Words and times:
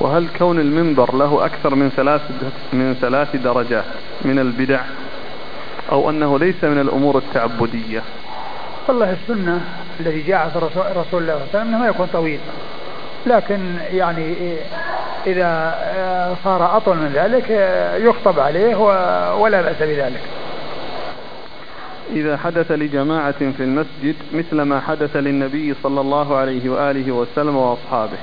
وهل 0.00 0.28
كون 0.38 0.60
المنبر 0.60 1.14
له 1.14 1.44
أكثر 1.44 1.74
من 1.74 1.90
ثلاث 1.96 2.20
من 2.72 2.94
ثلاث 3.00 3.36
درجات 3.36 3.84
من 4.22 4.38
البدع؟ 4.38 4.80
أو 5.92 6.10
أنه 6.10 6.38
ليس 6.38 6.64
من 6.64 6.80
الأمور 6.80 7.18
التعبدية؟ 7.18 8.02
والله 8.88 9.12
السنة 9.12 9.60
التي 10.00 10.22
جاءت 10.22 10.56
رسول 10.56 10.82
الله 10.82 11.04
صلى 11.10 11.20
الله 11.20 11.32
عليه 11.32 11.42
وسلم 11.50 11.80
ما 11.80 11.86
يكون 11.88 12.08
طويل. 12.12 12.40
لكن 13.26 13.60
يعني 13.92 14.56
إذا 15.26 15.74
صار 16.44 16.76
أطول 16.76 16.96
من 16.96 17.12
ذلك 17.14 17.50
يخطب 18.04 18.40
عليه 18.40 18.76
ولا 19.34 19.62
بأس 19.62 19.76
بذلك. 19.82 20.20
إذا 22.12 22.36
حدث 22.36 22.70
لجماعة 22.70 23.38
في 23.56 23.62
المسجد 23.62 24.16
مثل 24.34 24.62
ما 24.62 24.80
حدث 24.80 25.16
للنبي 25.16 25.74
صلى 25.82 26.00
الله 26.00 26.36
عليه 26.36 26.70
وآله 26.70 27.12
وسلم 27.12 27.56
وأصحابه. 27.56 28.18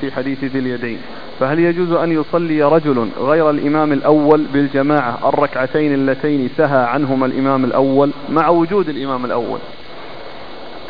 في 0.00 0.12
حديث 0.12 0.44
ذي 0.44 0.58
اليدين. 0.58 0.98
فهل 1.40 1.58
يجوز 1.58 1.92
أن 1.92 2.12
يصلي 2.12 2.62
رجل 2.62 3.08
غير 3.18 3.50
الإمام 3.50 3.92
الأول 3.92 4.44
بالجماعة 4.52 5.28
الركعتين 5.28 5.94
اللتين 5.94 6.50
سهى 6.56 6.84
عنهما 6.84 7.26
الإمام 7.26 7.64
الأول 7.64 8.10
مع 8.28 8.48
وجود 8.48 8.88
الإمام 8.88 9.24
الأول؟ 9.24 9.58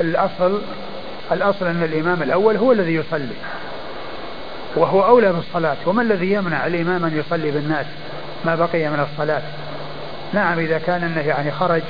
الأصل 0.01 0.61
الأصل 1.33 1.67
أن 1.67 1.83
الإمام 1.83 2.23
الأول 2.23 2.57
هو 2.57 2.73
الذي 2.73 2.95
يصلي 2.95 3.37
وهو 4.77 5.07
أولى 5.07 5.33
بالصلاة. 5.33 5.77
وما 5.87 6.03
الذي 6.03 6.33
يمنع 6.33 6.67
الإمام 6.67 7.05
أن 7.05 7.17
يصلي 7.17 7.51
بالناس؟ 7.51 7.87
ما 8.45 8.55
بقي 8.55 8.89
من 8.89 9.07
الصلاة. 9.13 9.43
نعم 10.33 10.59
إذا 10.59 10.79
كان 10.79 11.03
أنه 11.03 11.21
يعني 11.21 11.51
خرج 11.51 11.83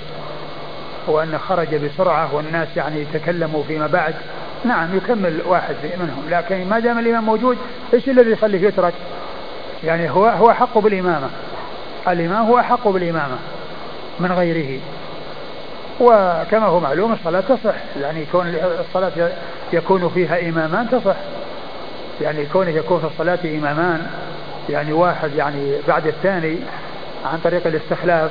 وأنه 1.07 1.39
خرج 1.39 1.75
بسرعة 1.75 2.35
والناس 2.35 2.69
يعني 2.77 3.05
تكلموا 3.13 3.63
فيما 3.63 3.87
بعد 3.87 4.15
نعم 4.65 4.97
يكمل 4.97 5.41
واحد 5.47 5.75
منهم 6.01 6.23
لكن 6.31 6.69
ما 6.69 6.79
دام 6.79 6.99
الإمام 6.99 7.25
موجود 7.25 7.59
إيش 7.95 8.09
الذي 8.09 8.31
يخليه 8.31 8.69
يترك؟ 8.69 8.95
يعني 9.85 10.11
هو 10.11 10.27
هو 10.27 10.51
أحق 10.51 10.79
بالإمامة. 10.79 11.29
الإمام 12.09 12.47
هو 12.47 12.59
أحق 12.59 12.89
بالإمامة 12.89 13.39
من 14.21 14.33
غيره. 14.33 14.81
وكما 16.01 16.67
هو 16.67 16.81
معلوم 16.81 17.13
الصلاة 17.13 17.41
تصح. 17.41 17.75
يعني 18.01 18.27
كون 18.33 18.55
الصلاة 18.81 19.31
يكون 19.73 20.09
فيها 20.09 20.49
إمامان 20.49 20.91
تصح. 20.91 21.17
يعني 22.21 22.47
كونه 22.47 22.71
يكون 22.71 23.01
في 23.01 23.07
الصلاة 23.07 23.39
إمامان 23.45 24.07
يعني 24.69 24.93
واحد 24.93 25.35
يعني 25.35 25.73
بعد 25.89 26.07
الثاني 26.07 26.57
عن 27.33 27.39
طريق 27.45 27.67
الاستخلاف. 27.67 28.31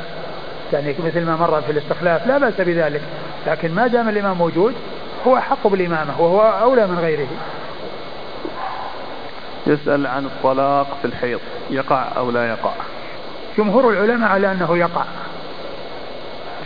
يعني 0.73 0.95
مثل 1.05 1.25
ما 1.25 1.35
مر 1.35 1.61
في 1.61 1.71
الاستخلاف 1.71 2.27
لا 2.27 2.37
بأس 2.37 2.53
بذلك. 2.61 3.01
لكن 3.47 3.75
ما 3.75 3.87
دام 3.87 4.09
الإمام 4.09 4.37
موجود 4.37 4.73
هو 5.27 5.37
أحق 5.37 5.67
بالإمامة 5.67 6.21
وهو 6.21 6.41
أولى 6.41 6.87
من 6.87 6.99
غيره. 6.99 7.27
يسأل 9.67 10.07
عن 10.07 10.25
الطلاق 10.25 10.97
في 11.01 11.07
الحيض 11.07 11.39
يقع 11.69 12.05
أو 12.17 12.31
لا 12.31 12.49
يقع؟ 12.49 12.71
جمهور 13.57 13.89
العلماء 13.89 14.29
على 14.29 14.51
أنه 14.51 14.77
يقع. 14.77 15.03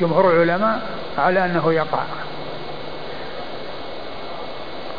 جمهور 0.02 0.32
العلماء 0.32 0.82
على 1.18 1.46
أنه 1.46 1.74
يقع. 1.74 2.04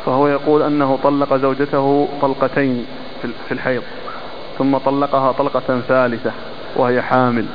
فهو 0.05 0.27
يقول 0.27 0.61
أنه 0.61 0.99
طلق 1.03 1.35
زوجته 1.35 2.07
طلقتين 2.21 2.85
في 3.21 3.51
الحيض 3.51 3.83
ثم 4.57 4.77
طلقها 4.77 5.31
طلقة 5.31 5.81
ثالثة 5.87 6.31
وهي 6.75 7.01
حامل. 7.01 7.45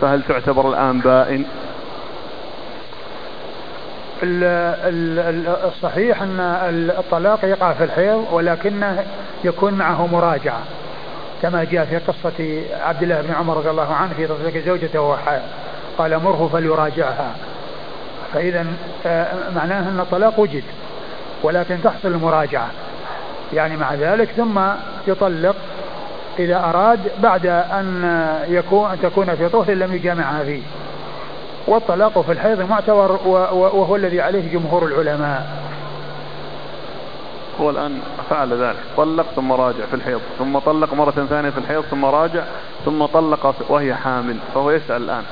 فهل 0.00 0.22
تعتبر 0.22 0.68
الآن 0.68 1.00
بائن؟ 1.00 1.44
الصحيح 5.64 6.22
أن 6.22 6.40
الطلاق 6.98 7.44
يقع 7.44 7.72
في 7.72 7.84
الحيض 7.84 8.26
ولكنه 8.32 9.04
يكون 9.44 9.74
معه 9.74 10.06
مراجعة 10.06 10.60
كما 11.42 11.64
جاء 11.64 11.84
في 11.84 11.98
قصة 11.98 12.62
عبد 12.80 13.02
الله 13.02 13.20
بن 13.20 13.34
عمر 13.34 13.56
رضي 13.56 13.70
الله 13.70 13.94
عنه 13.94 14.12
في 14.16 14.26
تطليق 14.26 14.64
زوجته 14.64 15.00
وهو 15.00 15.38
قال 15.98 16.22
مره 16.22 16.50
فليراجعها. 16.52 17.34
فإذا 18.34 18.66
آه، 19.06 19.26
معناه 19.56 19.88
أن 19.88 20.00
الطلاق 20.00 20.40
وجد 20.40 20.64
ولكن 21.42 21.78
تحصل 21.84 22.08
المراجعة 22.08 22.70
يعني 23.52 23.76
مع 23.76 23.94
ذلك 23.94 24.28
ثم 24.28 24.60
يطلق 25.06 25.56
إذا 26.38 26.56
أراد 26.56 27.00
بعد 27.18 27.46
أن 27.46 28.04
يكون 28.48 28.90
أن 28.90 29.00
تكون 29.02 29.34
في 29.34 29.48
طهر 29.48 29.72
لم 29.72 29.94
يجامعها 29.94 30.44
فيه. 30.44 30.62
والطلاق 31.66 32.20
في 32.20 32.32
الحيض 32.32 32.60
معتبر 32.60 33.18
وهو 33.52 33.96
الذي 33.96 34.20
عليه 34.20 34.52
جمهور 34.52 34.86
العلماء. 34.86 35.62
هو 37.60 37.70
الآن 37.70 38.00
فعل 38.30 38.62
ذلك. 38.62 38.76
طلق 38.96 39.26
ثم 39.36 39.52
راجع 39.52 39.86
في 39.90 39.94
الحيض 39.94 40.20
ثم 40.38 40.58
طلق 40.58 40.94
مرة 40.94 41.10
ثانية 41.10 41.50
في 41.50 41.58
الحيض 41.58 41.82
ثم 41.82 42.04
راجع 42.04 42.42
ثم 42.84 43.06
طلق 43.06 43.54
وهي 43.68 43.94
حامل 43.94 44.36
فهو 44.54 44.70
يسأل 44.70 45.02
الآن 45.02 45.22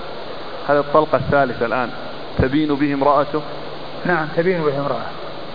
هل 0.68 0.76
الطلقة 0.76 1.16
الثالثة 1.16 1.66
الآن 1.66 1.91
تبين 2.38 2.74
به 2.74 2.94
امرأته؟ 2.94 3.41
نعم 4.04 4.28
تبين 4.36 4.62
به 4.62 4.78
امرأة 4.78 5.06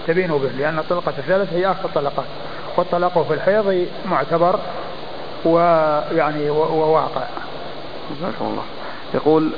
تبين 0.07 0.27
به 0.27 0.49
لأن 0.57 0.79
الطلقة 0.79 1.13
الثالثة 1.17 1.55
هي 1.57 1.71
آخر 1.71 1.85
الطلقات. 1.85 2.25
والطلاق 2.77 3.25
في 3.27 3.33
الحيض 3.33 3.87
معتبر 4.05 4.59
ويعني 5.45 6.49
وواقع. 6.49 7.23
جزاكم 8.11 8.45
الله. 8.45 8.63
يقول 9.13 9.51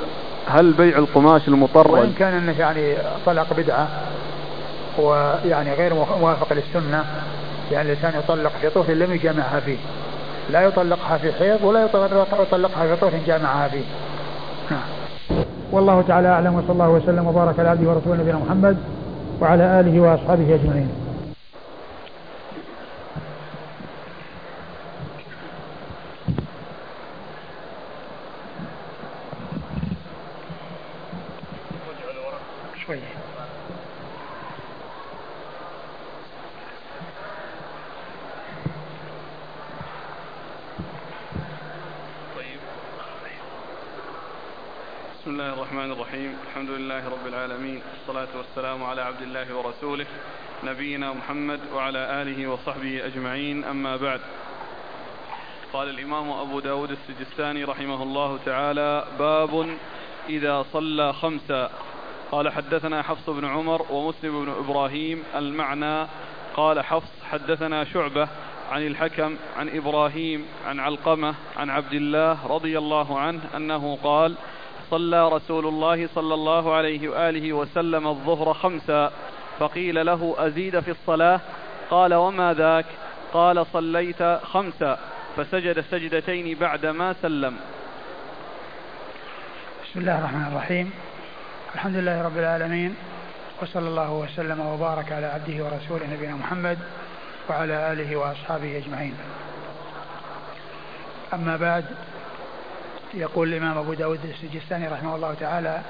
هل 0.48 0.72
بيع 0.72 0.98
القماش 0.98 1.48
المطرز 1.48 1.90
وإن 1.90 2.12
كان 2.18 2.34
أنه 2.34 2.58
يعني 2.58 2.94
طلق 3.26 3.46
بدعة 3.56 3.88
ويعني 4.98 5.74
غير 5.74 5.94
موافق 5.94 6.52
للسنة 6.52 7.04
يعني 7.72 7.92
الإنسان 7.92 8.12
يطلق 8.18 8.52
في 8.60 8.70
طهر 8.70 8.90
لم 8.90 9.12
يجامعها 9.12 9.60
فيه. 9.60 9.76
لا 10.50 10.60
يطلقها 10.60 11.18
في 11.18 11.32
حيض 11.32 11.64
ولا 11.64 11.84
يطلقها 11.84 12.86
في 12.86 12.96
طهر 13.00 13.12
جامعها 13.26 13.68
فيه. 13.68 13.84
نعم. 14.70 14.80
والله 15.72 16.04
تعالى 16.08 16.28
أعلم 16.28 16.54
وصلى 16.54 16.72
الله 16.72 16.88
وسلم 16.88 17.26
وبارك 17.26 17.58
على 17.60 17.68
عبده 17.68 17.90
ورسوله 17.90 18.20
نبينا 18.20 18.38
محمد 18.46 18.76
وعلى 19.40 19.80
آله 19.80 20.00
وأصحابه 20.00 20.54
أجمعين. 20.54 21.07
الحمد 46.58 46.80
لله 46.80 47.08
رب 47.08 47.26
العالمين 47.26 47.82
والصلاة 47.92 48.28
والسلام 48.36 48.84
على 48.84 49.02
عبد 49.02 49.22
الله 49.22 49.56
ورسوله 49.56 50.06
نبينا 50.64 51.12
محمد 51.12 51.60
وعلى 51.74 52.22
آله 52.22 52.48
وصحبه 52.48 53.06
أجمعين 53.06 53.64
أما 53.64 53.96
بعد. 53.96 54.20
قال 55.72 55.88
الإمام 55.88 56.30
أبو 56.30 56.60
داود 56.60 56.90
السجستاني 56.90 57.64
رحمه 57.64 58.02
الله 58.02 58.38
تعالى 58.46 59.04
باب 59.18 59.76
إذا 60.28 60.64
صلى 60.72 61.12
خمسا 61.12 61.70
قال 62.30 62.52
حدثنا 62.52 63.02
حفص 63.02 63.30
بن 63.30 63.44
عمر 63.44 63.92
ومسلم 63.92 64.44
بن 64.44 64.50
إبراهيم 64.50 65.24
المعنى 65.34 66.06
قال 66.56 66.84
حفص 66.84 67.12
حدثنا 67.30 67.84
شعبة 67.84 68.28
عن 68.70 68.86
الحكم 68.86 69.36
عن 69.56 69.68
إبراهيم 69.68 70.46
عن 70.66 70.80
علقمة 70.80 71.34
عن 71.56 71.70
عبد 71.70 71.92
الله 71.92 72.46
رضي 72.46 72.78
الله 72.78 73.18
عنه 73.18 73.40
أنه 73.56 73.98
قال 74.02 74.34
صلى 74.90 75.28
رسول 75.28 75.66
الله 75.66 76.08
صلى 76.14 76.34
الله 76.34 76.74
عليه 76.74 77.08
وآله 77.08 77.52
وسلم 77.52 78.06
الظهر 78.06 78.54
خمسا 78.54 79.12
فقيل 79.58 80.06
له 80.06 80.34
أزيد 80.38 80.80
في 80.80 80.90
الصلاة؟ 80.90 81.40
قال 81.90 82.14
وما 82.14 82.54
ذاك؟ 82.54 82.86
قال 83.32 83.66
صليت 83.72 84.22
خمسا 84.22 84.98
فسجد 85.36 85.80
سجدتين 85.80 86.58
بعدما 86.58 87.14
سلم. 87.22 87.56
بسم 89.84 90.00
الله 90.00 90.18
الرحمن 90.18 90.46
الرحيم. 90.52 90.90
الحمد 91.74 91.96
لله 91.96 92.22
رب 92.22 92.38
العالمين 92.38 92.94
وصلى 93.62 93.88
الله 93.88 94.12
وسلم 94.12 94.60
وبارك 94.60 95.12
على 95.12 95.26
عبده 95.26 95.64
ورسوله 95.64 96.06
نبينا 96.14 96.36
محمد 96.36 96.78
وعلى 97.50 97.92
آله 97.92 98.16
وأصحابه 98.16 98.78
أجمعين. 98.78 99.14
أما 101.34 101.56
بعد 101.56 101.84
يقول 103.14 103.48
الإمام 103.48 103.78
أبو 103.78 103.94
داود 103.94 104.20
السجستاني 104.24 104.88
رحمه 104.88 105.16
الله 105.16 105.34
تعالى 105.34 105.80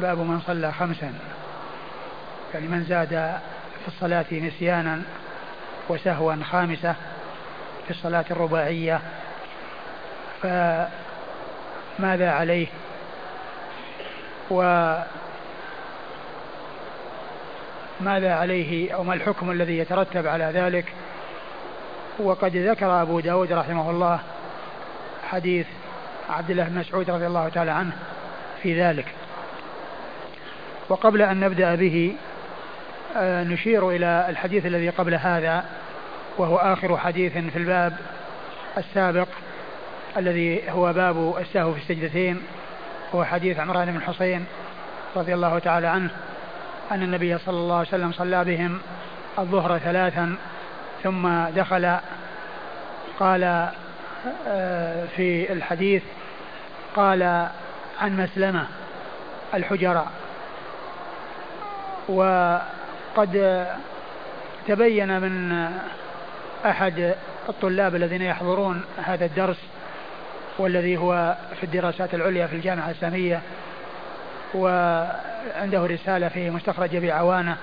باب 0.00 0.18
من 0.18 0.40
صلى 0.40 0.72
خمسا. 0.72 1.14
يعني 2.54 2.66
من 2.66 2.84
زاد 2.84 3.38
في 3.82 3.88
الصلاة 3.88 4.26
نسيانا 4.32 5.02
وسهوا 5.88 6.34
خامسة 6.44 6.94
في 7.84 7.90
الصلاة 7.90 8.24
الرباعية 8.30 9.00
فماذا 10.42 12.30
عليه؟ 12.30 12.66
وماذا 14.50 15.04
عليه؟ 18.34 18.94
أو 18.94 19.04
ما 19.04 19.14
الحكم 19.14 19.50
الذي 19.50 19.78
يترتب 19.78 20.26
على 20.26 20.44
ذلك؟ 20.44 20.92
وقد 22.18 22.56
ذكر 22.56 23.02
أبو 23.02 23.20
داود 23.20 23.52
رحمه 23.52 23.90
الله 23.90 24.20
حديث 25.30 25.66
عبد 26.28 26.50
الله 26.50 26.64
بن 26.64 26.78
مسعود 26.78 27.10
رضي 27.10 27.26
الله 27.26 27.48
تعالى 27.48 27.70
عنه 27.70 27.92
في 28.62 28.82
ذلك. 28.82 29.06
وقبل 30.88 31.22
أن 31.22 31.40
نبدأ 31.40 31.74
به 31.74 32.14
آه، 33.16 33.44
نشير 33.44 33.90
إلى 33.90 34.26
الحديث 34.28 34.66
الذي 34.66 34.88
قبل 34.88 35.14
هذا 35.14 35.64
وهو 36.38 36.56
آخر 36.56 36.96
حديث 36.96 37.32
في 37.32 37.58
الباب 37.58 37.96
السابق 38.78 39.28
الذي 40.16 40.70
هو 40.70 40.92
باب 40.92 41.36
السهو 41.38 41.72
في 41.72 41.80
السجدتين 41.80 42.42
هو 43.14 43.24
حديث 43.24 43.58
عمران 43.58 43.92
بن 43.92 44.02
حسين 44.02 44.46
رضي 45.16 45.34
الله 45.34 45.58
تعالى 45.58 45.86
عنه 45.86 46.10
أن 46.90 47.02
النبي 47.02 47.38
صلى 47.38 47.56
الله 47.56 47.76
عليه 47.76 47.88
وسلم 47.88 48.12
صلى 48.12 48.44
بهم 48.44 48.78
الظهر 49.38 49.78
ثلاثا 49.78 50.34
ثم 51.02 51.44
دخل. 51.56 51.96
قال 53.20 53.70
آه، 54.48 55.06
في 55.16 55.52
الحديث 55.52 56.02
قال 56.98 57.22
عن 58.00 58.16
مسلمة 58.16 58.66
الحجراء. 59.54 60.06
وقد 62.08 63.66
تبين 64.68 65.20
من 65.20 65.68
أحد 66.66 67.14
الطلاب 67.48 67.94
الذين 67.94 68.22
يحضرون 68.22 68.84
هذا 69.04 69.24
الدرس 69.24 69.56
والذي 70.58 70.96
هو 70.96 71.36
في 71.60 71.64
الدراسات 71.64 72.14
العليا 72.14 72.46
في 72.46 72.56
الجامعة 72.56 72.90
الإسلامية 72.90 73.40
وعنده 74.54 75.86
رسالة 75.86 76.28
في 76.28 76.50
مستخرج 76.50 76.96
أبي 76.96 77.12
عوانة. 77.12 77.56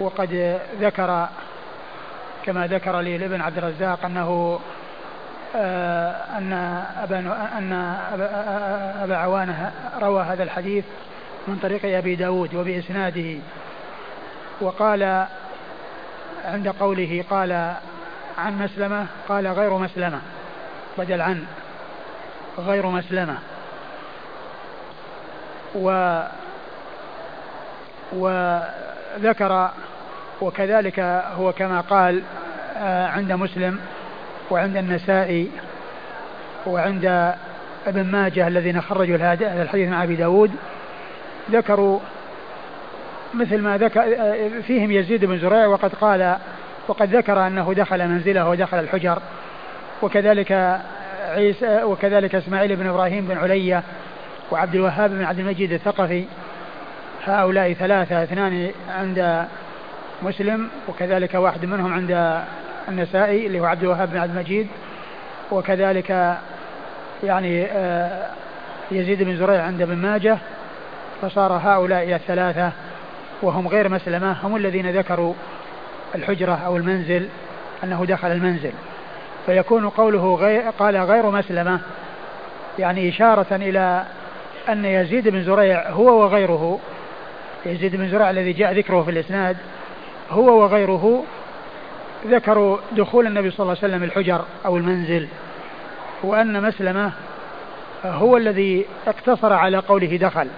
وقد 0.00 0.60
ذكر 0.80 1.28
كما 2.44 2.66
ذكر 2.66 3.00
لي 3.00 3.18
لابن 3.18 3.40
عبد 3.40 3.58
الرزاق 3.58 4.04
أنه 4.04 4.60
أن 5.54 6.52
أبا 7.02 7.18
أن 7.58 7.72
أبا 9.02 9.16
عوانة 9.16 9.72
روى 10.02 10.22
هذا 10.22 10.42
الحديث 10.42 10.84
من 11.48 11.58
طريق 11.62 11.98
أبي 11.98 12.14
داود 12.14 12.54
وبإسناده. 12.54 13.38
وقال 14.60 15.26
عند 16.44 16.68
قوله 16.68 17.24
قال 17.30 17.52
عن 18.38 18.58
مسلمة 18.58 19.06
قال 19.28 19.46
غير 19.46 19.78
مسلمة 19.78 20.20
بدل 20.98 21.20
عن 21.20 21.44
غير 22.58 22.86
مسلمة. 22.86 23.38
و 25.74 26.20
وذكر 28.12 29.70
وكذلك 30.40 31.00
هو 31.38 31.52
كما 31.52 31.80
قال 31.80 32.22
آه، 32.76 33.06
عند 33.06 33.32
مسلم 33.32 33.80
وعند 34.52 34.76
النسائي 34.76 35.50
وعند 36.66 37.34
ابن 37.86 38.04
ماجه 38.04 38.48
الذين 38.48 38.80
خرجوا 38.80 39.16
هذا 39.16 39.62
الحديث 39.62 39.88
مع 39.88 40.02
أبي 40.02 40.16
داود 40.16 40.50
ذكروا 41.50 42.00
مثل 43.34 43.60
ما 43.60 43.78
ذكر 43.78 44.02
فيهم 44.66 44.92
يزيد 44.92 45.24
بن 45.24 45.38
زريع 45.38 45.66
وقد 45.66 45.94
قال 45.94 46.36
وقد 46.88 47.16
ذكر 47.16 47.46
أنه 47.46 47.74
دخل 47.74 48.08
منزله 48.08 48.48
ودخل 48.48 48.78
الحجر 48.78 49.18
وكذلك 50.02 50.80
عيسى 51.28 51.82
وكذلك 51.82 52.34
إسماعيل 52.34 52.76
بن 52.76 52.86
إبراهيم 52.86 53.26
بن 53.26 53.36
علية 53.36 53.82
وعبد 54.50 54.74
الوهاب 54.74 55.10
بن 55.10 55.24
عبد 55.24 55.38
المجيد 55.38 55.72
الثقفي 55.72 56.24
هؤلاء 57.24 57.72
ثلاثة 57.72 58.22
اثنان 58.22 58.70
عند 58.88 59.46
مسلم 60.22 60.68
وكذلك 60.88 61.34
واحد 61.34 61.64
منهم 61.64 61.92
عند 61.92 62.42
النسائي 62.88 63.46
اللي 63.46 63.60
هو 63.60 63.64
عبد 63.64 63.82
الوهاب 63.82 64.10
بن 64.10 64.18
عبد 64.18 64.30
المجيد 64.30 64.68
وكذلك 65.50 66.38
يعني 67.22 67.64
آه، 67.64 68.26
يزيد 68.90 69.22
بن 69.22 69.36
زريع 69.36 69.62
عند 69.62 69.82
ابن 69.82 69.96
ماجه 69.96 70.38
فصار 71.22 71.52
هؤلاء 71.52 72.14
الثلاثة 72.14 72.72
وهم 73.42 73.68
غير 73.68 73.88
مسلمة 73.88 74.36
هم 74.42 74.56
الذين 74.56 74.90
ذكروا 74.90 75.34
الحجرة 76.14 76.52
أو 76.52 76.76
المنزل 76.76 77.28
أنه 77.84 78.04
دخل 78.04 78.32
المنزل. 78.32 78.72
فيكون 79.46 79.88
قوله 79.88 80.34
غير 80.34 80.62
قال 80.78 80.96
غير 80.96 81.30
مسلمة 81.30 81.80
يعني 82.78 83.08
إشارة 83.08 83.46
إلى 83.56 84.04
أن 84.68 84.84
يزيد 84.84 85.28
بن 85.28 85.44
زريع 85.44 85.90
هو 85.90 86.22
وغيره. 86.22 86.78
يزيد 87.66 87.96
بن 87.96 88.08
زريع 88.08 88.30
الذي 88.30 88.52
جاء 88.52 88.72
ذكره 88.72 89.02
في 89.02 89.10
الإسناد 89.10 89.56
هو 90.30 90.62
وغيره 90.62 91.24
ذكروا 92.26 92.78
دخول 92.92 93.26
النبي 93.26 93.50
صلى 93.50 93.64
الله 93.64 93.76
عليه 93.82 93.94
وسلم 93.94 94.02
الحجر 94.02 94.44
أو 94.66 94.76
المنزل 94.76 95.28
وأن 96.22 96.62
مسلمة 96.62 97.12
هو 98.04 98.36
الذي 98.36 98.86
اقتصر 99.06 99.52
على 99.52 99.78
قوله 99.78 100.16
دخل 100.16 100.48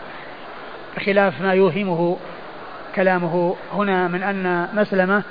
بخلاف 0.96 1.40
ما 1.40 1.54
يوهمه 1.54 2.16
كلامه 2.94 3.56
هنا 3.72 4.08
من 4.08 4.22
أن 4.22 4.68
مسلمة 4.74 5.22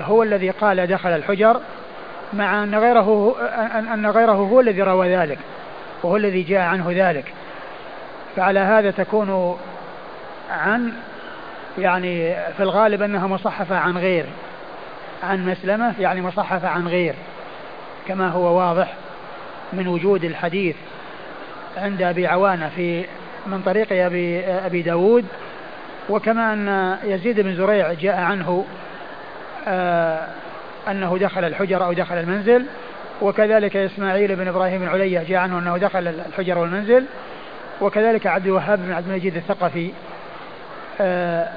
هو 0.00 0.22
الذي 0.22 0.50
قال 0.50 0.86
دخل 0.86 1.08
الحجر 1.08 1.60
مع 2.32 2.62
أن 2.62 2.74
غيره 2.74 3.36
أن 3.94 4.06
غيره 4.06 4.32
هو 4.32 4.60
الذي 4.60 4.82
روى 4.82 5.16
ذلك 5.16 5.38
وهو 6.02 6.16
الذي 6.16 6.42
جاء 6.42 6.60
عنه 6.60 6.86
ذلك. 6.90 7.34
فعلى 8.36 8.60
هذا 8.60 8.90
تكون 8.90 9.58
عن 10.50 10.92
يعني 11.78 12.34
في 12.56 12.62
الغالب 12.62 13.02
أنها 13.02 13.26
مصحفة 13.26 13.76
عن 13.76 13.98
غير. 13.98 14.26
عن 15.22 15.46
مسلمة 15.46 15.94
يعني 16.00 16.22
مصحفة 16.22 16.68
عن 16.68 16.88
غير 16.88 17.14
كما 18.08 18.28
هو 18.28 18.58
واضح 18.58 18.94
من 19.72 19.88
وجود 19.88 20.24
الحديث 20.24 20.76
عند 21.76 22.02
أبي 22.02 22.26
عوانة 22.26 22.70
في 22.76 23.04
من 23.46 23.62
طريق 23.62 23.86
أبي, 23.90 24.46
أبي 24.46 24.82
داود 24.82 25.24
وكما 26.08 26.52
أن 26.52 26.96
يزيد 27.04 27.40
بن 27.40 27.54
زريع 27.54 27.92
جاء 27.92 28.16
عنه 28.16 28.64
آه 29.68 30.28
أنه 30.88 31.18
دخل 31.18 31.44
الحجر 31.44 31.84
أو 31.84 31.92
دخل 31.92 32.14
المنزل 32.14 32.66
وكذلك 33.22 33.76
إسماعيل 33.76 34.36
بن 34.36 34.48
إبراهيم 34.48 34.80
بن 34.80 35.24
جاء 35.28 35.38
عنه 35.38 35.58
أنه 35.58 35.76
دخل 35.76 36.08
الحجر 36.08 36.58
والمنزل 36.58 37.04
وكذلك 37.80 38.26
عبد 38.26 38.46
الوهاب 38.46 38.78
بن 38.78 38.92
عبد 38.92 39.08
المجيد 39.08 39.36
الثقفي 39.36 39.90
آه 41.00 41.48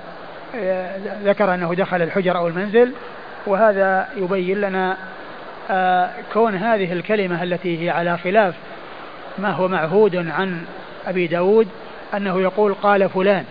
ذكر 1.24 1.54
أنه 1.54 1.74
دخل 1.74 2.02
الحجر 2.02 2.38
أو 2.38 2.48
المنزل 2.48 2.94
وهذا 3.46 4.08
يبين 4.18 4.62
لنا 4.62 4.98
آه 5.72 6.10
كون 6.34 6.56
هذه 6.56 6.94
الكلمة 6.94 7.44
التي 7.44 7.86
هي 7.86 7.90
على 7.90 8.18
خلاف 8.18 8.56
ما 9.38 9.52
هو 9.52 9.68
معهود 9.68 10.16
عن 10.16 10.66
أبي 11.08 11.28
داود 11.28 11.68
أنه 12.14 12.42
يقول 12.42 12.74
قال 12.74 13.10
فلان 13.10 13.46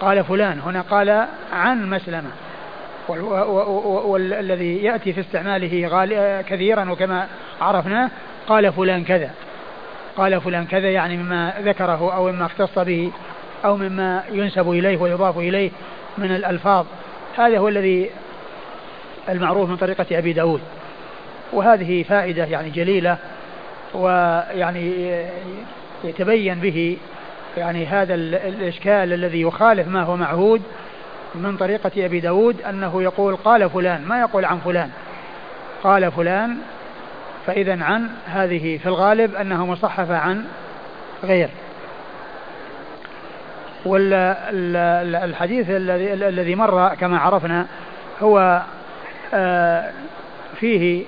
قال 0.00 0.24
فلان 0.24 0.60
هنا 0.60 0.80
قال 0.80 1.26
عن 1.52 1.90
مسلمة 1.90 2.30
والذي 3.08 4.76
يأتي 4.76 5.12
في 5.12 5.20
استعماله 5.20 5.88
كثيرا 6.48 6.90
وكما 6.90 7.26
عرفناه 7.60 8.10
قال 8.48 8.72
فلان 8.72 9.04
كذا 9.04 9.30
قال 10.16 10.40
فلان 10.40 10.66
كذا 10.66 10.90
يعني 10.90 11.16
مما 11.16 11.54
ذكره 11.60 12.14
أو 12.14 12.32
مما 12.32 12.46
اختص 12.46 12.78
به 12.78 13.12
أو 13.64 13.76
مما 13.76 14.24
ينسب 14.32 14.70
إليه 14.70 14.96
ويضاف 14.96 15.38
إليه 15.38 15.70
من 16.18 16.34
الألفاظ. 16.34 16.86
هذا 17.36 17.58
هو 17.58 17.68
الذي 17.68 18.10
المعروف 19.28 19.70
من 19.70 19.76
طريقة 19.76 20.18
أبي 20.18 20.32
داود. 20.32 20.60
وهذه 21.52 22.02
فائدة 22.02 22.44
يعني 22.44 22.70
جليلة 22.70 23.16
ويعني 23.94 24.92
يتبين 26.04 26.54
به 26.54 26.96
يعني 27.56 27.86
هذا 27.86 28.14
الإشكال 28.14 29.12
الذي 29.12 29.40
يخالف 29.40 29.88
ما 29.88 30.02
هو 30.02 30.16
معهود 30.16 30.62
من 31.34 31.56
طريقة 31.56 31.90
أبي 31.96 32.20
داود 32.20 32.62
أنه 32.62 33.02
يقول 33.02 33.36
قال 33.36 33.70
فلان 33.70 34.04
ما 34.04 34.20
يقول 34.20 34.44
عن 34.44 34.58
فلان. 34.58 34.90
قال 35.82 36.12
فلان 36.12 36.56
فإذا 37.46 37.84
عن 37.84 38.08
هذه 38.26 38.78
في 38.78 38.86
الغالب 38.86 39.34
أنها 39.34 39.64
مصحفة 39.64 40.16
عن 40.16 40.44
غير. 41.24 41.48
والحديث 43.84 45.66
الذي 45.70 46.54
مر 46.54 46.94
كما 46.94 47.18
عرفنا 47.18 47.66
هو 48.22 48.62
فيه 50.60 51.04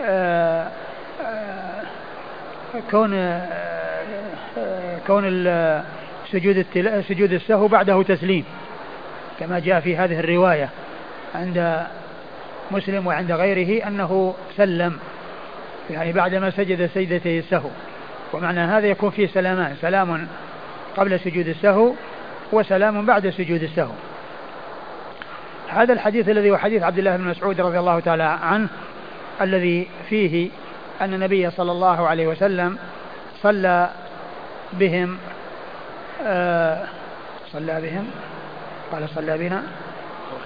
آه، 0.00 0.68
آه، 1.22 1.82
كون 2.90 3.40
كون 5.06 5.24
سجود 6.32 6.66
سجود 7.08 7.32
السهو 7.32 7.68
بعده 7.68 8.02
تسليم 8.02 8.44
كما 9.40 9.58
جاء 9.58 9.80
في 9.80 9.96
هذه 9.96 10.20
الرواية 10.20 10.68
عند 11.34 11.86
مسلم 12.70 13.06
وعند 13.06 13.32
غيره 13.32 13.86
أنه 13.86 14.34
سلم 14.56 14.98
يعني 15.90 16.12
بعدما 16.12 16.50
سجد 16.50 16.90
سجدتي 16.94 17.38
السهو. 17.38 17.68
ومعنى 18.32 18.60
هذا 18.60 18.86
يكون 18.86 19.10
فيه 19.10 19.26
سلامان 19.26 19.76
سلام 19.80 20.26
قبل 20.96 21.20
سجود 21.20 21.48
السهو 21.48 21.92
وسلام 22.52 23.06
بعد 23.06 23.30
سجود 23.30 23.62
السهو. 23.62 23.92
هذا 25.70 25.92
الحديث 25.92 26.28
الذي 26.28 26.50
هو 26.50 26.56
حديث 26.56 26.82
عبد 26.82 26.98
الله 26.98 27.16
بن 27.16 27.24
مسعود 27.24 27.60
رضي 27.60 27.78
الله 27.78 28.00
تعالى 28.00 28.22
عنه 28.22 28.68
الذي 29.40 29.88
فيه 30.08 30.50
أن 31.00 31.14
النبي 31.14 31.50
صلى 31.50 31.72
الله 31.72 32.08
عليه 32.08 32.26
وسلم 32.26 32.78
صلى 33.42 33.90
بهم 34.72 35.18
آه 36.26 36.84
صلى 37.52 37.80
بهم 37.80 38.10
قال 38.92 39.08
صلى 39.14 39.38
بنا 39.38 39.62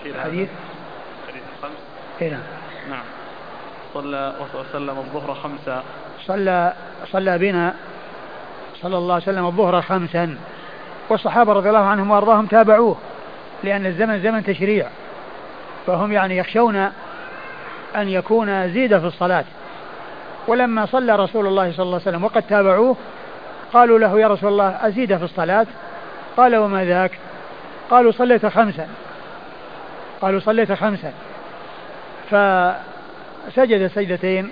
الحديث 0.07 0.49
حديث. 1.29 1.43
الخمس؟ 1.59 1.79
اي 2.23 2.31
نعم. 2.31 2.41
نعم. 2.91 3.05
صلى 3.95 4.35
وسلم 4.55 4.99
الظهر 4.99 5.35
خمسا. 5.35 5.83
صلى 6.27 6.73
صلى 7.13 7.39
بنا 7.39 7.75
صلى 8.83 8.99
الله 8.99 9.15
عليه 9.15 9.23
وسلم 9.23 9.47
الظهر 9.47 9.83
خمسا. 9.83 10.37
والصحابة 11.09 11.53
رضي 11.53 11.69
الله 11.69 11.85
عنهم 11.85 12.11
وأرضاهم 12.11 12.47
تابعوه 12.47 12.97
لأن 13.65 13.87
الزمن 13.87 14.23
زمن 14.23 14.45
تشريع. 14.45 14.89
فهم 15.87 16.13
يعني 16.13 16.37
يخشون 16.37 16.77
أن 17.97 18.09
يكون 18.09 18.73
زيد 18.73 18.99
في 18.99 19.07
الصلاة. 19.07 19.45
ولما 20.47 20.87
صلى 20.87 21.17
رسول 21.17 21.47
الله 21.47 21.73
صلى 21.73 21.83
الله 21.83 22.01
عليه 22.01 22.09
وسلم 22.09 22.25
وقد 22.25 22.43
تابعوه 22.43 22.97
قالوا 23.73 23.99
له 23.99 24.21
يا 24.21 24.29
رسول 24.29 24.53
الله 24.53 24.69
أزيد 24.69 25.17
في 25.17 25.25
الصلاة؟ 25.25 25.67
قال 26.37 26.57
وما 26.57 26.85
ذاك؟ 26.85 27.19
قالوا 27.91 28.13
صليت 28.13 28.47
خمسا. 28.47 28.89
قالوا 30.21 30.41
صليت 30.41 30.73
خمسا. 30.73 31.13
فسجد 32.31 33.87
سجدتين 33.87 34.51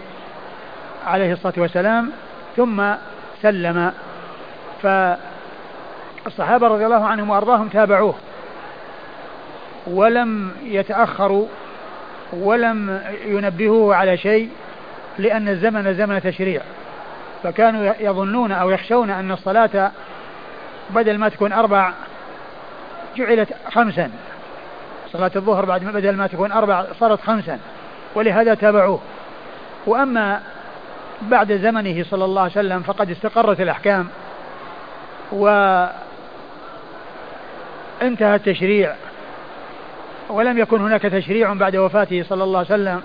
عليه 1.07 1.33
الصلاة 1.33 1.55
والسلام 1.57 2.11
ثم 2.57 2.83
سلم. 3.43 3.93
فالصحابة 4.83 6.69
رضي 6.69 6.87
الله 6.87 7.05
عنهم 7.05 7.31
وأرضاهم 7.31 7.69
تابعوه. 7.69 8.15
ولم 9.87 10.51
يتأخروا 10.65 11.47
ولم 12.33 13.01
ينبهوه 13.25 13.97
على 13.97 14.17
شيء 14.17 14.49
لأن 15.19 15.49
الزمن 15.49 15.95
زمن 15.95 16.23
تشريع. 16.23 16.63
فكانوا 17.43 17.93
يظنون 18.01 18.53
أو 18.53 18.71
يخشون 18.71 19.11
أن 19.11 19.33
الصلاة 19.33 19.91
بدل 20.91 21.19
ما 21.19 21.29
تكون 21.29 21.53
أربع 21.53 21.93
جعلت 23.17 23.49
خمسا. 23.73 24.11
صلاة 25.13 25.31
الظهر 25.37 25.65
بعد 25.65 25.85
ما 25.85 25.93
بدل 25.93 26.17
ما 26.17 26.27
تكون 26.27 26.53
أربع 26.53 26.85
صارت 27.01 27.21
خمسا 27.21 27.59
ولهذا 28.15 28.55
تابعوه. 28.55 29.01
وأما 29.87 30.43
بعد 31.23 31.53
زمنه 31.53 32.05
صلى 32.11 32.25
الله 32.25 32.43
عليه 32.43 32.53
وسلم 32.53 32.83
فقد 32.83 33.11
استقرت 33.11 33.61
الأحكام 33.61 34.09
وانتهى 35.33 35.95
التشريع. 38.35 38.95
ولم 40.33 40.59
يكن 40.59 40.81
هناك 40.81 41.03
تشريع 41.03 41.53
بعد 41.53 41.77
وفاته 41.77 42.25
صلى 42.29 42.45
الله 42.45 42.59
عليه 42.59 42.69
وسلم 42.69 43.01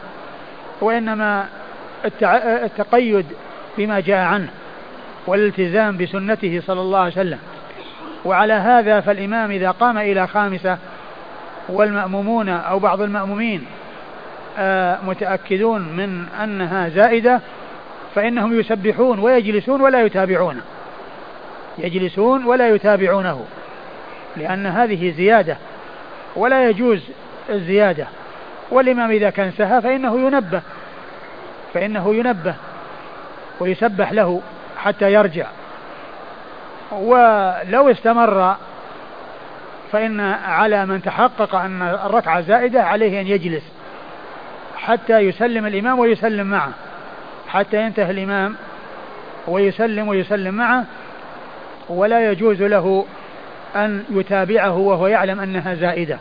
وإنما 0.82 1.46
التقيد 2.64 3.26
بما 3.78 4.00
جاء 4.00 4.18
عنه 4.18 4.50
والالتزام 5.28 5.98
بسنته 5.98 6.62
صلى 6.66 6.82
الله 6.82 7.00
عليه 7.00 7.12
وسلم. 7.12 7.40
وعلى 8.26 8.54
هذا 8.54 9.00
فالإمام 9.00 9.52
إذا 9.52 9.72
قام 9.72 9.98
إلى 9.98 10.28
خامسة 10.28 10.78
والمأمومون 11.70 12.50
أو 12.50 12.80
بعض 12.80 13.02
المأمومين 13.02 13.66
آه، 14.60 14.98
متأكدون 15.08 15.82
من 15.82 16.26
أنها 16.44 16.90
زائدة 16.90 17.42
فإنهم 18.16 18.60
يسبحون 18.60 19.20
ويجلسون 19.20 19.82
ولا 19.82 20.02
يتابعونه. 20.02 20.62
يجلسون 21.78 22.46
ولا 22.46 22.70
يتابعونه 22.70 23.46
لأن 24.38 24.66
هذه 24.66 25.14
زيادة. 25.18 25.58
ولا 26.36 26.70
يجوز 26.70 27.04
الزيادة. 27.50 28.08
والإمام 28.72 29.12
إذا 29.12 29.30
كان 29.30 29.52
سهى 29.52 29.82
فإنه 29.82 30.20
ينبه 30.20 30.62
فإنه 31.74 32.16
ينبه 32.16 32.56
ويسبح 33.60 34.12
له 34.12 34.42
حتى 34.78 35.14
يرجع. 35.14 35.46
ولو 36.92 37.92
استمر 37.92 38.56
فإن 39.92 40.20
على 40.46 40.86
من 40.86 41.02
تحقق 41.02 41.56
أن 41.56 41.82
الركعة 41.82 42.42
زائدة 42.42 42.84
عليه 42.84 43.22
أن 43.22 43.28
يجلس 43.28 43.64
حتى 44.78 45.20
يسلم 45.20 45.66
الإمام 45.66 46.00
ويسلم 46.00 46.48
معه. 46.48 46.72
حتى 47.48 47.82
ينتهي 47.82 48.12
الإمام 48.12 48.56
ويسلم 49.48 50.08
ويسلم 50.08 50.54
معه. 50.54 50.86
ولا 51.90 52.32
يجوز 52.32 52.62
له 52.62 53.06
أن 53.76 54.04
يتابعه 54.10 54.78
وهو 54.78 55.08
يعلم 55.08 55.40
أنها 55.40 55.76
زائدة. 55.76 56.20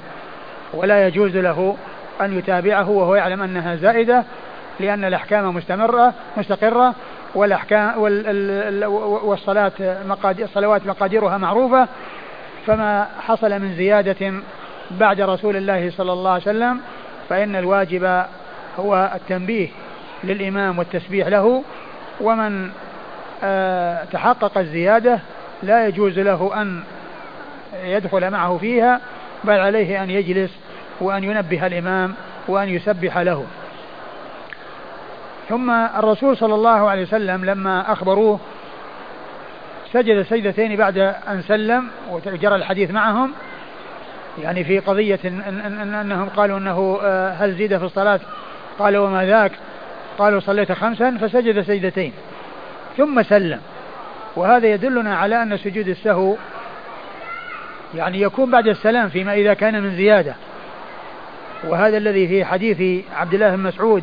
ولا 0.74 1.06
يجوز 1.06 1.36
له 1.36 1.76
أن 2.20 2.38
يتابعه 2.38 2.90
وهو 2.90 3.14
يعلم 3.14 3.42
أنها 3.42 3.76
زائدة 3.76 4.24
لأن 4.80 5.04
الأحكام 5.04 5.56
مستمرة 5.56 6.14
مستقرة 6.36 6.94
والأحكام 7.34 7.92
والصلاة 9.24 9.72
مقادير 10.06 10.44
الصلوات 10.44 10.86
مقاديرها 10.86 11.38
معروفة. 11.38 11.88
فما 12.66 13.08
حصل 13.20 13.50
من 13.50 13.74
زيادة 13.76 14.32
بعد 14.90 15.20
رسول 15.20 15.56
الله 15.56 15.90
صلى 15.90 16.12
الله 16.12 16.30
عليه 16.30 16.42
وسلم 16.42 16.80
فإن 17.28 17.56
الواجب 17.56 18.24
هو 18.78 19.10
التنبيه 19.14 19.68
للإمام 20.24 20.78
والتسبيح 20.78 21.26
له. 21.26 21.62
ومن 22.20 22.70
آه، 23.44 24.04
تحقق 24.04 24.58
الزيادة 24.58 25.18
لا 25.62 25.86
يجوز 25.86 26.18
له 26.18 26.62
أن 26.62 26.82
يدخل 27.84 28.30
معه 28.30 28.58
فيها 28.58 29.00
بل 29.44 29.60
عليه 29.60 30.02
أن 30.02 30.10
يجلس 30.10 30.50
وأن 31.00 31.24
ينبه 31.24 31.66
الإمام 31.66 32.14
وأن 32.48 32.68
يسبح 32.68 33.18
له. 33.18 33.44
ثم 35.48 35.70
الرسول 35.70 36.36
صلى 36.36 36.54
الله 36.54 36.90
عليه 36.90 37.02
وسلم 37.02 37.44
لما 37.44 37.92
أخبروه 37.92 38.40
سجد 39.92 40.22
سجدتين 40.22 40.76
بعد 40.76 40.98
أن 40.98 41.42
سلم 41.48 41.88
وجرى 42.10 42.54
الحديث 42.56 42.90
معهم. 42.90 43.32
يعني 44.42 44.64
في 44.64 44.78
قضية 44.78 45.18
إن 45.24 45.40
إن 45.66 45.94
أنهم 45.94 46.28
قالوا 46.28 46.58
أنه 46.58 46.98
آه، 47.02 47.32
هل 47.32 47.54
زيد 47.54 47.78
في 47.78 47.84
الصلاة؟ 47.84 48.20
قال 48.78 48.96
وما 48.96 49.26
ذاك؟ 49.26 49.52
قالوا 50.18 50.40
صليت 50.40 50.72
خمسا 50.72 51.18
فسجد 51.20 51.60
سجدتين. 51.60 52.12
ثم 52.96 53.22
سلم. 53.22 53.60
وهذا 54.36 54.66
يدلنا 54.66 55.16
على 55.16 55.42
أن 55.42 55.56
سجود 55.56 55.88
السهو 55.88 56.36
يعني 57.96 58.20
يكون 58.20 58.50
بعد 58.50 58.68
السلام 58.68 59.08
فيما 59.08 59.34
إذا 59.34 59.54
كان 59.54 59.82
من 59.82 59.96
زيادة. 59.96 60.34
وهذا 61.64 61.96
الذي 61.96 62.28
في 62.28 62.44
حديث 62.44 63.04
عبد 63.16 63.34
الله 63.34 63.56
بن 63.56 63.62
مسعود 63.62 64.02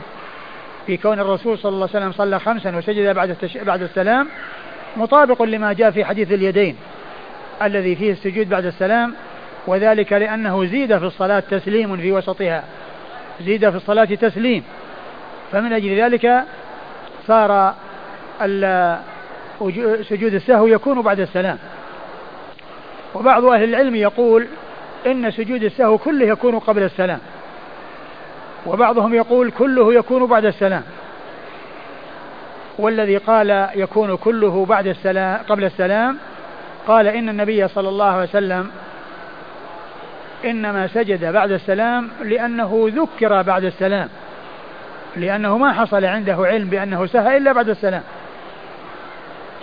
في 0.87 0.97
كون 0.97 1.19
الرسول 1.19 1.57
صلى 1.57 1.69
الله 1.69 1.89
عليه 1.93 1.99
وسلم 1.99 2.11
صلى 2.11 2.39
خمسا 2.39 2.77
وسجد 2.77 3.15
بعد 3.15 3.29
التش... 3.29 3.57
بعد 3.57 3.81
السلام 3.81 4.27
مطابق 4.97 5.41
لما 5.41 5.73
جاء 5.73 5.91
في 5.91 6.05
حديث 6.05 6.31
اليدين 6.31 6.75
الذي 7.61 7.95
فيه 7.95 8.11
السجود 8.11 8.49
بعد 8.49 8.65
السلام 8.65 9.13
وذلك 9.67 10.13
لأنه 10.13 10.65
زيد 10.65 10.97
في 10.97 11.05
الصلاة 11.05 11.39
تسليم 11.39 11.97
في 11.97 12.11
وسطها. 12.11 12.63
زيد 13.41 13.69
في 13.69 13.75
الصلاة 13.75 14.05
تسليم. 14.05 14.63
فمن 15.51 15.73
أجل 15.73 16.01
ذلك 16.01 16.43
صار 17.27 17.73
سجود 20.03 20.33
السهو 20.33 20.67
يكون 20.67 21.01
بعد 21.01 21.19
السلام. 21.19 21.57
وبعض 23.15 23.45
أهل 23.45 23.63
العلم 23.63 23.95
يقول 23.95 24.47
إن 25.05 25.31
سجود 25.31 25.63
السهو 25.63 25.97
كله 25.97 26.25
يكون 26.25 26.59
قبل 26.59 26.83
السلام. 26.83 27.19
وبعضهم 28.65 29.13
يقول 29.13 29.51
كله 29.51 29.93
يكون 29.93 30.25
بعد 30.25 30.45
السلام. 30.45 30.83
والذي 32.77 33.17
قال 33.17 33.69
يكون 33.75 34.15
كله 34.15 34.65
بعد 34.65 34.87
السلام 34.87 35.39
قبل 35.49 35.63
السلام 35.63 36.17
قال 36.87 37.07
إن 37.07 37.29
النبي 37.29 37.67
صلى 37.67 37.89
الله 37.89 38.05
عليه 38.05 38.23
وسلم 38.23 38.71
إنما 40.45 40.87
سجد 40.87 41.25
بعد 41.25 41.51
السلام 41.51 42.09
لأنه 42.23 42.91
ذكر 42.95 43.41
بعد 43.41 43.63
السلام. 43.63 44.09
لأنه 45.15 45.57
ما 45.57 45.73
حصل 45.73 46.05
عنده 46.05 46.37
علم 46.39 46.69
بأنه 46.69 47.05
سهى 47.05 47.37
إلا 47.37 47.51
بعد 47.51 47.69
السلام. 47.69 48.03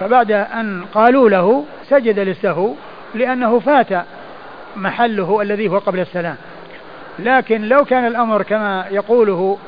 فبعد 0.00 0.32
أن 0.32 0.84
قالوا 0.94 1.30
له 1.30 1.64
سجد 1.88 2.18
للسهو 2.18 2.74
لأنه 3.14 3.58
فات 3.58 4.04
محله 4.76 5.42
الذي 5.42 5.68
هو 5.68 5.78
قبل 5.78 6.00
السلام. 6.00 6.36
لكن 7.18 7.62
لو 7.62 7.84
كان 7.84 8.06
الأمر 8.06 8.42
كما 8.42 8.84
يقوله 8.90 9.58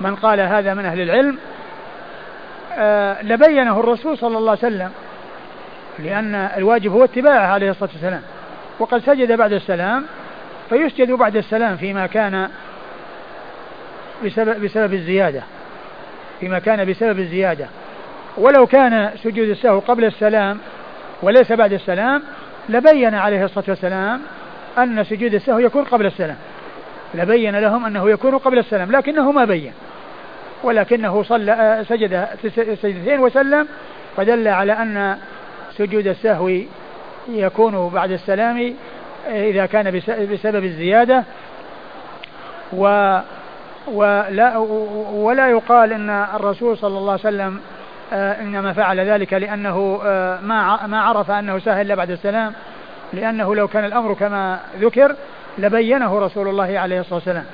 من 0.00 0.14
قال 0.14 0.40
هذا 0.40 0.74
من 0.74 0.84
أهل 0.84 1.00
العلم 1.00 1.38
آه 2.78 3.22
لبينه 3.22 3.80
الرسول 3.80 4.18
صلى 4.18 4.38
الله 4.38 4.50
عليه 4.50 4.60
وسلم 4.60 4.90
لأن 5.98 6.34
الواجب 6.34 6.92
هو 6.92 7.04
اتباعه 7.04 7.46
عليه 7.46 7.70
الصلاة 7.70 7.90
والسلام. 7.92 8.22
وقد 8.78 8.98
سجد 8.98 9.32
بعد 9.32 9.52
السلام 9.52 10.04
فيسجد 10.68 11.10
بعد 11.12 11.36
السلام 11.36 11.76
فيما 11.76 12.06
كان 12.06 12.48
بسبب, 14.24 14.64
بسبب 14.64 14.94
الزيادة. 14.94 15.42
فيما 16.40 16.58
كان 16.58 16.90
بسبب 16.90 17.18
الزيادة. 17.18 17.66
ولو 18.36 18.66
كان 18.66 19.10
سجود 19.16 19.48
السهو 19.48 19.78
قبل 19.78 20.04
السلام 20.04 20.58
وليس 21.22 21.52
بعد 21.52 21.72
السلام 21.72 22.22
لبين 22.70 23.14
عليه 23.14 23.44
الصلاة 23.44 23.64
والسلام 23.68 24.20
أن 24.78 25.04
سجود 25.04 25.34
السهو 25.34 25.58
يكون 25.58 25.84
قبل 25.84 26.06
السلام. 26.06 26.36
لبين 27.14 27.56
لهم 27.56 27.84
أنه 27.86 28.10
يكون 28.10 28.38
قبل 28.38 28.58
السلام 28.58 28.92
لكنه 28.92 29.32
ما 29.32 29.44
بين. 29.44 29.72
ولكنه 30.62 31.22
صلى 31.22 31.84
سجد 31.88 32.26
سجدتين 32.82 33.20
وسلم 33.20 33.68
فدل 34.16 34.48
على 34.48 34.72
أن 34.72 35.18
سجود 35.76 36.06
السهو 36.06 36.50
يكون 37.28 37.88
بعد 37.88 38.10
السلام 38.10 38.74
إذا 39.28 39.66
كان 39.66 40.00
بسبب 40.32 40.64
الزيادة. 40.64 41.24
و 42.72 43.18
ولا 43.86 44.56
ولا 45.12 45.50
يقال 45.50 45.92
إن 45.92 46.10
الرسول 46.10 46.78
صلى 46.78 46.98
الله 46.98 47.12
عليه 47.12 47.20
وسلم 47.20 47.60
آه، 48.12 48.40
إنما 48.40 48.72
فعل 48.72 49.00
ذلك 49.00 49.32
لأنه 49.32 50.00
آه، 50.04 50.40
ما 50.40 50.86
ما 50.86 51.00
عرف 51.00 51.30
أنه 51.30 51.58
سهل 51.58 51.86
إلا 51.86 51.94
بعد 51.94 52.10
السلام 52.10 52.52
لأنه 53.12 53.54
لو 53.54 53.68
كان 53.68 53.84
الأمر 53.84 54.14
كما 54.14 54.60
ذكر 54.80 55.16
لبينه 55.58 56.18
رسول 56.18 56.48
الله 56.48 56.78
عليه 56.78 57.00
الصلاة 57.00 57.14
والسلام. 57.14 57.44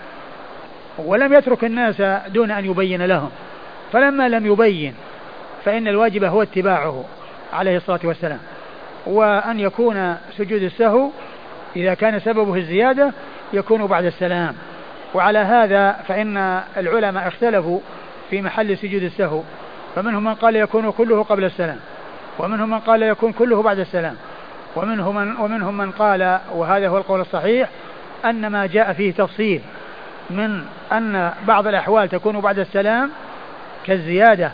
ولم 0.98 1.32
يترك 1.32 1.64
الناس 1.64 2.02
دون 2.28 2.50
أن 2.50 2.64
يبين 2.64 3.02
لهم. 3.02 3.30
فلما 3.92 4.28
لم 4.28 4.46
يبين 4.46 4.94
فإن 5.64 5.88
الواجب 5.88 6.25
هو 6.25 6.42
اتباعه 6.42 7.04
عليه 7.52 7.76
الصلاة 7.76 8.00
والسلام. 8.04 8.38
وأن 9.06 9.60
يكون 9.60 10.16
سجود 10.36 10.62
السهو 10.62 11.10
إذا 11.76 11.94
كان 11.94 12.20
سببه 12.20 12.54
الزيادة 12.54 13.12
يكون 13.52 13.86
بعد 13.86 14.04
السلام. 14.04 14.54
وعلى 15.14 15.38
هذا 15.38 15.92
فإن 15.92 16.60
العلماء 16.76 17.28
اختلفوا 17.28 17.80
في 18.30 18.42
محل 18.42 18.78
سجود 18.78 19.02
السهو. 19.02 19.42
فمنهم 19.97 20.25
من 20.25 20.35
قال 20.35 20.57
يكون 20.57 20.91
كله 20.91 21.23
قبل 21.23 21.45
السلام 21.45 21.79
ومنهم 22.38 22.71
من 22.71 22.79
قال 22.79 23.03
يكون 23.03 23.33
كله 23.33 23.62
بعد 23.62 23.79
السلام 23.79 24.17
ومنهم 24.76 25.17
من 25.17 25.37
ومنهم 25.37 25.76
من 25.76 25.91
قال 25.91 26.41
وهذا 26.53 26.88
هو 26.88 26.99
القول 26.99 27.21
الصحيح 27.21 27.69
أن 28.25 28.47
ما 28.47 28.67
جاء 28.67 28.93
فيه 28.93 29.12
تفصيل 29.12 29.61
من 30.31 30.65
أن 30.93 31.33
بعض 31.47 31.67
الأحوال 31.67 32.09
تكون 32.09 32.41
بعد 32.41 32.59
السلام 32.59 33.11
كالزيادة 33.87 34.53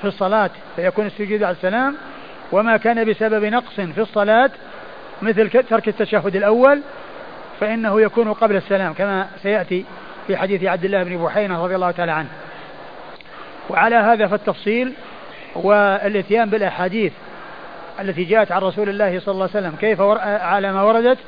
في 0.00 0.08
الصلاة 0.08 0.50
فيكون 0.76 1.06
السجود 1.06 1.42
على 1.42 1.56
السلام 1.56 1.96
وما 2.52 2.76
كان 2.76 3.10
بسبب 3.10 3.44
نقص 3.44 3.74
في 3.74 4.00
الصلاة 4.00 4.50
مثل 5.22 5.50
ترك 5.50 5.88
التشهد 5.88 6.36
الأول 6.36 6.82
فإنه 7.60 8.00
يكون 8.00 8.32
قبل 8.32 8.56
السلام 8.56 8.92
كما 8.92 9.26
سيأتي 9.42 9.84
في 10.26 10.36
حديث 10.36 10.64
عبد 10.64 10.84
الله 10.84 11.02
بن 11.02 11.24
بحينة 11.24 11.64
رضي 11.64 11.74
الله 11.74 11.90
تعالى 11.90 12.12
عنه. 12.12 12.28
وعلى 13.70 13.96
هذا 13.96 14.26
فالتفصيل 14.26 14.92
والإتيان 15.54 16.50
بالأحاديث 16.50 17.12
التي 18.00 18.24
جاءت 18.24 18.52
عن 18.52 18.60
رسول 18.62 18.88
الله 18.88 19.20
صلى 19.20 19.32
الله 19.32 19.48
عليه 19.54 19.66
وسلم. 19.66 19.76
كيف 19.80 20.00
على 20.42 20.72
ما 20.72 20.82
وردت؟ 20.82 21.18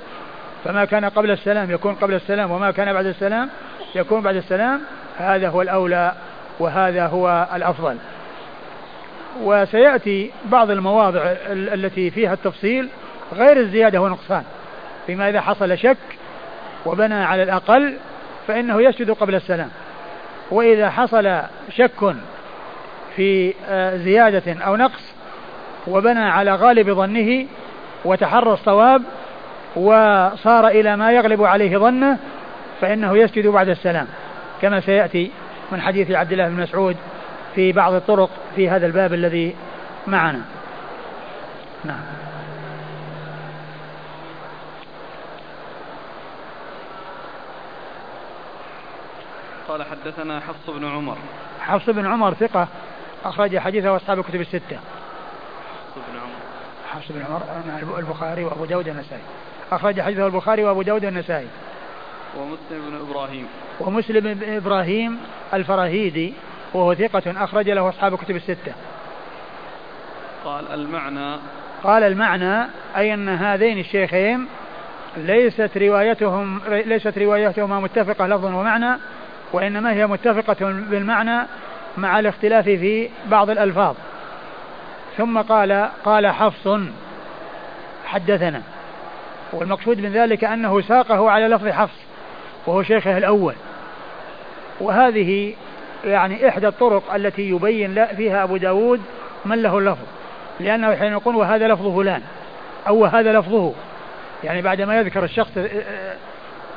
فما 0.64 0.84
كان 0.84 1.04
قبل 1.04 1.30
السلام 1.30 1.70
يكون 1.70 1.94
قبل 1.94 2.14
السلام 2.14 2.50
وما 2.50 2.70
كان 2.70 2.92
بعد 2.92 3.06
السلام 3.06 3.48
يكون 3.94 4.20
بعد 4.20 4.36
السلام. 4.36 4.80
هذا 5.18 5.48
هو 5.48 5.62
الأولى 5.62 6.12
وهذا 6.58 7.06
هو 7.06 7.48
الأفضل. 7.54 7.96
وسيأتي 9.42 10.30
بعض 10.44 10.70
المواضع 10.70 11.20
التي 11.50 12.10
فيها 12.10 12.32
التفصيل 12.32 12.88
غير 13.32 13.56
الزيادة 13.56 14.00
والنقصان. 14.00 14.44
فيما 15.06 15.28
إذا 15.28 15.40
حصل 15.40 15.78
شك 15.78 15.96
وبنى 16.86 17.24
على 17.24 17.42
الأقل 17.42 17.96
فإنه 18.46 18.82
يسجد 18.82 19.10
قبل 19.10 19.34
السلام. 19.34 19.70
وإذا 20.50 20.90
حصل 20.90 21.40
شك 21.70 22.14
في 23.16 23.54
آه، 23.68 23.96
زيادة 23.96 24.62
أو 24.62 24.76
نقص 24.76 25.14
وبنى 25.86 26.20
على 26.20 26.54
غالب 26.54 26.90
ظنه 26.90 27.46
وتحرى 28.04 28.52
الصواب 28.52 29.02
وصار 29.76 30.68
إلى 30.68 30.96
ما 30.96 31.12
يغلب 31.12 31.42
عليه 31.42 31.78
ظنه 31.78 32.18
فإنه 32.80 33.18
يسجد 33.18 33.46
بعد 33.46 33.68
السلام. 33.68 34.06
كما 34.62 34.80
سيأتي 34.80 35.30
من 35.72 35.80
حديث 35.80 36.10
عبد 36.10 36.32
الله 36.32 36.48
بن 36.48 36.62
مسعود 36.62 36.96
في 37.54 37.72
بعض 37.72 37.92
الطرق 37.92 38.30
في 38.56 38.70
هذا 38.70 38.86
الباب 38.86 39.14
الذي 39.14 39.54
معنا. 40.06 40.40
نعم. 41.84 42.00
قال 49.68 49.82
حدثنا 49.82 50.40
حفص 50.40 50.70
بن 50.70 50.84
عمر. 50.84 51.16
حفص 51.60 51.90
بن 51.90 52.06
عمر 52.06 52.34
ثقة. 52.34 52.68
أخرج 53.24 53.58
حديثه 53.58 53.96
أصحاب 53.96 54.18
الكتب 54.18 54.40
الستة. 54.40 54.76
حفص 55.86 56.02
بن 56.12 56.18
عمر. 56.18 56.34
حفص 56.92 57.12
بن 57.12 57.22
عمر 57.22 57.98
البخاري 57.98 58.44
وأبو 58.44 58.64
داود 58.64 58.88
النسائي 58.88 59.22
أخرج 59.72 60.00
حديثه 60.00 60.26
البخاري 60.26 60.64
وأبو 60.64 60.82
داود 60.82 61.04
النسائي 61.04 61.46
ومسلم 62.36 62.90
بن 62.90 63.10
إبراهيم. 63.10 63.46
ومسلم 63.80 64.34
بن 64.34 64.56
إبراهيم 64.56 65.18
الفراهيدي 65.54 66.34
وهو 66.74 66.94
ثقة 66.94 67.44
أخرج 67.44 67.70
له 67.70 67.88
أصحاب 67.88 68.14
الكتب 68.14 68.36
الستة. 68.36 68.72
قال 70.44 70.72
المعنى. 70.72 71.36
قال 71.82 72.02
المعنى 72.02 72.68
أي 72.96 73.14
أن 73.14 73.28
هذين 73.28 73.78
الشيخين 73.78 74.46
ليست 75.16 75.70
روايتهم 75.76 76.60
ليست 76.68 77.18
روايتهما 77.18 77.80
متفقة 77.80 78.26
لفظا 78.26 78.54
ومعنى 78.54 78.98
وإنما 79.52 79.92
هي 79.92 80.06
متفقة 80.06 80.56
بالمعنى 80.60 81.46
مع 81.96 82.18
الاختلاف 82.18 82.64
في 82.64 83.08
بعض 83.26 83.50
الألفاظ. 83.50 83.96
ثم 85.16 85.38
قال 85.40 85.88
قال 86.04 86.26
حفص 86.26 86.68
حدثنا. 88.06 88.62
والمقصود 89.52 90.00
من 90.00 90.12
ذلك 90.12 90.44
أنه 90.44 90.80
ساقه 90.80 91.30
على 91.30 91.48
لفظ 91.48 91.68
حفص 91.68 91.98
وهو 92.66 92.82
شيخه 92.82 93.18
الأول. 93.18 93.54
وهذه 94.80 95.54
يعني 96.04 96.48
إحدى 96.48 96.68
الطرق 96.68 97.14
التي 97.14 97.42
يبين 97.50 98.06
فيها 98.06 98.44
أبو 98.44 98.56
داود 98.56 99.00
من 99.44 99.62
له 99.62 99.78
اللفظ. 99.78 100.06
لأنه 100.60 100.94
حين 100.96 101.12
يقول 101.12 101.36
وهذا 101.36 101.68
لفظ 101.68 101.96
فلان 101.96 102.22
أو 102.88 102.96
وهذا 102.96 103.32
لفظه. 103.32 103.72
يعني 104.44 104.62
بعدما 104.62 104.98
يذكر 104.98 105.24
الشخص 105.24 105.50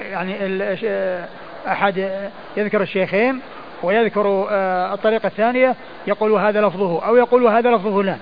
يعني 0.01 0.73
أحد 1.67 2.09
يذكر 2.57 2.81
الشيخين 2.81 3.39
ويذكر 3.83 4.47
آه، 4.51 4.93
الطريقة 4.93 5.27
الثانية 5.27 5.75
يقول 6.07 6.31
وهذا 6.31 6.61
لفظه 6.61 7.05
أو 7.05 7.15
يقول 7.15 7.43
وهذا 7.43 7.71
لفظ 7.71 7.87
فلان 7.87 8.19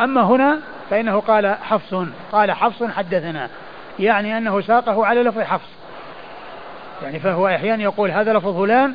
أما 0.00 0.22
هنا 0.22 0.58
فإنه 0.90 1.20
قال 1.20 1.56
حفص 1.62 1.94
قال 2.32 2.52
حفص 2.52 2.82
حدثنا 2.82 3.48
يعني 3.98 4.38
أنه 4.38 4.60
ساقه 4.60 5.06
على 5.06 5.22
لفظ 5.22 5.40
حفص. 5.40 5.68
يعني 7.02 7.20
فهو 7.20 7.48
أحيانا 7.48 7.82
يقول 7.82 8.10
هذا 8.10 8.32
لفظ 8.32 8.58
فلان 8.58 8.94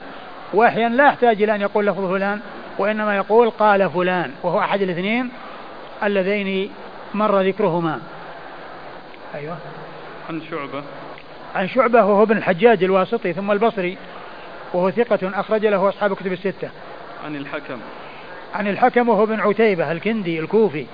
وأحيانا 0.53 0.95
لا 0.95 1.07
يحتاج 1.07 1.41
إلى 1.43 1.55
أن 1.55 1.61
يقول 1.61 1.87
لفظ 1.87 2.11
فلان 2.11 2.39
وإنما 2.77 3.15
يقول 3.15 3.49
قال 3.49 3.89
فلان 3.89 4.31
وهو 4.43 4.59
أحد 4.59 4.81
الاثنين 4.81 5.29
اللذين 6.03 6.71
مر 7.13 7.41
ذكرهما. 7.41 7.99
أيوه. 9.35 9.57
عن 10.29 10.41
شعبة. 10.51 10.83
عن 11.55 11.67
شعبة 11.69 12.05
وهو 12.05 12.23
ابن 12.23 12.37
الحجاج 12.37 12.83
الواسطي 12.83 13.33
ثم 13.33 13.51
البصري. 13.51 13.97
وهو 14.73 14.91
ثقة 14.91 15.39
أخرج 15.39 15.65
له 15.65 15.89
أصحاب 15.89 16.13
كتب 16.13 16.33
الستة. 16.33 16.69
عن 17.25 17.35
الحكم. 17.35 17.79
عن 18.55 18.67
الحكم 18.67 19.09
وهو 19.09 19.25
بن 19.25 19.39
عتيبة 19.39 19.91
الكندي 19.91 20.39
الكوفي. 20.39 20.85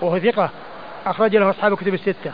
وهو 0.00 0.18
ثقة 0.18 0.50
أخرج 1.06 1.36
له 1.36 1.50
أصحاب 1.50 1.76
كتب 1.76 1.94
الستة. 1.94 2.32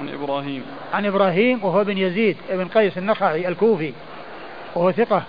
عن 0.00 0.08
إبراهيم. 0.08 0.66
عن 0.94 1.06
إبراهيم 1.06 1.64
وهو 1.64 1.84
بن 1.84 1.98
يزيد 1.98 2.36
بن 2.50 2.68
قيس 2.68 2.98
النخعي 2.98 3.48
الكوفي. 3.48 3.92
وهو 4.74 4.92
ثقة 4.92 5.22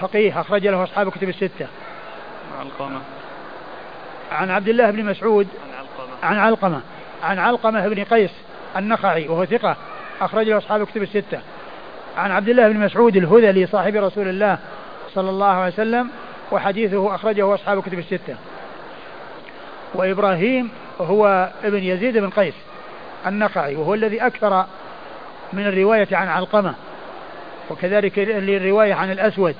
فقيه 0.00 0.40
أخرج 0.40 0.66
له 0.66 0.84
أصحاب 0.84 1.10
كتب 1.10 1.28
الستة. 1.28 1.66
عن 2.58 2.66
علقمة. 2.66 3.00
عن 4.32 4.50
عبد 4.50 4.68
الله 4.68 4.90
بن 4.90 5.04
مسعود. 5.04 5.48
عن 5.62 5.70
علقمة. 5.78 6.16
عن 6.22 6.38
علقمة. 6.38 6.80
عن 7.22 7.38
علقمة 7.38 7.88
بن 7.88 8.04
قيس 8.04 8.30
النخعي 8.76 9.28
وهو 9.28 9.44
ثقة 9.44 9.76
أخرج 10.20 10.48
له 10.48 10.58
أصحاب 10.58 10.82
الكتب 10.82 11.02
الستة. 11.02 11.40
عن 12.16 12.30
عبد 12.30 12.48
الله 12.48 12.68
بن 12.68 12.80
مسعود 12.80 13.16
الهذلي 13.16 13.66
صاحب 13.66 13.96
رسول 13.96 14.28
الله 14.28 14.58
صلى 15.14 15.30
الله 15.30 15.46
عليه 15.46 15.72
وسلم 15.72 16.10
وحديثه 16.52 17.14
أخرجه 17.14 17.54
أصحاب 17.54 17.78
الكتب 17.78 17.98
الستة. 17.98 18.36
وإبراهيم 19.94 20.70
هو 21.00 21.50
ابن 21.64 21.82
يزيد 21.82 22.18
بن 22.18 22.30
قيس 22.30 22.54
النقعي 23.26 23.76
وهو 23.76 23.94
الذي 23.94 24.26
أكثر 24.26 24.66
من 25.52 25.66
الرواية 25.66 26.08
عن 26.12 26.28
علقمة 26.28 26.74
وكذلك 27.70 28.18
الرواية 28.18 28.94
عن 28.94 29.12
الأسود. 29.12 29.54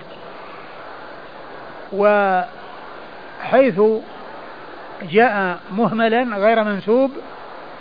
وحيث 1.93 3.81
جاء 5.03 5.59
مهملا 5.73 6.37
غير 6.37 6.65
منسوب 6.65 7.11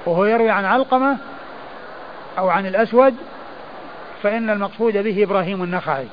وهو 0.05 0.25
يروي 0.25 0.49
عن 0.49 0.65
علقمة 0.65 1.17
أو 2.37 2.49
عن 2.49 2.65
الأسود 2.65 3.15
فإن 4.23 4.49
المقصود 4.49 4.97
به 4.97 5.23
إبراهيم 5.23 5.63
النخعي. 5.63 6.05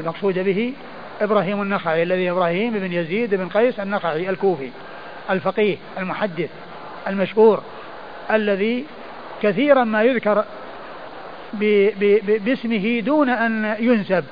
المقصود 0.00 0.38
به 0.38 0.72
إبراهيم 1.20 1.62
النخعي 1.62 2.02
الذي 2.02 2.30
إبراهيم 2.30 2.72
بن 2.72 2.92
يزيد 2.92 3.34
بن 3.34 3.48
قيس 3.48 3.80
النخعي 3.80 4.30
الكوفي 4.30 4.70
الفقيه 5.30 5.76
المحدث 5.98 6.50
المشهور 7.08 7.62
الذي 8.30 8.84
كثيرا 9.42 9.84
ما 9.84 10.02
يذكر 10.02 10.44
باسمه 12.44 13.00
دون 13.00 13.28
أن 13.28 13.76
ينسب. 13.78 14.24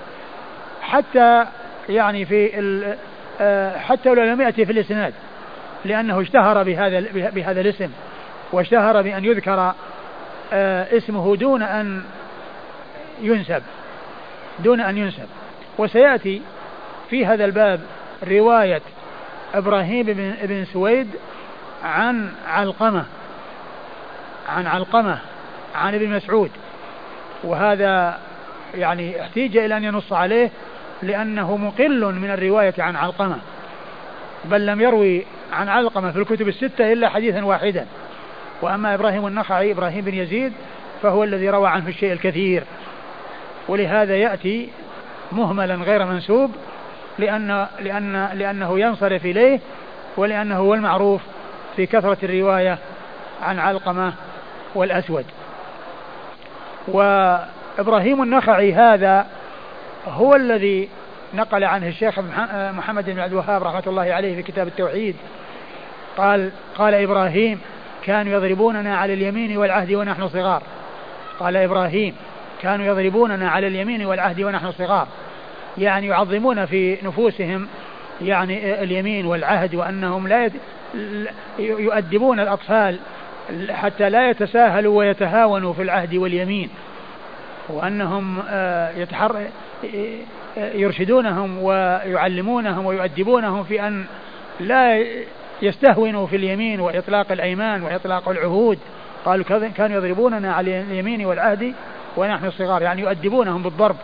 حتى 0.81 1.47
يعني 1.89 2.25
في 2.25 2.97
آه، 3.41 3.79
حتى 3.79 4.09
لو 4.09 4.23
لم 4.25 4.41
يأتي 4.41 4.67
في 4.67 4.73
الإسناد 4.73 5.15
لأنه 5.85 6.21
اشتهر 6.21 6.63
بهذا 6.63 7.01
بهذا 7.31 7.61
الاسم 7.61 7.91
واشتهر 8.53 9.03
بأن 9.03 9.25
يذكر 9.25 9.73
آه، 10.53 10.97
اسمه 10.97 11.37
دون 11.37 11.63
أن 11.63 12.03
ينسب 13.23 13.63
دون 14.59 14.81
أن 14.81 14.99
ينسب. 14.99 15.27
وسيأتي 15.79 16.43
في 17.11 17.27
هذا 17.27 17.45
الباب 17.45 17.81
رواية 18.29 18.83
إبراهيم 19.55 20.07
بن, 20.07 20.35
بن 20.43 20.65
سويد 20.65 21.09
عن 21.85 22.33
علقمة 22.49 23.05
عن 24.49 24.67
علقمة 24.67 25.19
عن 25.75 25.95
ابن 25.95 26.09
مسعود. 26.09 26.51
وهذا 27.45 28.19
يعني 28.75 29.23
احتيج 29.23 29.57
إلى 29.57 29.77
أن 29.77 29.85
ينص 29.85 30.13
عليه 30.13 30.51
لأنه 31.03 31.57
مقل 31.57 32.15
من 32.15 32.31
الرواية 32.31 32.75
عن 32.79 32.97
علقمة. 32.97 33.39
بل 34.45 34.67
لم 34.67 34.81
يروي 34.81 35.27
عن 35.53 35.69
علقمة 35.69 36.13
في 36.13 36.19
الكتب 36.19 36.49
الستة 36.49 36.93
إلا 36.93 37.09
حديثا 37.09 37.45
واحدا. 37.45 37.87
وأما 38.63 38.95
إبراهيم 38.95 39.27
النخعي 39.27 39.73
إبراهيم 39.73 40.05
بن 40.05 40.15
يزيد 40.15 40.53
فهو 41.03 41.25
الذي 41.25 41.51
روى 41.51 41.69
عنه 41.69 41.89
الشيء 41.89 42.13
الكثير. 42.13 42.63
ولهذا 43.69 44.17
يأتي 44.17 44.69
مهملا 45.33 45.75
غير 45.75 46.05
منسوب 46.05 46.51
لأن 47.19 47.67
لأن 47.81 48.29
لأنه 48.35 48.81
ينصرف 48.81 49.25
إليه 49.25 49.61
ولأنه 50.17 50.57
هو 50.57 50.75
المعروف 50.75 51.23
في 51.77 51.87
كثرة 51.87 52.19
الرواية 52.23 52.79
عن 53.43 53.59
علقمة 53.59 54.13
والأسود. 54.75 55.25
وإبراهيم 56.89 58.23
النخعي 58.23 58.75
هذا 58.75 59.27
هو 60.09 60.35
الذي 60.35 60.89
نقل 61.35 61.65
عنه 61.65 61.89
الشيخ 61.89 62.19
محمد 62.55 63.11
بن 63.11 63.21
عبد 63.21 63.33
الوهاب 63.33 63.63
رحمة 63.63 63.83
الله 63.87 64.13
عليه 64.15 64.37
في 64.37 64.43
كتاب 64.43 64.67
التوحيد. 64.67 65.17
قال 66.17 66.51
قال 66.79 66.95
إبراهيم 66.95 67.61
كانوا 68.05 68.33
يضربوننا 68.33 68.97
على 68.97 69.15
اليمين 69.15 69.57
والعهد 69.57 69.93
ونحن 69.93 70.29
صغار. 70.29 70.63
قال 71.41 71.57
إبراهيم 71.57 72.15
كانوا 72.63 72.87
يضربوننا 72.87 73.51
على 73.51 73.67
اليمين 73.67 74.07
والعهد 74.07 74.41
ونحن 74.41 74.73
صغار. 74.73 75.09
يعني 75.79 76.07
يعظمون 76.07 76.67
في 76.67 76.99
نفوسهم 77.03 77.69
يعني 78.23 78.83
اليمين 78.83 79.27
والعهد 79.27 79.75
وأنهم 79.75 80.29
لا 80.29 80.51
يؤدبون 81.59 82.41
الأطفال 82.41 82.99
حتى 83.71 84.11
لا 84.11 84.31
يتساهلوا 84.31 84.99
ويتهاونوا 84.99 85.73
في 85.73 85.83
العهد 85.83 86.15
واليمين. 86.15 86.69
وأنهم 87.69 88.43
آه، 88.49 88.91
يتحر 88.91 89.47
يرشدونهم 90.57 91.63
ويعلمونهم 91.63 92.87
ويؤدبونهم 92.87 93.65
في 93.65 93.87
أن 93.87 94.05
لا 94.61 95.05
يستهونوا 95.63 96.27
في 96.27 96.37
اليمين 96.37 96.81
وإطلاق 96.81 97.33
الأيمان 97.33 97.83
وإطلاق 97.83 98.29
العهود. 98.29 98.79
قالوا 99.25 99.45
كانوا 99.77 99.97
يضربوننا 99.97 100.55
على 100.55 100.81
اليمين 100.81 101.27
والعهد 101.27 101.75
ونحن 102.17 102.51
صغار 102.51 102.83
يعني 102.83 103.03
يؤدبونهم 103.03 103.63
بالضرب. 103.63 103.97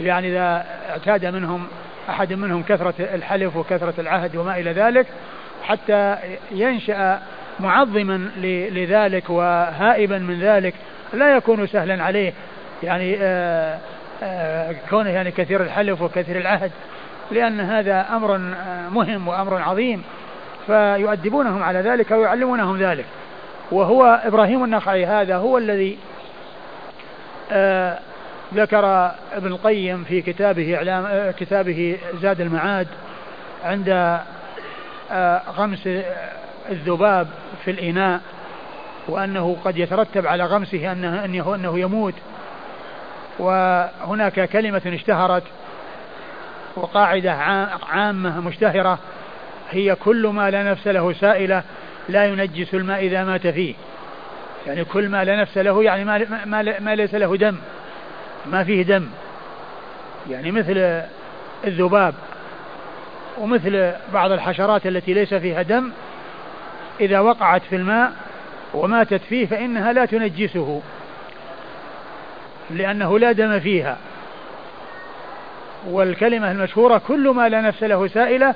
يعني 0.00 0.28
إذا 0.28 0.64
اعتاد 0.90 1.26
منهم 1.26 1.66
أحد 2.10 2.32
منهم 2.32 2.62
كثرة 2.62 2.94
الحلف 2.98 3.56
وكثرة 3.56 3.94
العهد 3.98 4.36
وما 4.36 4.58
إلى 4.58 4.72
ذلك 4.72 5.06
حتى 5.62 6.16
ينشأ 6.50 7.20
معظما 7.60 8.30
لذلك 8.72 9.30
وهائبا 9.30 10.18
من 10.18 10.40
ذلك 10.40 10.74
لا 11.12 11.36
يكون 11.36 11.66
سهلا 11.66 12.04
عليه. 12.04 12.32
يعني 12.82 13.16
آآ 13.20 13.78
آآ 14.22 14.74
كونه 14.90 15.10
يعني 15.10 15.30
كثير 15.30 15.62
الحلف 15.62 16.02
وكثير 16.02 16.36
العهد 16.36 16.70
لأن 17.30 17.60
هذا 17.60 18.06
أمر 18.12 18.38
مهم 18.90 19.28
وأمر 19.28 19.62
عظيم. 19.62 20.02
فيؤدبونهم 20.66 21.62
على 21.62 21.78
ذلك 21.78 22.10
ويعلمونهم 22.10 22.78
ذلك. 22.78 23.04
وهو 23.72 24.20
إبراهيم 24.24 24.64
النخعي 24.64 25.06
هذا 25.06 25.36
هو 25.36 25.58
الذي 25.58 25.98
ذكر 28.54 29.10
ابن 29.32 29.46
القيم 29.46 30.04
في 30.04 30.22
كتابه 30.22 30.76
إعلام 30.76 31.30
كتابه 31.30 31.98
زاد 32.22 32.40
المعاد 32.40 32.88
عند 33.64 34.18
غمس 35.56 35.88
الذباب 36.70 37.28
في 37.64 37.70
الإناء 37.70 38.20
وأنه 39.08 39.56
قد 39.64 39.78
يترتب 39.78 40.26
على 40.26 40.44
غمسه 40.44 40.92
أنه, 40.92 41.24
أنه, 41.24 41.54
أنه 41.54 41.78
يموت. 41.78 42.14
وهناك 43.38 44.48
كلمة 44.48 44.82
اشتهرت 44.86 45.42
وقاعدة 46.76 47.32
عامة 47.88 48.40
مشتهرة 48.40 48.98
هي 49.70 49.94
كل 49.94 50.26
ما 50.26 50.50
لا 50.50 50.62
نفس 50.62 50.86
له 50.86 51.12
سائلة 51.12 51.62
لا 52.08 52.24
ينجس 52.24 52.74
الماء 52.74 53.06
إذا 53.06 53.24
مات 53.24 53.46
فيه. 53.46 53.74
يعني 54.66 54.84
كل 54.84 55.08
ما 55.08 55.24
لا 55.24 55.36
نفس 55.36 55.58
له 55.58 55.84
يعني 55.84 56.04
ما, 56.04 56.44
ما, 56.44 56.80
ما 56.80 56.94
ليس 56.94 57.14
له 57.14 57.36
دم. 57.36 57.56
ما 58.46 58.64
فيه 58.64 58.82
دم. 58.82 59.08
يعني 60.30 60.50
مثل 60.50 61.02
الذباب 61.64 62.14
ومثل 63.38 63.92
بعض 64.12 64.32
الحشرات 64.32 64.86
التي 64.86 65.14
ليس 65.14 65.34
فيها 65.34 65.62
دم 65.62 65.90
إذا 67.00 67.20
وقعت 67.20 67.62
في 67.62 67.76
الماء 67.76 68.12
وماتت 68.74 69.20
فيه 69.28 69.46
فإنها 69.46 69.92
لا 69.92 70.04
تنجسه 70.04 70.82
لأنه 72.70 73.18
لا 73.18 73.32
دم 73.32 73.60
فيها. 73.60 73.98
والكلمة 75.86 76.50
المشهورة 76.50 77.02
كل 77.08 77.28
ما 77.28 77.48
لا 77.48 77.60
نفس 77.60 77.82
له 77.82 78.06
سائلة 78.06 78.54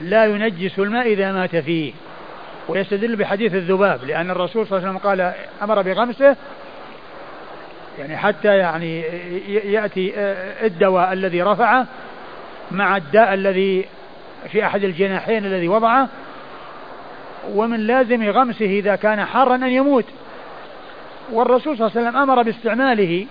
لا 0.00 0.24
ينجس 0.24 0.78
الماء 0.78 1.12
إذا 1.12 1.32
مات 1.32 1.56
فيه. 1.56 1.92
ويستدل 2.68 3.16
بحديث 3.16 3.54
الذباب 3.54 4.04
لأن 4.04 4.30
الرسول 4.30 4.66
صلى 4.66 4.78
الله 4.78 4.88
عليه 4.88 4.98
وسلم 4.98 5.10
قال 5.10 5.32
أمر 5.62 5.82
بغمسه 5.82 6.36
يعني 7.98 8.16
حتى 8.16 8.56
يعني 8.56 9.00
يأتي 9.72 10.12
الدواء 10.66 11.12
الذي 11.12 11.42
رفعه 11.42 11.86
مع 12.70 12.96
الداء 12.96 13.34
الذي 13.34 13.84
في 14.48 14.66
أحد 14.66 14.84
الجناحين 14.84 15.44
الذي 15.44 15.68
وضعه 15.68 16.08
ومن 17.54 17.80
لازم 17.80 18.30
غمسه 18.30 18.66
إذا 18.66 18.96
كان 18.96 19.24
حارا 19.24 19.54
أن 19.54 19.68
يموت. 19.68 20.04
والرسول 21.32 21.78
صلى 21.78 21.86
الله 21.86 21.98
عليه 21.98 22.08
وسلم 22.08 22.22
أمر 22.22 22.42
باستعماله 22.42 23.26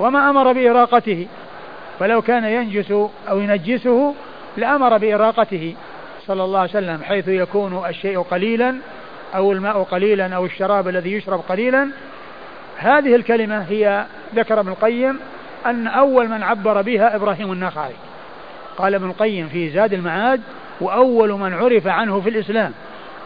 وما 0.00 0.30
أمر 0.30 0.52
بإراقته. 0.52 1.26
فلو 1.98 2.22
كان 2.22 2.44
ينجس 2.44 2.90
أو 3.28 3.40
ينجسه 3.40 4.14
لأمر 4.56 4.98
بإراقته. 4.98 5.74
صلى 6.26 6.44
الله 6.44 6.58
عليه 6.58 6.70
وسلم 6.70 7.02
حيث 7.02 7.28
يكون 7.28 7.86
الشيء 7.88 8.20
قليلا 8.20 8.76
أو 9.34 9.52
الماء 9.52 9.82
قليلا 9.82 10.36
أو 10.36 10.46
الشراب 10.46 10.88
الذي 10.88 11.12
يشرب 11.12 11.40
قليلا. 11.48 11.88
هذه 12.76 13.14
الكلمة 13.14 13.62
هي 13.62 14.06
ذكر 14.34 14.60
ابن 14.60 14.68
القيم 14.68 15.20
أن 15.66 15.86
أول 15.86 16.28
من 16.28 16.42
عبر 16.42 16.82
بها 16.82 17.16
إبراهيم 17.16 17.52
النخعي. 17.52 17.92
قال 18.76 18.94
ابن 18.94 19.06
القيم 19.06 19.48
في 19.48 19.70
زاد 19.70 19.92
المعاد 19.92 20.40
وأول 20.80 21.32
من 21.32 21.54
عرف 21.54 21.86
عنه 21.86 22.20
في 22.20 22.28
الإسلام 22.28 22.72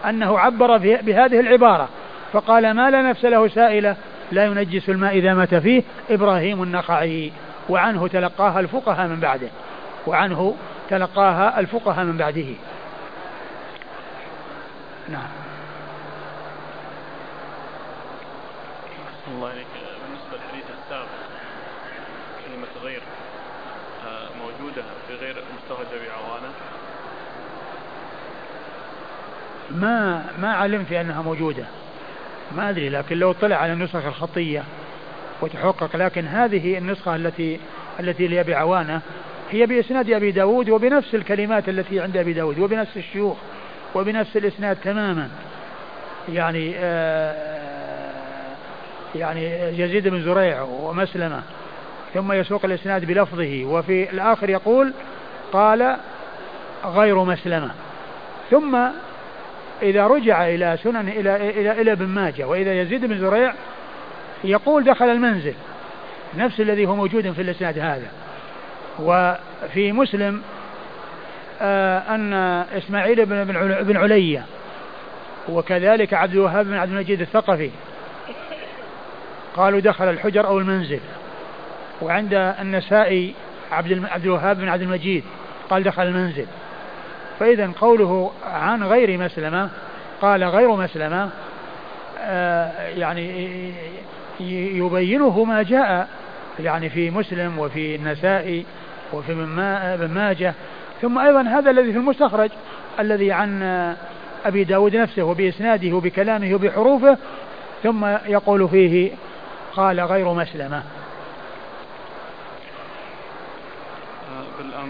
أنه 0.08 0.38
عبر 0.38 0.76
بهذه 0.76 1.40
العبارة. 1.40 1.88
فقال 2.32 2.70
ما 2.70 2.90
لا 2.90 3.02
نفس 3.02 3.24
له 3.24 3.48
سائلة 3.48 3.96
لا 4.32 4.44
ينجس 4.44 4.88
الماء 4.88 5.18
إذا 5.18 5.34
مات 5.34 5.54
فيه 5.54 5.82
إبراهيم 6.10 6.62
النخعي. 6.62 7.32
وعنه 7.68 8.08
تلقاها 8.08 8.60
الفقهاء 8.60 9.08
من 9.08 9.20
بعده. 9.20 9.48
وعنه 10.06 10.54
تلقاها 10.90 11.60
الفقهاء 11.60 12.04
من 12.04 12.16
بعده. 12.16 12.46
نعم. 15.10 15.28
الله 19.28 19.48
عليك. 19.48 19.66
بالنسبة 20.02 20.36
للحديث 20.36 20.64
السابق 20.84 21.08
كلمة 22.46 22.82
غير 22.82 23.02
آه، 24.06 24.28
موجودة 24.42 24.82
في 25.08 25.14
غير 25.14 25.44
مستخرج 25.56 25.86
بعوانة 25.86 26.52
ما 29.70 30.26
ما 30.38 30.52
علمت 30.52 30.92
أنها 30.92 31.22
موجودة. 31.22 31.64
ما 32.56 32.70
أدري 32.70 32.88
لكن 32.88 33.16
لو 33.16 33.32
طلع 33.32 33.56
على 33.56 33.72
النسخ 33.72 34.04
الخطية 34.06 34.64
وتحقق 35.40 35.96
لكن 35.96 36.26
هذه 36.26 36.78
النسخة 36.78 37.16
التي 37.16 37.60
التي 38.00 38.26
لابي 38.28 38.54
عوانه 38.54 39.00
هي 39.50 39.66
بإسناد 39.66 40.10
أبي 40.10 40.30
داود 40.30 40.70
وبنفس 40.70 41.14
الكلمات 41.14 41.68
التي 41.68 42.00
عند 42.00 42.16
أبي 42.16 42.32
داود 42.32 42.58
وبنفس 42.58 42.96
الشيوخ. 42.96 43.36
وبنفس 43.94 44.36
الإسناد 44.36 44.76
تماما. 44.76 45.28
يعني 46.28 46.74
آه 46.78 47.58
يعني 49.14 49.44
يزيد 49.80 50.08
بن 50.08 50.22
زريع 50.22 50.62
ومسلمة 50.62 51.42
ثم 52.14 52.32
يسوق 52.32 52.64
الإسناد 52.64 53.04
بلفظه 53.04 53.64
وفي 53.64 54.10
الآخر 54.10 54.50
يقول 54.50 54.92
قال 55.52 55.96
غير 56.84 57.24
مسلمة. 57.24 57.70
ثم 58.50 58.78
إذا 59.82 60.06
رجع 60.06 60.48
إلى 60.48 60.78
سنن 60.82 61.08
إلى 61.08 61.50
إلى 61.50 61.80
إلى 61.80 61.92
ابن 61.92 62.06
ماجه 62.06 62.48
وإذا 62.48 62.80
يزيد 62.80 63.04
بن 63.04 63.18
زريع 63.18 63.54
يقول 64.44 64.84
دخل 64.84 65.04
المنزل 65.04 65.54
نفس 66.36 66.60
الذي 66.60 66.86
هو 66.86 66.96
موجود 66.96 67.30
في 67.30 67.42
الإسناد 67.42 67.78
هذا. 67.78 68.10
في 69.72 69.92
مسلم 69.92 70.42
أن 71.60 72.32
إسماعيل 72.76 73.26
بن 73.26 73.44
بن 73.82 73.96
علية 73.96 74.44
وكذلك 75.48 76.14
عبد 76.14 76.32
الوهاب 76.32 76.66
بن 76.66 76.74
عبد 76.74 76.90
المجيد 76.90 77.20
الثقفي 77.20 77.70
قالوا 79.56 79.80
دخل 79.80 80.10
الحجر 80.10 80.46
أو 80.46 80.58
المنزل 80.58 81.00
وعند 82.02 82.34
النسائي 82.34 83.34
عبد 83.72 84.04
عبد 84.10 84.24
الوهاب 84.24 84.56
بن 84.56 84.68
عبد 84.68 84.82
المجيد 84.82 85.24
قال 85.70 85.82
دخل 85.82 86.02
المنزل. 86.02 86.46
فإذا 87.40 87.70
قوله 87.80 88.32
عن 88.52 88.82
غير 88.82 89.18
مسلمة 89.18 89.70
قال 90.22 90.44
غير 90.44 90.76
مسلمة 90.76 91.30
آه، 92.20 92.88
يعني 92.88 93.72
يبينه 94.40 95.44
ما 95.44 95.62
جاء 95.62 96.08
يعني 96.60 96.90
في 96.90 97.10
مسلم 97.10 97.58
وفي 97.58 97.94
النسائي 97.94 98.64
وفي 99.12 99.32
ابن 99.94 100.08
ماجه 100.14 100.54
ثم 101.02 101.18
أيضا 101.18 101.42
هذا 101.42 101.70
الذي 101.70 101.92
في 101.92 101.98
المستخرج 101.98 102.50
الذي 103.00 103.32
عن 103.32 103.62
أبي 104.44 104.64
داود 104.64 104.96
نفسه 104.96 105.22
وبإسناده 105.22 105.96
وبكلامه 105.96 106.54
وبحروفه 106.54 107.18
ثم 107.82 108.06
يقول 108.06 108.68
فيه 108.68 109.12
قال 109.76 110.00
غير 110.00 110.32
مسلمة. 110.32 110.82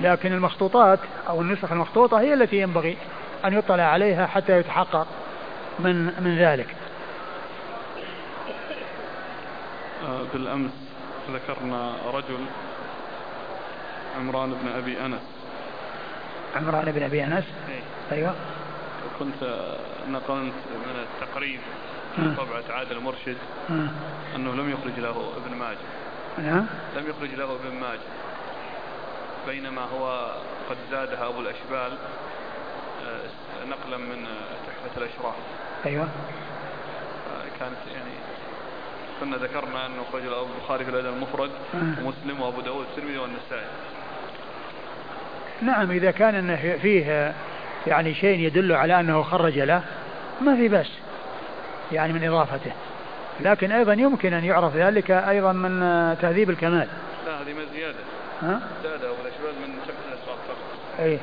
لكن 0.02 0.32
المخطوطات 0.32 0.98
أو 1.28 1.40
النسخ 1.40 1.72
المخطوطة 1.72 2.20
هي 2.20 2.34
التي 2.34 2.56
ينبغي 2.56 2.96
أن 3.44 3.58
يطلع 3.58 3.82
عليها 3.82 4.26
حتى 4.26 4.58
يتحقق 4.58 5.06
من 5.78 6.04
من 6.04 6.38
ذلك. 6.38 6.76
آه، 10.08 10.22
بالأمس 10.32 10.70
ذكرنا 11.32 11.92
رجل 12.14 12.44
عمران 14.18 14.50
بن 14.50 14.68
أبي 14.68 15.06
أنس. 15.06 15.37
عمران 16.58 16.92
بن 16.92 17.02
أبي 17.02 17.24
أنس. 17.24 17.44
إيه. 17.68 17.82
أيوة. 18.12 18.34
كنت 19.18 19.42
نقلت 20.08 20.54
من 20.86 21.06
التقريب 21.06 21.60
في 22.16 22.34
طبعة 22.36 22.78
عادل 22.78 22.96
المرشد. 22.96 23.36
أنه 24.36 24.54
لم 24.54 24.70
يخرج 24.70 24.98
له 24.98 25.32
ابن 25.36 25.56
ماجه. 25.56 25.78
نعم 26.38 26.66
لم 26.96 27.10
يخرج 27.10 27.34
له 27.34 27.44
ابن 27.44 27.74
ماجه. 27.80 28.08
بينما 29.46 29.82
هو 29.82 30.32
قد 30.70 30.76
زادها 30.90 31.28
أبو 31.28 31.40
الأشبال 31.40 31.98
آه، 33.06 33.64
نقلا 33.70 33.96
من 33.96 34.26
تحفة 34.66 35.02
الأشراف. 35.02 35.34
أيوة. 35.86 36.04
آه، 36.04 37.58
كانت 37.60 37.94
يعني 37.94 38.14
كنا 39.20 39.36
ذكرنا 39.36 39.86
أنه 39.86 40.04
خرج 40.12 40.22
له 40.22 40.46
البخاري 40.46 40.84
في 40.84 40.90
الأدب 40.90 41.12
المفرد 41.14 41.50
ومسلم 41.74 42.40
وأبو 42.40 42.60
داود 42.60 42.86
والترمذي 42.86 43.18
والنسائي. 43.18 43.66
نعم 45.62 45.90
إذا 45.90 46.10
كان 46.10 46.34
أنه 46.34 46.78
فيه 46.82 47.34
يعني 47.86 48.14
شيء 48.14 48.38
يدل 48.38 48.72
على 48.72 49.00
أنه 49.00 49.22
خرج 49.22 49.58
له 49.58 49.82
ما 50.40 50.56
في 50.56 50.68
بس 50.68 50.88
يعني 51.92 52.12
من 52.12 52.24
إضافته. 52.24 52.72
لكن 53.40 53.72
أيضا 53.72 53.92
يمكن 53.92 54.32
أن 54.32 54.44
يعرف 54.44 54.76
ذلك 54.76 55.10
أيضا 55.10 55.52
من 55.52 55.80
تهذيب 56.22 56.50
الكمال. 56.50 56.88
لا 57.26 57.32
هذه 57.42 57.52
ما 57.52 57.64
زيادة. 57.74 57.98
ها؟ 58.42 58.60
زيادة 58.82 59.10
والأشبال 59.10 59.52
من 59.66 59.74
شبه 59.86 59.96
الأسرار 60.08 60.36
فقط. 60.48 61.04
أي 61.04 61.18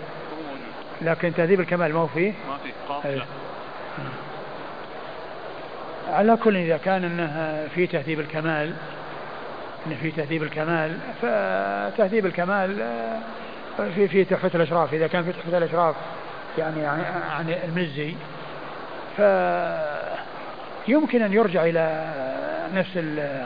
لكن 1.02 1.34
تهذيب 1.34 1.60
الكمال 1.60 1.94
ما 1.94 2.00
هو 2.00 2.08
فيه؟ 2.08 2.32
ما 2.32 2.58
فيه. 2.64 2.94
قاف 2.94 3.06
لا. 3.06 3.24
على 6.10 6.38
كل 6.44 6.58
إذا 6.58 6.78
كان 6.78 7.04
أنه 7.04 7.68
في 7.76 7.88
تهذيب 7.88 8.20
الكمال 8.20 8.74
أن 9.88 9.96
في 10.02 10.12
تهذيب 10.12 10.44
الكمال 10.44 10.98
فتهذيب 11.22 12.26
الكمال 12.26 12.96
في 13.78 14.08
في 14.08 14.26
تحفة 14.26 14.52
الأشراف 14.56 14.94
إذا 14.94 15.08
كان 15.08 15.24
في 15.24 15.32
تحفة 15.32 15.58
الأشراف 15.58 15.96
يعني 16.58 16.86
عن 16.86 17.56
المزي 17.64 18.16
فيمكن 20.86 21.22
أن 21.22 21.34
يرجع 21.34 21.64
إلى 21.66 22.14
نفس 22.74 22.92
ال 22.96 23.46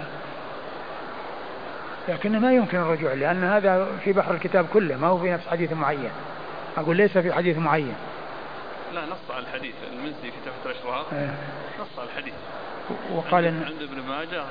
لكن 2.10 2.40
ما 2.40 2.54
يمكن 2.54 2.78
الرجوع 2.78 3.14
لأن 3.14 3.44
هذا 3.44 3.88
في 4.04 4.14
بحر 4.14 4.34
الكتاب 4.34 4.68
كله 4.74 4.98
ما 4.98 5.08
هو 5.08 5.18
في 5.18 5.32
نفس 5.32 5.48
حديث 5.48 5.74
معين. 5.74 6.12
أقول 6.78 6.98
ليس 6.98 7.18
في 7.18 7.34
حديث 7.34 7.58
معين. 7.58 7.96
لا 8.94 9.06
نص 9.06 9.32
على 9.32 9.44
الحديث 9.44 9.76
المزي 9.94 10.32
في 10.32 10.38
تحفة 10.46 10.72
الأشراف. 10.72 11.14
إيه. 11.14 11.34
نص 11.82 12.00
على 12.00 12.08
الحديث. 12.10 12.34
وقال 13.14 13.46
عند, 13.46 13.64
عند 13.64 13.82
ابن 13.82 14.02
ماجه 14.02 14.44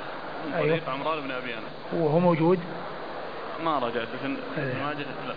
من 0.46 0.52
طريق 0.58 0.72
أيوه. 0.72 0.90
عمران 0.90 1.20
بن 1.20 1.30
أبي 1.30 1.54
أنس. 1.54 1.92
وهو 1.92 2.18
موجود؟ 2.18 2.58
ما 3.64 3.78
رجعت 3.78 4.06
لكن 4.14 4.36
ابن 4.56 4.68
إيه. 4.68 4.84
ماجه 4.84 5.06
لا. 5.28 5.34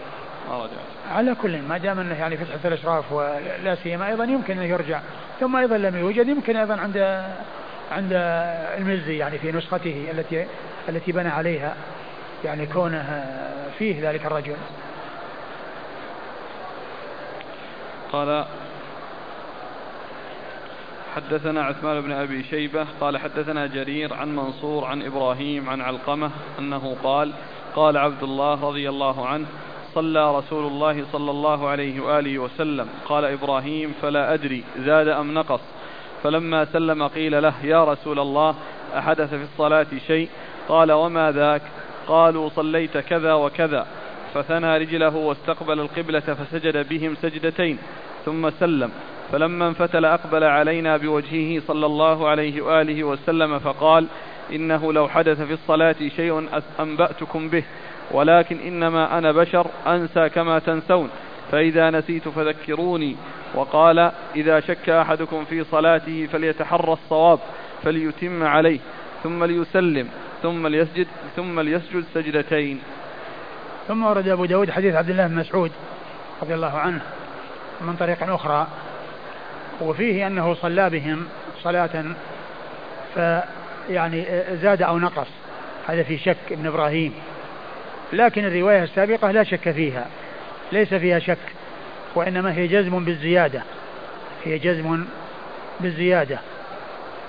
على 1.11 1.35
كل 1.41 1.61
ما 1.61 1.77
دام 1.77 1.99
إنه 1.99 2.15
يعني 2.19 2.37
فتحة 2.37 2.59
الأشراف 2.65 3.11
ولا 3.11 3.75
سيما 3.75 4.07
أيضا 4.07 4.23
يمكن 4.23 4.57
انه 4.57 4.65
يرجع. 4.65 4.99
ثم 5.39 5.55
أيضا 5.55 5.77
لم 5.77 5.95
يوجد 5.95 6.27
يمكن 6.27 6.55
أيضا 6.55 6.77
عند 6.77 6.97
عند 7.91 8.13
المزي 8.77 9.17
يعني 9.17 9.37
في 9.37 9.51
نسخته 9.51 10.07
التي 10.11 10.45
التي 10.89 11.11
بنى 11.11 11.29
عليها 11.29 11.75
يعني 12.45 12.65
كونه 12.65 13.25
فيه 13.79 14.09
ذلك 14.09 14.25
الرجل. 14.25 14.55
قال 18.11 18.45
حدثنا 21.15 21.63
عثمان 21.63 22.01
بن 22.01 22.11
أبي 22.11 22.43
شيبة 22.43 22.87
قال 23.01 23.17
حدثنا 23.17 23.67
جرير 23.67 24.13
عن 24.13 24.35
منصور 24.35 24.85
عن 24.85 25.01
إبراهيم 25.01 25.69
عن 25.69 25.81
علقمة 25.81 26.31
أنه 26.59 26.95
قال 27.03 27.33
قال 27.75 27.97
عبد 27.97 28.23
الله 28.23 28.67
رضي 28.67 28.89
الله 28.89 29.27
عنه 29.27 29.45
صلى 29.95 30.37
رسول 30.37 30.67
الله 30.67 31.05
صلى 31.11 31.31
الله 31.31 31.67
عليه 31.67 31.99
وآله 31.99 32.39
وسلم. 32.39 32.87
قال 33.05 33.25
إبراهيم 33.25 33.93
فلا 34.01 34.33
أدري 34.33 34.63
زاد 34.77 35.07
أم 35.07 35.33
نقص؟ 35.33 35.61
فلما 36.23 36.65
سلم 36.65 37.07
قيل 37.07 37.43
له 37.43 37.53
يا 37.63 37.83
رسول 37.83 38.19
الله 38.19 38.55
أحدث 38.97 39.29
في 39.29 39.43
الصلاة 39.43 39.87
شيء؟ 40.07 40.29
قال 40.69 40.91
وما 40.91 41.31
ذاك؟ 41.31 41.61
قالوا 42.07 42.49
صليت 42.49 42.97
كذا 42.97 43.33
وكذا. 43.33 43.87
فثنى 44.33 44.77
رجله 44.77 45.15
واستقبل 45.15 45.79
القبلة 45.79 46.19
فسجد 46.19 46.89
بهم 46.89 47.15
سجدتين 47.15 47.77
ثم 48.25 48.49
سلم. 48.49 48.91
فلما 49.31 49.67
انفتل 49.67 50.05
أقبل 50.05 50.43
علينا 50.43 50.97
بوجهه 50.97 51.61
صلى 51.67 51.85
الله 51.85 52.27
عليه 52.27 52.61
وآله 52.61 53.03
وسلم 53.03 53.59
فقال 53.59 54.05
إنه 54.51 54.93
لو 54.93 55.07
حدث 55.07 55.41
في 55.41 55.53
الصلاة 55.53 55.95
شيء 56.15 56.47
أنبأتكم 56.79 57.49
به. 57.49 57.63
ولكن 58.13 58.59
إنما 58.59 59.17
أنا 59.17 59.31
بشر 59.31 59.67
أنسى 59.87 60.29
كما 60.29 60.59
تنسون. 60.59 61.09
فإذا 61.51 61.89
نسيت 61.89 62.27
فذكروني. 62.27 63.15
وقال 63.55 64.11
إذا 64.35 64.59
شك 64.59 64.89
أحدكم 64.89 65.45
في 65.45 65.63
صلاته 65.63 66.27
فليتحرى 66.31 66.93
الصواب 66.93 67.39
فليتم 67.83 68.43
عليه 68.43 68.79
ثم 69.23 69.43
ليسلم 69.43 70.09
ثم 70.43 70.67
ليسجد 70.67 71.07
ثم 71.35 71.59
ليسجد 71.59 72.03
سجدتين. 72.13 72.81
ثم 73.87 74.03
ورد 74.03 74.27
أبو 74.27 74.45
داود 74.45 74.71
حديث 74.71 74.95
عبد 74.95 75.09
الله 75.09 75.27
بن 75.27 75.35
مسعود 75.35 75.71
رضي 76.41 76.53
الله 76.53 76.77
عنه 76.77 77.01
من 77.81 77.95
طريق 77.95 78.33
أخرى 78.33 78.67
وفيه 79.81 80.27
أنه 80.27 80.53
صلى 80.53 80.89
بهم 80.89 81.25
صلاة 81.63 82.05
فيعني 83.15 84.25
زاد 84.61 84.81
أو 84.81 84.99
نقص. 84.99 85.27
هذا 85.87 86.03
في 86.03 86.17
شك 86.17 86.37
ابن 86.51 86.67
إبراهيم. 86.67 87.13
لكن 88.13 88.45
الرواية 88.45 88.83
السابقة 88.83 89.31
لا 89.31 89.43
شك 89.43 89.71
فيها 89.71 90.07
ليس 90.71 90.93
فيها 90.93 91.19
شك 91.19 91.37
وإنما 92.15 92.53
هي 92.53 92.67
جزم 92.67 93.05
بالزيادة 93.05 93.63
هي 94.45 94.57
جزم 94.57 95.05
بالزيادة 95.79 96.39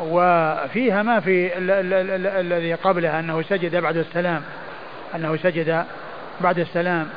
وفيها 0.01 1.03
ما 1.03 1.21
في 1.21 1.59
الذي 2.41 2.75
قبلها 2.75 3.21
أنه 3.21 3.43
سجد 3.43 3.77
بعد 3.77 3.97
السلام 3.97 4.43
أنه 5.15 5.37
سجد 5.37 5.85
بعد 6.41 6.59
السلام 6.59 7.09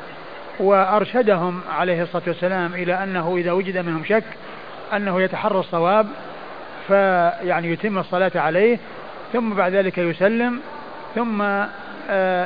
وأرشدهم 0.60 1.62
عليه 1.69 2.01
الصلاة 2.04 2.23
والسلام 2.28 2.73
إلى 2.73 3.04
أنه 3.04 3.38
إذا 3.38 3.51
وجد 3.51 3.78
منهم 3.78 4.04
شك 4.04 4.23
أنه 4.93 5.21
يتحرى 5.21 5.60
الصواب 5.60 6.08
فيعني 6.88 7.71
يتم 7.71 7.97
الصلاة 7.97 8.32
عليه 8.36 8.78
ثم 9.34 9.54
بعد 9.54 9.75
ذلك 9.75 9.97
يسلم 9.97 10.60
ثم 11.15 11.43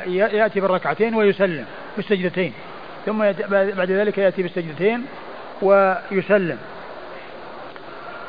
يأتي 0.07 0.59
بالركعتين 0.59 1.15
ويسلم 1.15 1.65
بالسجدتين. 1.97 2.53
ثم 3.05 3.19
بعد 3.49 3.91
ذلك 3.91 4.17
يأتي 4.17 4.41
بالسجدتين 4.43 5.05
ويسلم. 5.61 6.57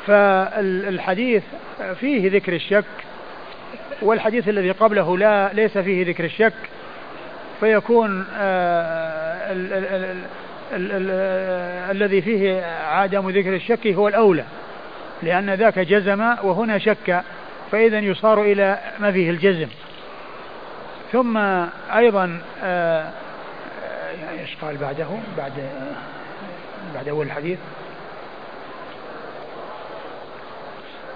فالحديث 0.07 1.43
فيه 1.99 2.31
ذكر 2.31 2.53
الشك 2.53 2.85
والحديث 4.01 4.49
الذي 4.49 4.71
قبله 4.71 5.17
لا 5.17 5.53
ليس 5.53 5.77
فيه 5.77 6.07
ذكر 6.07 6.25
الشك. 6.25 6.53
فيكون 7.59 8.25
آه، 8.37 9.53
الذي 11.91 12.21
فيه 12.21 12.65
عدم 12.65 13.29
ذكر 13.29 13.55
الشك 13.55 13.87
هو 13.87 14.07
الأولى 14.07 14.43
لأن 15.23 15.49
ذاك 15.53 15.79
جزم 15.79 16.21
وهنا 16.43 16.77
شك 16.77 17.21
فإذا 17.71 17.99
يصار 17.99 18.41
إلى 18.41 18.79
ما 18.99 19.11
فيه 19.11 19.29
الجزم. 19.29 19.67
ثم 21.11 21.37
أيضا 21.95 22.41
آه، 22.63 23.11
إيش 24.29 24.55
قال 24.61 24.77
بعده؟ 24.77 25.07
بعد 25.37 25.53
بعد 26.93 27.07
أول 27.07 27.25
الحديث. 27.25 27.59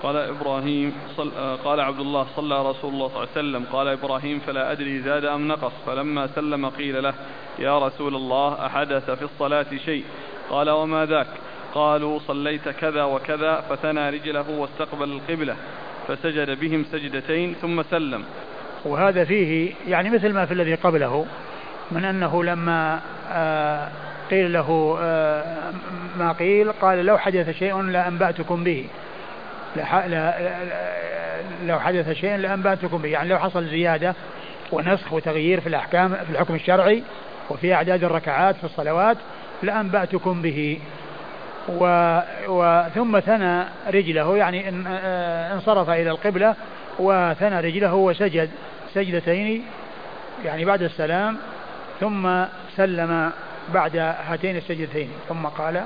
قال 0.04 0.18
إبراهيم 0.18 0.94
صل... 1.18 1.32
قال 1.66 1.80
عبد 1.80 2.00
الله 2.00 2.28
صلى 2.36 2.70
رسول 2.70 2.94
الله 2.94 3.08
صلى 3.08 3.18
الله 3.18 3.20
عليه 3.20 3.32
وسلم 3.32 3.66
قال 3.72 3.88
إبراهيم 3.88 4.40
فلا 4.40 4.72
أدري 4.72 5.02
زاد 5.02 5.26
أم 5.26 5.48
نقص 5.48 5.72
فلما 5.86 6.28
سلم 6.28 6.70
قيل 6.70 7.04
له 7.04 7.14
يا 7.60 7.80
رسول 7.80 8.16
الله 8.16 8.66
أحدث 8.66 9.12
في 9.12 9.22
الصلاة 9.22 9.66
شيء؟ 9.86 10.04
قال 10.50 10.70
وما 10.70 11.06
ذاك؟ 11.06 11.28
قالوا 11.74 12.20
صليت 12.20 12.70
كذا 12.70 13.04
وكذا 13.04 13.62
فثنى 13.70 14.10
رجله 14.10 14.50
واستقبل 14.50 15.12
القبلة 15.12 15.56
فسجد 16.08 16.60
بهم 16.60 16.86
سجدتين 16.92 17.54
ثم 17.54 17.84
سلم. 17.84 18.26
وهذا 18.86 19.24
فيه 19.24 19.74
يعني 19.88 20.10
مثل 20.10 20.34
ما 20.34 20.46
في 20.46 20.54
الذي 20.54 20.76
قبله 20.76 21.26
من 21.92 22.06
أنه 22.06 22.44
لما 22.44 23.00
آه، 23.32 23.90
قيل 24.32 24.54
له 24.54 24.98
آه، 25.02 25.44
ما 26.20 26.32
قيل 26.32 26.72
قال 26.72 27.06
لو 27.06 27.18
حدث 27.18 27.50
شيء 27.50 27.82
لأنبأتكم 27.82 28.64
به. 28.64 28.86
لو 31.66 31.80
حدث 31.80 32.12
شيء 32.12 32.36
لأنبأتكم 32.36 32.98
به. 32.98 33.10
يعني 33.10 33.30
لو 33.30 33.40
حصل 33.40 33.66
زيادة 33.66 34.16
ونسخ 34.72 35.14
وتغيير 35.14 35.62
في 35.62 35.68
الأحكام 35.68 36.10
في 36.10 36.30
الحكم 36.30 36.56
الشرعي 36.56 37.04
وفي 37.50 37.74
أعداد 37.74 38.04
الركعات 38.04 38.56
في 38.56 38.64
الصلوات 38.64 39.18
لأنبأتكم 39.64 40.42
به. 40.42 40.80
و 41.70 42.20
وثم 42.48 43.20
ثنى 43.20 43.64
رجله 43.88 44.38
يعني 44.38 44.70
آه، 44.88 45.54
انصرف 45.54 45.90
إلى 45.90 46.10
القبلة 46.10 46.56
وثنى 47.00 47.60
رجله 47.60 47.94
وسجد. 47.94 48.50
سجدتين 48.96 49.66
يعني 50.46 50.66
بعد 50.66 50.82
السلام 50.82 51.38
ثم 52.00 52.44
سلم 52.76 53.32
بعد 53.74 53.98
هاتين 53.98 54.58
السجدتين 54.58 55.10
ثم 55.30 55.46
قال 55.46 55.84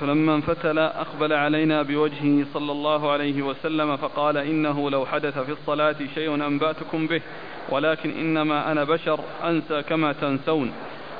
فلما 0.00 0.34
انفتل 0.34 0.78
أقبل 0.78 1.32
علينا 1.32 1.82
بوجهه 1.82 2.46
صلى 2.54 2.72
الله 2.72 3.12
عليه 3.12 3.42
وسلم 3.42 3.96
فقال 3.96 4.36
إنه 4.36 4.90
لو 4.90 5.06
حدث 5.06 5.38
في 5.38 5.52
الصلاة 5.52 5.96
شيء 6.14 6.34
أنبأتكم 6.34 7.06
به 7.06 7.20
ولكن 7.68 8.10
إنما 8.10 8.72
أنا 8.72 8.84
بشر 8.84 9.20
أنسى 9.44 9.82
كما 9.82 10.12
تنسون 10.12 10.72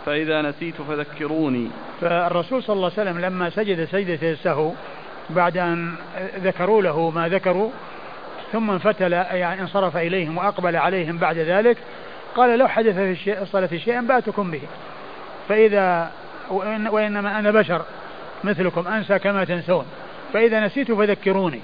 فإذا 0.07 0.43
نسيت 0.43 0.83
فذكروني. 0.83 1.69
فالرسول 2.01 2.63
صلى 2.63 2.77
الله 2.77 2.93
عليه 2.99 3.11
وسلم 3.11 3.21
لما 3.25 3.51
سجد 3.51 3.85
سجدة 3.85 4.31
السهو 4.31 4.73
بعد 5.31 5.57
أن 5.57 5.95
ذكروا 6.39 6.83
له 6.83 7.11
ما 7.11 7.29
ذكروا 7.29 7.71
ثم 8.53 8.71
انفتل 8.71 9.13
يعني 9.13 9.61
انصرف 9.61 9.97
إليهم 9.97 10.39
وأقبل 10.39 10.77
عليهم 10.77 11.19
بعد 11.19 11.39
ذلك. 11.39 11.77
قال 12.37 12.59
لو 12.59 12.69
حدث 12.69 12.95
في 12.95 13.43
الصلاة 13.43 13.69
شيء 13.77 13.99
أنبأتكم 13.99 14.51
به. 14.51 14.61
فإذا 15.49 16.11
وإن 16.51 16.89
وإنما 16.89 17.39
أنا 17.39 17.51
بشر 17.51 17.83
مثلكم 18.45 18.89
أنسى 18.89 19.19
كما 19.19 19.45
تنسون. 19.45 19.87
فإذا 20.33 20.61
نسيت 20.61 20.93
فذكروني. 20.93 21.61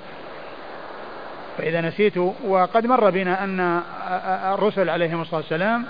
فإذا 1.58 1.80
نسيت 1.80 2.16
وقد 2.44 2.86
مر 2.86 3.10
بنا 3.10 3.44
أن 3.44 3.80
الرسل 4.54 4.90
عليهم 4.90 5.20
الصلاة 5.20 5.40
والسلام 5.40 5.84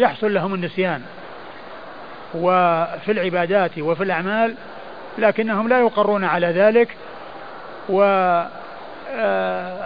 يحصل 0.00 0.34
لهم 0.34 0.54
النسيان. 0.54 1.02
وفي 2.34 3.12
العبادات 3.12 3.78
وفي 3.78 4.02
الأعمال 4.02 4.54
لكنهم 5.18 5.68
لا 5.68 5.78
يقرون 5.78 6.24
على 6.24 6.46
ذلك. 6.46 6.96
و 7.88 8.02
آه، 8.02 8.48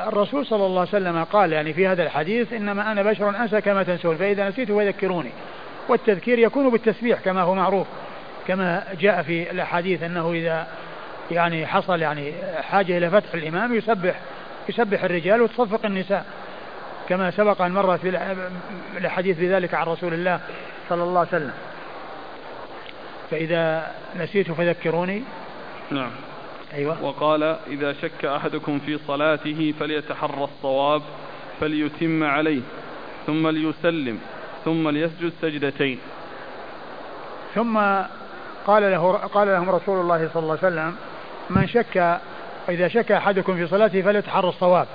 الرسول 0.08 0.46
صلى 0.46 0.66
الله 0.66 0.80
عليه 0.80 0.90
وسلم 0.90 1.24
قال 1.24 1.52
يعني 1.52 1.72
في 1.72 1.86
هذا 1.86 2.02
الحديث 2.02 2.52
إنما 2.52 2.92
أنا 2.92 3.02
بشر 3.02 3.28
أنسى 3.28 3.60
كما 3.60 3.82
تنسون 3.82 4.16
فإذا 4.16 4.48
نسيت 4.48 4.72
فذكروني 4.72 5.30
والتذكير 5.88 6.38
يكون 6.38 6.70
بالتسبيح 6.70 7.20
كما 7.20 7.42
هو 7.42 7.54
معروف 7.54 7.86
كما 8.46 8.84
جاء 9.00 9.22
في 9.22 9.50
الأحاديث 9.50 10.02
أنه 10.02 10.32
إذا 10.32 10.66
يعني 11.30 11.66
حصل 11.66 12.02
يعني 12.02 12.32
حاجة 12.62 12.98
إلى 12.98 13.10
فتح 13.10 13.34
الإمام 13.34 13.74
يسبح 13.74 14.14
يسبح 14.68 15.04
الرجال 15.04 15.42
وتصفق 15.42 15.86
النساء. 15.86 16.24
كما 17.08 17.30
سبق 17.30 17.62
أن 17.62 17.72
مرت 17.72 18.00
في 18.00 18.18
الأحاديث 18.96 19.38
بذلك 19.38 19.74
عن 19.74 19.86
رسول 19.86 20.14
الله 20.14 20.40
صلى 20.88 21.02
الله 21.02 21.18
عليه 21.18 21.28
وسلم. 21.28 21.52
فإذا 23.30 23.92
نسيت 24.16 24.52
فذكروني. 24.52 25.22
نعم. 25.90 26.10
أيوة. 26.74 27.04
وقال 27.04 27.42
إذا 27.66 27.92
شك 27.92 28.24
أحدكم 28.24 28.78
في 28.78 28.98
صلاته 29.06 29.74
فليتحرى 29.80 30.44
الصواب 30.44 31.02
فليتم 31.60 32.24
عليه 32.24 32.62
ثم 33.26 33.48
ليسلم 33.48 34.18
ثم 34.64 34.88
ليسجد 34.88 35.32
سجدتين. 35.42 35.98
ثم 37.54 37.78
قال 38.66 38.82
له 38.82 39.12
قال 39.12 39.48
لهم 39.48 39.70
رسول 39.70 40.00
الله 40.00 40.30
صلى 40.34 40.42
الله 40.42 40.58
عليه 40.62 40.74
وسلم 40.74 40.96
من 41.50 41.68
شك 41.68 42.20
إذا 42.68 42.88
شك 42.88 43.12
أحدكم 43.12 43.56
في 43.56 43.66
صلاته 43.66 44.02
فليتحرى 44.02 44.48
الصواب. 44.48 44.86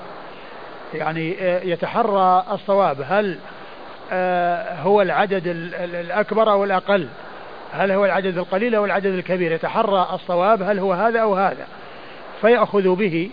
يعني 0.93 1.35
آه، 1.39 1.61
يتحرى 1.63 2.45
الصواب. 2.51 3.05
هل 3.07 3.39
آه، 4.11 4.81
هو 4.81 5.01
العدد 5.01 5.47
الأكبر 5.47 6.51
أو 6.51 6.63
الأقل؟ 6.63 7.07
هل 7.75 7.91
هو 7.91 8.05
العدد 8.05 8.37
القليل 8.37 8.75
أو 8.75 8.85
العدد 8.85 9.05
الكبير؟ 9.05 9.51
يتحرى 9.51 10.09
الصواب 10.13 10.61
هل 10.61 10.79
هو 10.79 10.93
هذا 10.93 11.19
أو 11.19 11.35
هذا. 11.35 11.67
فيأخذ 12.41 12.95
به 12.95 13.29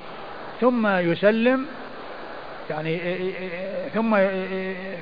ثم 0.60 0.86
يسلم 0.86 1.66
يعني 2.70 3.00
ثم 3.94 4.16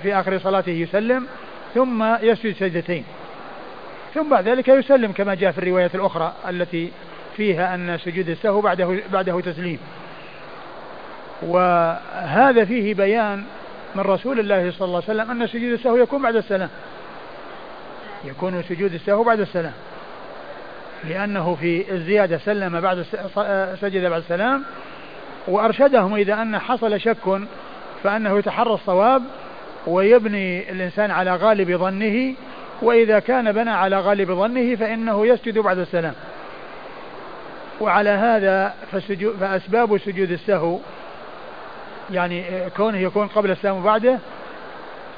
في 0.03 0.15
آخر 0.15 0.39
صلاته 0.39 0.73
يسلم 0.73 1.27
ثم 1.75 2.05
يسجد 2.23 2.55
سجدتين. 2.55 3.05
ثم 4.15 4.31
بعد 4.31 4.49
ذلك 4.49 4.69
يسلم 4.69 5.13
كما 5.13 5.35
جاء 5.35 5.53
في 5.53 5.59
الرواية 5.59 5.91
الأخرى 5.95 6.33
التي 6.49 6.93
فيها 7.37 7.75
أن 7.75 7.99
سجود 7.99 8.29
السهو 8.29 8.61
بعده 8.61 8.99
بعده 9.13 9.41
تسليم. 9.41 9.79
وهذا 11.43 12.65
فيه 12.65 12.95
بيان 12.95 13.45
من 13.95 14.03
رسول 14.03 14.41
الله 14.41 14.71
صلى 14.71 14.87
الله 14.87 15.03
عليه 15.09 15.21
وسلم 15.23 15.31
أن 15.31 15.47
سجود 15.47 15.73
السهو 15.73 15.97
يكون 15.97 16.23
بعد 16.23 16.37
السلام. 16.37 16.69
يكون 18.25 18.63
سجود 18.63 18.95
السهو 18.95 19.23
بعد 19.23 19.41
السلام. 19.41 19.73
لأنه 21.05 21.55
في 21.55 21.93
الزيادة 21.93 22.39
سلم 22.39 22.81
بعد 22.81 23.03
سجد 23.81 24.05
بعد 24.11 24.21
السلام 24.21 24.65
وأرشدهم 25.49 26.15
إذا 26.15 26.43
أن 26.43 26.59
حصل 26.59 27.01
شك 27.01 27.41
فأنه 28.03 28.39
يتحرى 28.39 28.75
الصواب 28.75 29.23
ويبني 29.87 30.71
الإنسان 30.71 31.11
على 31.11 31.37
غالب 31.37 31.77
ظنه 31.77 32.35
وإذا 32.83 33.19
كان 33.19 33.53
بنى 33.53 33.71
على 33.71 34.01
غالب 34.01 34.33
ظنه 34.33 34.77
فإنه 34.77 35.27
يسجد 35.27 35.59
بعد 35.59 35.79
السلام. 35.79 36.15
وعلى 37.81 38.11
هذا 38.11 38.75
فأسباب 39.41 39.99
سجود 39.99 40.31
السهو 40.31 40.79
يعني 42.11 42.45
كونه 42.77 42.99
يكون 42.99 43.27
قبل 43.27 43.51
السلام 43.51 43.77
وبعده 43.77 44.19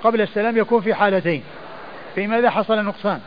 قبل 0.05 0.21
السلام 0.21 0.57
يكون 0.57 0.81
في 0.81 0.95
حالتين. 0.95 1.43
في 2.15 2.27
ماذا 2.27 2.51
حصل 2.51 2.85
نقصان؟ 2.85 3.21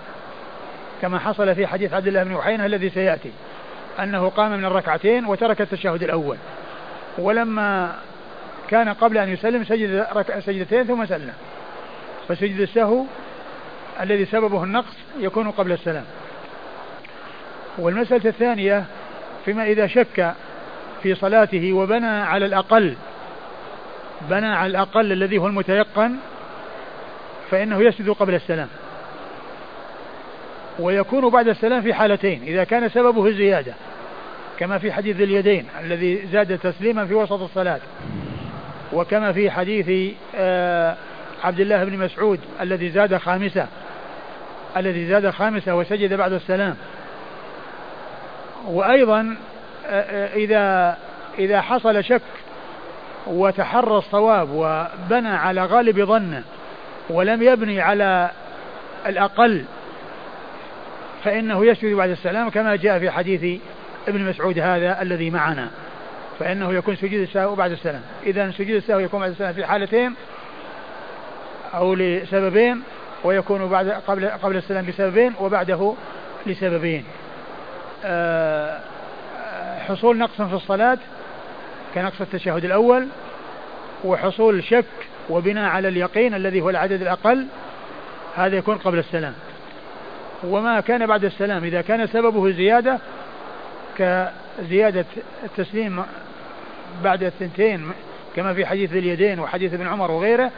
كما 1.01 1.19
حصل 1.19 1.55
في 1.55 1.67
حديث 1.67 1.93
عبد 1.93 2.07
الله 2.07 2.23
بن 2.23 2.33
وحينة 2.33 2.65
الذي 2.65 2.89
سيأتي 2.89 3.31
أنه 3.99 4.29
قام 4.29 4.51
من 4.51 4.65
الركعتين 4.65 5.25
وترك 5.25 5.61
التشهد 5.61 6.03
الأول. 6.03 6.37
ولما 7.17 7.95
كان 8.67 8.89
قبل 8.89 9.17
أن 9.17 9.29
يسلم 9.29 9.63
سجد 9.63 10.05
سجدتين 10.39 10.83
ثم 10.83 11.05
سلم. 11.05 11.33
فسجد 12.27 12.59
السهو 12.59 13.03
الذي 14.01 14.25
سببه 14.25 14.63
النقص 14.63 14.97
يكون 15.19 15.51
قبل 15.51 15.71
السلام. 15.71 16.05
والمسألة 17.77 18.29
الثانية 18.29 18.85
فيما 19.45 19.63
إذا 19.63 19.87
شك 19.87 20.33
في 21.03 21.15
صلاته 21.15 21.73
وبنى 21.73 22.07
على 22.07 22.45
الأقل 22.45 22.95
بنى 24.29 24.47
على 24.47 24.69
الأقل 24.71 25.11
الذي 25.11 25.37
هو 25.37 25.47
المتيقن 25.47 26.15
فإنه 27.51 27.83
يسجد 27.83 28.09
قبل 28.09 28.35
السلام. 28.35 28.67
ويكون 30.79 31.29
بعد 31.29 31.47
السلام 31.47 31.81
في 31.81 31.93
حالتين 31.93 32.43
إذا 32.43 32.63
كان 32.63 32.89
سببه 32.89 33.27
الزيادة 33.27 33.73
كما 34.59 34.77
في 34.77 34.91
حديث 34.91 35.21
اليدين 35.21 35.65
الذي 35.81 36.27
زاد 36.31 36.59
تسليما 36.59 37.05
في 37.05 37.13
وسط 37.13 37.41
الصلاة 37.41 37.79
وكما 38.93 39.31
في 39.31 39.51
حديث 39.51 40.15
آه، 40.35 40.95
عبد 41.43 41.59
الله 41.59 41.83
بن 41.83 41.97
مسعود 41.97 42.39
الذي 42.61 42.89
زاد 42.89 43.17
خامسة 43.17 43.67
الذي 44.77 45.07
زاد 45.07 45.29
خامسة 45.29 45.75
وسجد 45.75 46.13
بعد 46.13 46.33
السلام. 46.33 46.75
وأيضا 48.65 49.35
آه، 49.87 50.01
آه، 50.01 50.35
إذا 50.35 50.97
إذا 51.39 51.61
حصل 51.61 52.03
شك 52.03 52.21
وتحرى 53.27 53.97
الصواب 53.97 54.49
وبنى 54.51 55.29
على 55.29 55.65
غالب 55.65 56.05
ظنه 56.05 56.43
ولم 57.09 57.41
يبني 57.41 57.81
على 57.81 58.29
الأقل 59.05 59.65
فإنه 61.23 61.65
يسجد 61.65 61.93
بعد 61.93 62.09
السلام 62.09 62.49
كما 62.49 62.75
جاء 62.75 62.99
في 62.99 63.11
حديث 63.11 63.61
ابن 64.07 64.21
مسعود 64.21 64.59
هذا 64.59 65.01
الذي 65.01 65.29
معنا 65.29 65.69
فإنه 66.39 66.73
يكون 66.73 66.95
سجود 66.95 67.13
السهو 67.21 67.55
بعد 67.55 67.71
السلام. 67.71 68.01
إذا 68.23 68.51
سجود 68.51 68.75
السهو 68.75 68.99
يكون 68.99 69.19
بعد 69.19 69.29
السلام 69.29 69.53
في 69.53 69.65
حالتين 69.65 70.13
أو 71.73 71.93
لسببين 71.93 72.81
ويكون 73.23 73.69
بعد 73.69 73.89
قبل 73.89 74.29
قبل 74.29 74.57
السلام 74.57 74.85
بسببين 74.85 75.33
وبعده 75.39 75.93
لسببين. 76.45 77.03
آه، 78.05 78.79
حصول 79.87 80.17
نقص 80.17 80.41
في 80.41 80.53
الصلاة 80.53 80.97
كنقص 81.95 82.21
التشهد 82.21 82.65
الأول 82.65 83.07
وحصول 84.03 84.63
شك 84.63 84.85
وبناء 85.29 85.69
على 85.69 85.87
اليقين 85.87 86.33
الذي 86.33 86.61
هو 86.61 86.69
العدد 86.69 87.01
الأقل 87.01 87.47
هذا 88.35 88.57
يكون 88.57 88.77
قبل 88.77 88.99
السلام. 88.99 89.33
وما 90.43 90.79
كان 90.79 91.05
بعد 91.05 91.25
السلام 91.25 91.63
إذا 91.63 91.81
كان 91.81 92.07
سببه 92.07 92.51
زيادة 92.51 92.99
كزيادة 93.97 95.05
التسليم 95.43 96.03
بعد 97.03 97.23
الثنتين 97.23 97.91
كما 98.35 98.53
في 98.53 98.65
حديث 98.65 98.93
اليدين 98.93 99.39
وحديث 99.39 99.73
ابن 99.73 99.87
عمر 99.87 100.11
وغيره 100.11 100.51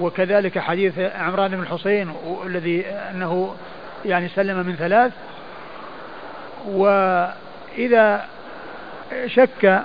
وكذلك 0.00 0.58
حديث 0.58 0.98
عمران 0.98 1.50
بن 1.50 1.62
الحصين 1.62 2.12
الذي 2.46 2.86
أنه 2.86 3.54
يعني 4.04 4.28
سلم 4.28 4.66
من 4.66 4.76
ثلاث. 4.76 5.12
وإذا 6.66 8.24
شك 9.26 9.82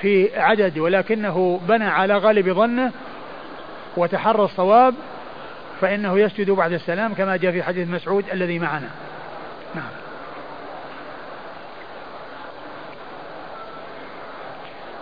في 0.00 0.40
عدد 0.40 0.78
ولكنه 0.78 1.60
بنى 1.68 1.84
على 1.84 2.18
غالب 2.18 2.52
ظنه 2.52 2.92
وتحرى 3.96 4.44
الصواب 4.44 4.94
فإنه 5.80 6.18
يسجد 6.18 6.50
بعد 6.50 6.72
السلام 6.72 7.14
كما 7.14 7.36
جاء 7.36 7.52
في 7.52 7.62
حديث 7.62 7.88
مسعود 7.88 8.24
الذي 8.32 8.58
معنا. 8.58 8.90
نعم. 9.74 9.90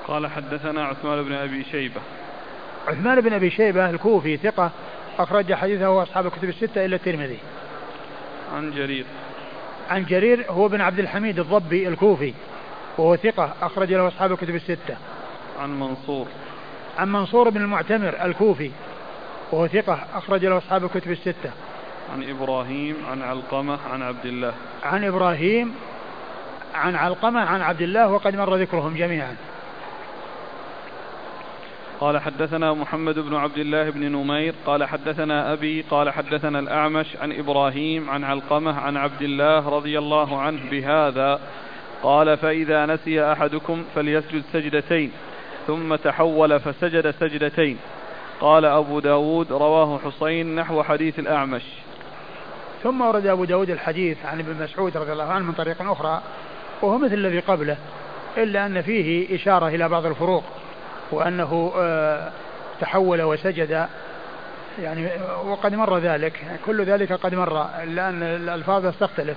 قال 0.08 0.26
حدثنا 0.26 0.84
عثمان 0.84 1.22
بن 1.22 1.32
أبي 1.32 1.64
شيبة. 1.64 2.00
عثمان 2.88 3.20
بن 3.20 3.32
أبي 3.32 3.50
شيبة 3.50 3.90
الكوفي 3.90 4.36
ثقة 4.36 4.70
أخرج 5.18 5.54
حديثه 5.54 6.02
أصحاب 6.02 6.26
الكتب 6.26 6.48
الستة 6.48 6.84
إلا 6.84 6.96
الترمذي. 6.96 7.38
عن 8.54 8.70
جرير. 8.70 9.04
عن 9.90 10.04
جرير 10.04 10.46
هو 10.50 10.68
بن 10.68 10.80
عبد 10.80 10.98
الحميد 10.98 11.38
الضبي 11.38 11.88
الكوفي. 11.88 12.34
وهو 12.98 13.16
ثقة 13.16 13.54
أخرج 13.62 13.92
له 13.92 14.08
أصحاب 14.08 14.32
الكتب 14.32 14.54
الستة. 14.54 14.96
عن 15.60 15.80
منصور. 15.80 16.26
عن 16.98 17.12
منصور 17.12 17.50
بن 17.50 17.60
المعتمر 17.60 18.24
الكوفي 18.24 18.70
وهو 19.52 19.66
ثقة 19.66 19.98
أخرج 20.14 20.44
له 20.44 20.58
أصحاب 20.58 20.84
الكتب 20.84 21.10
الستة. 21.10 21.50
عن 22.12 22.30
إبراهيم 22.30 22.96
عن 23.10 23.22
علقمة 23.22 23.78
عن 23.92 24.02
عبد 24.02 24.26
الله. 24.26 24.52
عن 24.82 25.04
إبراهيم 25.04 25.74
عن 26.74 26.94
علقمة 26.94 27.40
عن 27.40 27.60
عبد 27.60 27.82
الله 27.82 28.08
وقد 28.08 28.36
مر 28.36 28.56
ذكرهم 28.56 28.96
جميعا. 28.96 29.36
قال 32.00 32.18
حدثنا 32.18 32.72
محمد 32.72 33.18
بن 33.18 33.34
عبد 33.34 33.58
الله 33.58 33.90
بن 33.90 34.12
نمير 34.12 34.54
قال 34.66 34.84
حدثنا 34.84 35.52
أبي 35.52 35.84
قال 35.90 36.10
حدثنا 36.10 36.58
الأعمش 36.58 37.16
عن 37.16 37.32
إبراهيم 37.32 38.10
عن 38.10 38.24
علقمة 38.24 38.80
عن 38.80 38.96
عبد 38.96 39.22
الله 39.22 39.68
رضي 39.68 39.98
الله 39.98 40.40
عنه 40.40 40.70
بهذا. 40.70 41.40
قال 42.02 42.36
فإذا 42.36 42.86
نسي 42.86 43.32
أحدكم 43.32 43.84
فليسجد 43.94 44.42
سجدتين 44.52 45.12
ثم 45.66 45.94
تحول 45.94 46.60
فسجد 46.60 47.10
سجدتين. 47.10 47.78
قال 48.40 48.64
أبو 48.64 49.00
داود 49.00 49.52
رواه 49.52 49.98
حسين 49.98 50.54
نحو 50.54 50.82
حديث 50.82 51.18
الأعمش. 51.18 51.62
ثم 52.82 53.00
ورد 53.00 53.26
أبو 53.26 53.44
داود 53.44 53.70
الحديث 53.70 54.26
عن 54.26 54.38
ابن 54.38 54.62
مسعود 54.62 54.96
رضي 54.96 55.12
الله 55.12 55.24
عنه 55.24 55.44
من 55.44 55.52
طريق 55.52 55.90
أخرى 55.90 56.22
وهو 56.82 56.98
مثل 56.98 57.14
الذي 57.14 57.40
قبله 57.40 57.76
إلا 58.36 58.66
أن 58.66 58.82
فيه 58.82 59.36
إشارة 59.36 59.68
إلى 59.68 59.88
بعض 59.88 60.06
الفروق 60.06 60.44
وأنه 61.10 61.72
آه، 61.76 62.30
تحول 62.80 63.22
وسجد 63.22 63.86
يعني 64.82 65.08
وقد 65.44 65.74
مر 65.74 65.98
ذلك 65.98 66.60
كل 66.66 66.84
ذلك 66.84 67.12
قد 67.12 67.34
مر 67.34 67.66
إلا 67.82 68.08
أن 68.08 68.22
الألفاظ 68.22 68.94
تختلف 69.00 69.36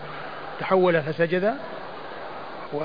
تحول 0.60 1.02
فسجد 1.02 1.56
و... 2.74 2.84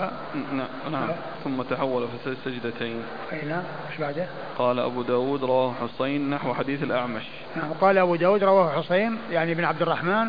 نعم. 0.52 0.92
نعم 0.92 1.08
ثم 1.44 1.62
تحول 1.62 2.08
في 2.24 2.36
سجدتين. 2.44 3.02
أي 3.32 3.42
نعم 3.48 3.62
إيش 3.90 4.00
بعده؟ 4.00 4.26
قال 4.58 4.78
أبو 4.78 5.02
داود 5.02 5.44
رواه 5.44 5.74
حسين 5.74 6.30
نحو 6.30 6.54
حديث 6.54 6.82
الأعمش. 6.82 7.24
نعم. 7.56 7.72
قال 7.80 7.98
أبو 7.98 8.16
داود 8.16 8.44
رواه 8.44 8.82
حسين 8.82 9.18
يعني 9.30 9.54
بن 9.54 9.64
عبد 9.64 9.82
الرحمن 9.82 10.28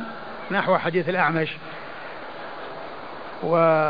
نحو 0.51 0.77
حديث 0.77 1.09
الأعمش. 1.09 1.49
و 3.43 3.89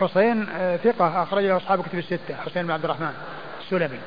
حسين 0.00 0.46
آه، 0.48 0.76
ثقة 0.76 1.22
أخرج 1.22 1.44
له 1.44 1.56
أصحاب 1.56 1.82
كتب 1.82 1.98
الستة 1.98 2.36
حسين 2.46 2.62
بن 2.62 2.70
عبد 2.70 2.84
الرحمن 2.84 3.12
السلمي 3.60 3.98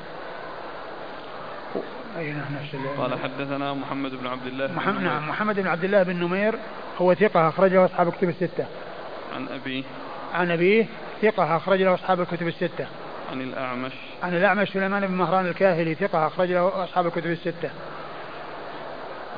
نعم 2.17 2.97
قال 2.97 3.19
حدثنا 3.19 3.73
محمد 3.73 4.11
بن 4.11 4.27
عبد 4.27 4.47
الله 4.47 4.71
محمد 4.71 5.01
نعم 5.01 5.29
محمد 5.29 5.59
بن 5.59 5.67
عبد 5.67 5.84
الله 5.84 6.03
بن 6.03 6.15
نمير 6.15 6.55
هو 7.01 7.13
ثقة 7.13 7.49
أخرج 7.49 7.73
له 7.73 7.86
أصحاب 7.86 8.11
كتب 8.11 8.29
الستة. 8.29 8.65
عن 9.36 9.47
أبيه 9.47 9.84
عن 10.34 10.51
أبيه 10.51 10.86
ثقة 11.21 11.57
أخرج 11.57 11.82
له 11.82 11.93
أصحاب 11.93 12.21
الكتب 12.21 12.47
الستة. 12.47 12.88
عن 13.32 13.41
الأعمش. 13.41 13.93
عن 14.23 14.36
الأعمش 14.36 14.69
سليمان 14.69 15.07
بن 15.07 15.13
مهران 15.13 15.45
الكاهلي 15.47 15.95
ثقة 15.95 16.27
أخرج 16.27 16.51
له 16.51 16.84
أصحاب 16.84 17.07
الكتب 17.07 17.32
الستة. 17.32 17.69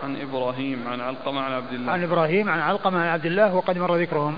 عن 0.04 0.22
إبراهيم 0.22 0.88
عن 0.88 1.02
علقمة 1.02 1.41
عن 1.41 1.52
عبد 1.54 1.74
الله. 1.74 1.91
عن 1.91 2.04
إبراهيم 2.04 2.50
عن 2.50 2.60
علقمة 2.60 3.00
عن 3.00 3.08
عبد 3.08 3.26
الله 3.26 3.56
وقد 3.56 3.78
مر 3.78 3.96
ذكرهم. 3.96 4.38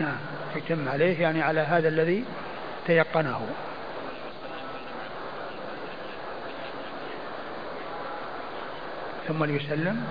نعم 0.00 0.16
يتم 0.56 0.88
عليه 0.88 1.20
يعني 1.20 1.42
على 1.42 1.60
هذا 1.60 1.88
الذي 1.88 2.24
تيقنه. 2.86 3.46
ثم 9.30 9.44
ليسلم 9.44 10.04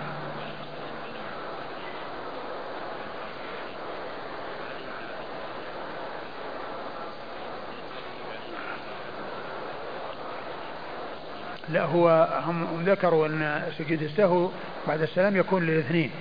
لا 11.69 11.83
هو 11.83 12.27
هم 12.45 12.83
ذكروا 12.85 13.27
أن 13.27 13.63
سجود 13.77 14.01
السهو 14.01 14.49
بعد 14.87 15.01
السلام 15.01 15.37
يكون 15.37 15.65
للاثنين 15.65 16.11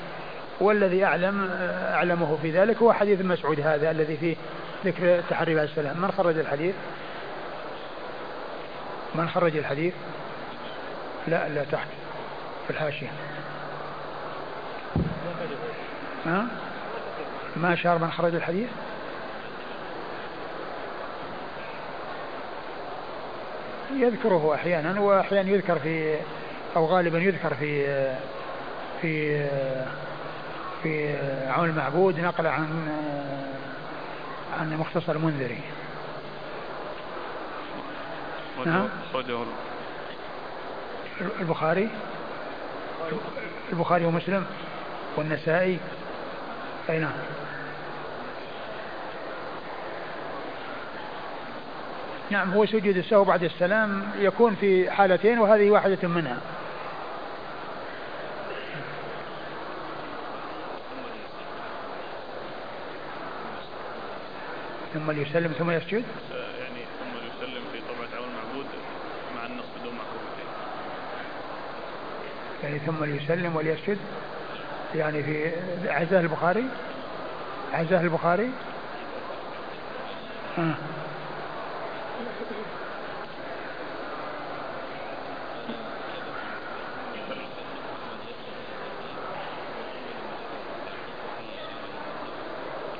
والذي 0.60 1.04
أعلم 1.04 1.48
أعلمه 1.70 2.38
في 2.42 2.50
ذلك 2.50 2.76
هو 2.76 2.92
حديث 2.92 3.20
مسعود 3.20 3.60
هذا 3.60 3.90
الذي 3.90 4.16
فيه 4.16 4.36
ذكر 4.84 5.18
التحري 5.18 5.54
بعد 5.54 5.68
السلام 5.68 6.00
من 6.00 6.10
خرج 6.10 6.38
الحديث؟ 6.38 6.74
من 9.14 9.28
خرج 9.28 9.56
الحديث؟ 9.56 9.94
لا 11.28 11.48
لا 11.48 11.64
تحت 11.64 11.88
في 12.68 12.74
الحاشية. 12.74 13.10
ها؟ 16.26 16.46
ما 17.56 17.72
أشار 17.72 17.98
من 17.98 18.10
خرج 18.10 18.34
الحديث؟ 18.34 18.68
يذكره 23.92 24.54
أحيانا 24.54 25.00
وأحيانا 25.00 25.50
يذكر 25.50 25.78
في 25.78 26.16
أو 26.76 26.86
غالبا 26.86 27.18
يذكر 27.18 27.54
في 27.54 27.86
في 29.02 29.46
في 30.82 31.16
عون 31.48 31.68
المعبود 31.68 32.20
نقل 32.20 32.46
عن 32.46 32.88
عن 34.60 34.76
مختصر 34.76 35.12
المنذري. 35.12 35.60
نعم 38.66 38.88
البخاري؟ 41.40 41.88
البخاري 43.72 44.04
ومسلم 44.04 44.46
والنسائي. 45.16 45.78
أي 46.90 46.98
نعم. 46.98 47.12
نعم 52.30 52.52
هو 52.52 52.66
سجود 52.66 52.96
السهو 52.96 53.24
بعد 53.24 53.44
السلام 53.44 54.02
يكون 54.18 54.54
في 54.54 54.90
حالتين 54.90 55.38
وهذه 55.38 55.70
واحدة 55.70 56.08
منها. 56.08 56.38
ثم 64.94 65.10
يسلم 65.10 65.52
ثم 65.58 65.70
يسجد؟ 65.70 66.04
يعني 72.62 72.78
ثم 72.78 73.04
ليسلم 73.04 73.56
وليسجد 73.56 73.98
يعني 74.94 75.22
في 75.22 75.52
عزاه 75.86 76.20
البخاري؟ 76.20 76.64
عزاه 77.72 78.00
البخاري؟ 78.00 78.50
آه. 80.58 80.74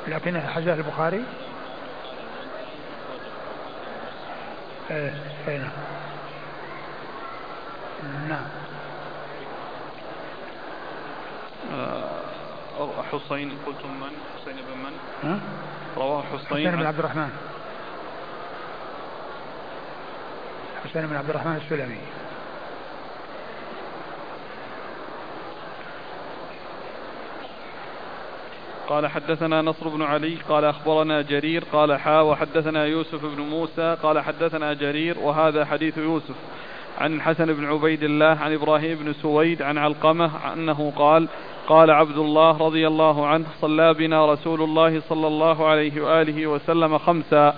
لكنها 0.09 0.49
حزاه 0.49 0.75
البخاري؟ 0.75 1.25
إيه 4.91 5.15
أي 5.49 5.59
نعم. 5.59 5.71
نعم. 8.29 8.68
حسين 13.13 13.53
قلتم 13.67 13.89
من؟ 14.01 14.13
حسين 14.37 14.57
بن 14.57 14.79
من؟ 14.85 14.93
ها؟ 15.25 15.41
رواه 15.97 16.23
حسين 16.23 16.47
حسين 16.49 16.77
بن 16.77 16.87
عبد 16.87 16.99
الرحمن 16.99 17.31
حسين 20.85 21.07
بن 21.07 21.17
عبد 21.17 21.31
الرحمن 21.31 21.57
السلمي 21.57 21.99
قال 28.89 29.07
حدثنا 29.07 29.63
نصر 29.63 29.89
بن 29.89 30.03
علي 30.03 30.37
قال 30.49 30.65
أخبرنا 30.65 31.23
جرير 31.23 31.65
قال 31.73 32.01
حا 32.01 32.21
وحدثنا 32.21 32.85
يوسف 32.85 33.25
بن 33.25 33.43
موسى 33.43 33.97
قال 34.03 34.21
حدثنا 34.21 34.73
جرير 34.73 35.19
وهذا 35.19 35.65
حديث 35.65 35.99
يوسف 35.99 36.35
عن 36.99 37.15
الحسن 37.15 37.53
بن 37.53 37.65
عبيد 37.65 38.03
الله 38.03 38.39
عن 38.41 38.55
إبراهيم 38.55 38.99
بن 38.99 39.13
سويد 39.13 39.63
عن 39.63 39.79
علقمة 39.79 40.53
أنه 40.53 40.93
قال 40.97 41.29
قال 41.69 41.91
عبد 41.91 42.19
الله 42.19 42.59
رضي 42.59 42.87
الله 42.87 43.27
عنه 43.27 43.47
صلى 43.61 43.95
بنا 43.95 44.33
رسول 44.33 44.63
الله 44.63 45.01
صلى 45.01 45.27
الله 45.27 45.67
عليه 45.67 46.01
وآله 46.01 46.47
وسلم 46.47 46.99
خمسا 46.99 47.55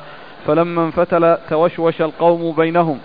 فلما 0.47 0.85
انفتل 0.85 1.37
توشوش 1.51 2.03
القوم 2.03 2.53
بينهم. 2.57 3.01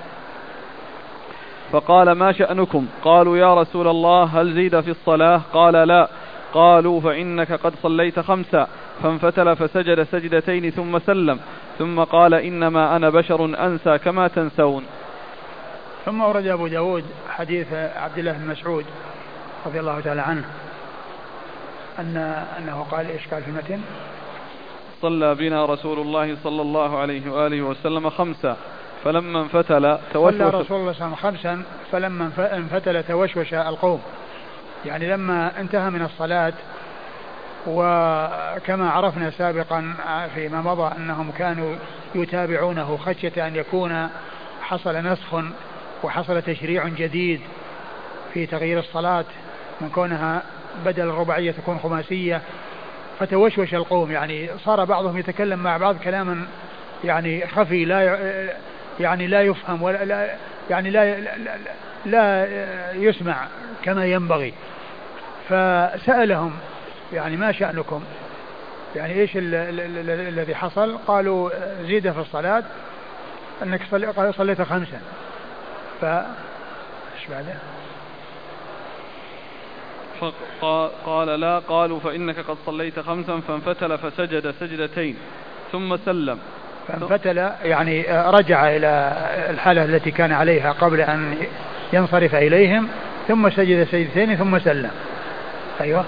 فقال 1.71 2.11
ما 2.11 2.31
شأنكم؟ 2.31 2.87
قالوا 3.03 3.37
يا 3.37 3.53
رسول 3.53 3.87
الله 3.87 4.23
هل 4.23 4.53
زيد 4.53 4.79
في 4.79 4.91
الصلاة؟ 4.91 5.41
قال 5.53 5.73
لا. 5.73 6.09
قالوا 6.53 7.01
فإنك 7.01 7.51
قد 7.51 7.73
صليت 7.83 8.19
خمسا. 8.19 8.67
فانفتل 9.03 9.55
فسجد 9.55 10.03
سجدتين 10.03 10.69
ثم 10.69 10.99
سلم. 10.99 11.39
ثم 11.79 12.03
قال 12.03 12.33
إنما 12.33 12.95
أنا 12.95 13.09
بشر 13.09 13.45
أنسى 13.45 13.97
كما 13.97 14.27
تنسون. 14.27 14.83
ثم 16.05 16.21
ورد 16.21 16.47
أبو 16.47 16.67
داود 16.67 17.03
حديث 17.29 17.73
عبد 17.73 18.17
الله 18.17 18.31
بن 18.31 18.47
مسعود 18.47 18.85
رضي 19.65 19.79
الله 19.79 19.99
تعالى 19.99 20.21
عنه. 20.21 20.45
أن 21.99 22.17
أنه 22.57 22.85
قال 22.91 23.09
إيش 23.09 23.27
قال 23.27 23.43
في 23.43 23.49
المتن؟ 23.49 23.81
صلى 25.01 25.35
بنا 25.35 25.65
رسول 25.65 25.99
الله 25.99 26.37
صلى 26.43 26.61
الله 26.61 26.99
عليه 26.99 27.31
وآله 27.31 27.61
وسلم 27.61 28.09
خمسا 28.09 28.57
فلما 29.03 29.41
انفتل 29.41 29.97
توشوش 30.13 30.37
صلى 30.37 30.49
رسول 30.49 30.51
الله 30.51 30.63
صلى 30.63 30.77
الله 30.77 30.83
عليه 30.83 30.89
وسلم 30.89 31.15
خمسا 31.15 31.63
فلما 31.91 32.31
انفتل 32.57 33.03
توشوش 33.03 33.53
القوم. 33.53 34.01
يعني 34.85 35.09
لما 35.09 35.59
انتهى 35.59 35.89
من 35.89 36.01
الصلاة 36.01 36.53
وكما 37.67 38.89
عرفنا 38.89 39.31
سابقا 39.31 39.93
فيما 40.35 40.61
مضى 40.61 40.95
أنهم 40.97 41.31
كانوا 41.31 41.75
يتابعونه 42.15 42.97
خشية 42.97 43.47
أن 43.47 43.55
يكون 43.55 44.09
حصل 44.61 44.95
نسخ 44.95 45.35
وحصل 46.03 46.41
تشريع 46.41 46.87
جديد 46.87 47.41
في 48.33 48.45
تغيير 48.45 48.79
الصلاة 48.79 49.25
من 49.81 49.89
كونها 49.89 50.43
بدل 50.85 51.03
الرباعية 51.03 51.51
تكون 51.51 51.79
خماسية 51.79 52.41
فتوشوش 53.19 53.73
القوم. 53.73 54.11
يعني 54.11 54.49
صار 54.65 54.85
بعضهم 54.85 55.17
يتكلم 55.17 55.59
مع 55.59 55.77
بعض 55.77 55.97
كلاما 55.97 56.45
يعني 57.03 57.47
خفي 57.47 57.85
لا 57.85 58.19
يعني 58.99 59.27
لا 59.27 59.41
يفهم 59.41 59.81
ولا 59.81 60.05
لا 60.05 60.35
يعني 60.69 60.89
لا 60.89 61.19
لا, 61.19 61.57
لا 62.05 62.47
يسمع 62.93 63.47
كما 63.83 64.05
ينبغي. 64.05 64.53
فسألهم 65.49 66.53
يعني 67.13 67.37
ما 67.37 67.51
شأنكم؟ 67.51 68.03
يعني 68.95 69.13
إيش 69.13 69.31
الذي 69.35 70.55
حصل؟ 70.55 70.97
قالوا 70.97 71.49
زيد 71.83 72.11
في 72.11 72.19
الصلاة 72.19 72.63
أنك 73.63 73.81
صليت 74.37 74.61
خمسا. 74.61 75.01
ف 76.01 76.05
إيش 76.05 77.27
بعده؟ 77.29 77.53
قال 81.05 81.27
لا 81.27 81.59
قالوا 81.59 81.99
فإنك 81.99 82.39
قد 82.39 82.57
صليت 82.65 82.99
خمسا 82.99 83.41
فانفتل 83.47 83.97
فسجد 83.97 84.53
سجدتين 84.59 85.15
ثم 85.71 85.97
سلم. 85.97 86.39
فانفتل 86.87 87.37
يعني 87.63 88.05
رجع 88.09 88.75
إلى 88.75 89.13
الحالة 89.49 89.85
التي 89.85 90.11
كان 90.11 90.31
عليها 90.31 90.71
قبل 90.71 91.01
أن 91.01 91.37
ينصرف 91.93 92.35
إليهم 92.35 92.87
ثم 93.27 93.49
سجد 93.49 93.87
سجدتين 93.91 94.35
ثم 94.35 94.59
سلم. 94.59 94.91
أيوة. 95.81 96.05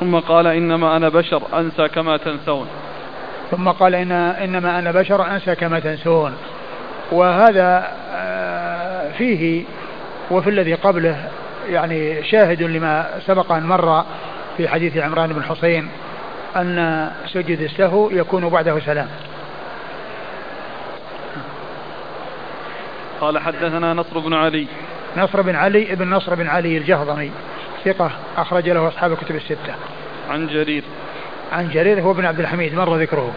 ثم 0.00 0.18
قال 0.18 0.46
إنما 0.46 0.96
أنا 0.96 1.08
بشر 1.08 1.42
أنسى 1.58 1.88
كما 1.88 2.16
تنسون. 2.16 2.68
ثم 3.50 3.68
قال 3.68 3.94
إن 3.94 4.12
إنما 4.12 4.78
أنا 4.78 4.92
بشر 4.92 5.26
أنسى 5.26 5.54
كما 5.54 5.80
تنسون. 5.80 6.36
وهذا 7.12 7.92
آه، 8.12 9.10
فيه 9.18 9.64
وفي 10.30 10.50
الذي 10.50 10.74
قبله 10.74 11.28
يعني 11.70 12.24
شاهد 12.24 12.62
لما 12.62 13.20
سبق 13.26 13.52
أن 13.52 13.62
مر 13.62 14.04
في 14.56 14.68
حديث 14.68 14.96
عمران 14.96 15.32
بن 15.32 15.42
حسين 15.42 15.88
أن 16.56 17.10
سجد 17.26 17.60
السهو 17.60 18.10
يكون 18.10 18.48
بعده 18.48 18.80
سلام. 18.80 19.08
قال 23.20 23.38
حدثنا 23.38 23.94
نصر 23.94 24.18
بن 24.18 24.34
علي. 24.34 24.66
نصر 25.16 25.42
بن 25.42 25.56
علي 25.56 25.92
ابن 25.92 26.10
نصر 26.10 26.34
بن 26.34 26.46
علي 26.46 26.76
الجهضمي. 26.76 27.30
ثقة 27.84 28.10
أخرج 28.36 28.68
له 28.68 28.88
أصحاب 28.88 29.12
الكتب 29.12 29.36
الستة. 29.36 29.74
عن 30.30 30.46
جرير. 30.46 30.84
عن 31.52 31.68
جرير 31.68 32.00
هو 32.00 32.12
بن 32.12 32.24
عبد 32.24 32.40
الحميد 32.40 32.74
مر 32.74 32.96
ذكره. 32.96 33.32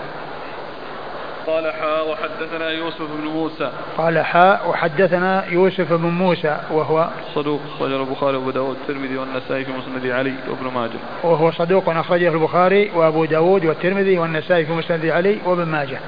قال 1.48 1.74
حاء 1.74 2.12
وحدثنا 2.12 2.70
يوسف 2.70 3.02
بن 3.02 3.28
موسى. 3.28 3.72
قال 3.98 4.20
حاء 4.20 4.70
وحدثنا 4.70 5.46
يوسف 5.46 5.94
بن 5.94 6.10
موسى 6.10 6.58
وهو 6.72 7.10
صدوق 7.36 7.62
أخرجه 7.76 7.96
البخاري 7.96 8.38
وأبو 8.38 8.52
داود 8.52 8.78
والترمذي 8.78 9.18
والنسائي 9.18 9.66
في 9.66 9.72
مسند 9.72 10.08
علي 10.08 10.34
وابن 10.50 10.74
ماجه. 10.74 11.00
وهو 11.24 11.52
صدوق 11.52 11.89
أخرجه 11.89 12.34
البخاري 12.34 12.91
وأبو 12.96 13.26
داود 13.26 13.66
والترمذي 13.66 14.18
والنسائي 14.18 14.66
في 14.66 14.72
مسند 14.72 15.06
علي 15.06 15.38
وابن 15.46 15.64
ماجه. 15.64 16.00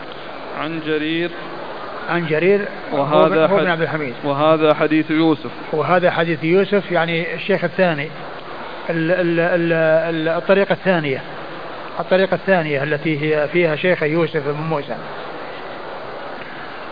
عن 0.59 0.79
جرير. 0.85 1.31
عن 2.09 2.27
جرير 2.27 2.67
وهذا 2.91 3.47
هو 3.47 3.57
بن 3.57 3.67
عبد 3.67 3.81
الحميد. 3.81 4.13
وهذا 4.23 4.73
حديث 4.73 5.11
يوسف. 5.11 5.51
وهذا 5.73 6.11
حديث 6.11 6.43
يوسف 6.43 6.91
يعني 6.91 7.35
الشيخ 7.35 7.63
الثاني 7.63 8.09
ال 8.89 9.11
ال 9.11 9.39
ال 9.39 10.27
الطريقة 10.27 10.73
الثانية. 10.73 11.21
الطريقة 11.99 12.35
الثانية 12.35 12.83
التي 12.83 13.21
هي 13.21 13.47
فيها 13.47 13.75
شيخ 13.75 14.03
يوسف 14.03 14.47
بن 14.47 14.61
موسى. 14.61 14.95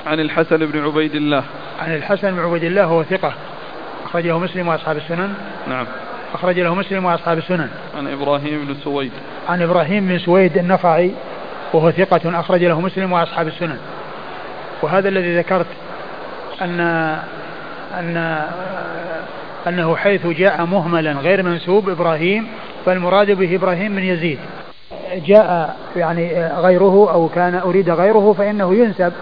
عن 0.08 0.20
الحسن 0.20 0.58
بن 0.58 0.86
عبيد 0.86 1.16
الله. 1.16 1.44
عن 1.82 1.96
الحسن 1.96 2.32
بن 2.32 2.40
عبيد 2.40 2.64
الله 2.64 2.84
هو 2.84 3.04
ثقة. 3.04 3.34
أخرجه 4.06 4.38
مسلم 4.38 4.68
وأصحاب 4.68 4.98
السنن. 4.98 5.34
نعم. 5.68 5.86
أخرج 6.34 6.60
له 6.60 6.76
مسلم 6.76 7.06
وأصحاب 7.06 7.38
السنن. 7.38 7.70
عن 7.98 8.08
إبراهيم 8.08 8.66
بن 8.66 8.76
سويد. 8.84 9.12
عن 9.50 9.62
إبراهيم 9.62 10.08
بن 10.08 10.20
سويد 10.20 10.58
النخعي 10.58 11.12
وهو 11.74 11.92
ثقة 11.92 12.40
أخرج 12.40 12.64
له 12.64 12.82
مسلم 12.82 13.12
وأصحاب 13.12 13.48
السنن. 13.48 13.78
وهذا 14.82 15.10
الذي 15.10 15.38
ذكرت 15.38 15.68
أن 16.62 16.80
أن 18.00 18.42
أنه 19.68 19.96
حيث 19.96 20.28
جاء 20.28 20.66
مهملا 20.66 21.12
غير 21.12 21.44
منسوب 21.44 21.90
إبراهيم 21.90 22.48
فالمراد 22.86 23.32
به 23.32 23.56
إبراهيم 23.56 23.96
بن 23.96 24.04
يزيد. 24.04 24.40
جاء 25.26 25.76
يعني 25.96 26.48
غيره 26.48 27.12
أو 27.14 27.30
كان 27.36 27.56
أريد 27.56 27.90
غيره 27.90 28.36
فإنه 28.38 28.76
ينسب 28.76 29.14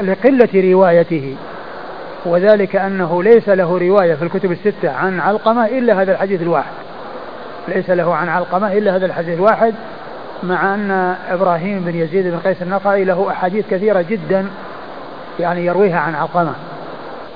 لقلة 0.00 0.72
روايته. 0.72 1.36
وذلك 2.26 2.76
أنه 2.76 3.22
ليس 3.22 3.48
له 3.48 3.78
رواية 3.78 4.14
في 4.14 4.22
الكتب 4.22 4.52
الستة 4.52 4.90
عن 4.90 5.20
علقمة 5.20 5.66
إلا 5.66 6.02
هذا 6.02 6.12
الحديث 6.12 6.42
الواحد. 6.42 6.72
ليس 7.68 7.90
له 7.90 8.14
عن 8.14 8.28
علقمة 8.28 8.72
إلا 8.72 8.96
هذا 8.96 9.06
الحديث 9.06 9.34
الواحد 9.38 9.74
مع 10.42 10.74
أن 10.74 11.16
إبراهيم 11.30 11.80
بن 11.80 11.94
يزيد 11.96 12.26
بن 12.26 12.38
قيس 12.38 12.62
النقعي 12.62 13.04
له 13.04 13.30
أحاديث 13.30 13.68
كثيرة 13.70 14.04
جدا 14.10 14.46
يعني 15.40 15.66
يرويها 15.66 15.98
عن 15.98 16.14
علقمة 16.14 16.52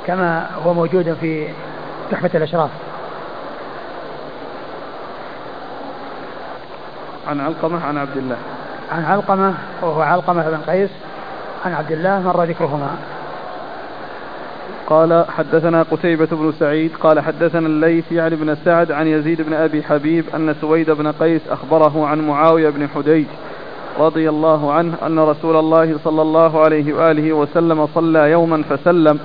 كما 0.06 0.46
هو 0.66 0.74
موجود 0.74 1.16
في 1.20 1.46
تحفة 2.10 2.30
الأشراف. 2.34 2.70
عن 7.28 7.40
علقمة 7.40 7.84
عن 7.84 7.98
عبد 7.98 8.16
الله. 8.16 8.36
عن 8.92 9.04
علقمة 9.04 9.54
وهو 9.82 10.00
علقمة 10.00 10.50
بن 10.50 10.72
قيس 10.72 10.90
عن 11.64 11.72
عبد 11.72 11.92
الله 11.92 12.20
مر 12.20 12.44
ذكرهما. 12.44 12.90
قال 14.86 15.24
حدثنا 15.28 15.82
قتيبة 15.82 16.26
بن 16.32 16.52
سعيد 16.52 16.90
قال 17.00 17.20
حدثنا 17.20 17.66
الليث 17.66 18.12
يعني 18.12 18.36
بن 18.36 18.56
سعد 18.64 18.92
عن 18.92 19.06
يزيد 19.06 19.42
بن 19.42 19.52
أبي 19.52 19.82
حبيب 19.82 20.24
أن 20.34 20.54
سويد 20.60 20.90
بن 20.90 21.12
قيس 21.12 21.48
أخبره 21.48 22.06
عن 22.06 22.26
معاوية 22.26 22.70
بن 22.70 22.88
حديج 22.88 23.26
رضي 23.98 24.28
الله 24.28 24.72
عنه 24.72 24.94
أن 25.06 25.18
رسول 25.18 25.56
الله 25.56 25.98
صلى 26.04 26.22
الله 26.22 26.60
عليه 26.60 26.94
وآله 26.94 27.32
وسلم 27.32 27.88
صلى 27.94 28.30
يوما 28.30 28.62
فسلم 28.62 29.18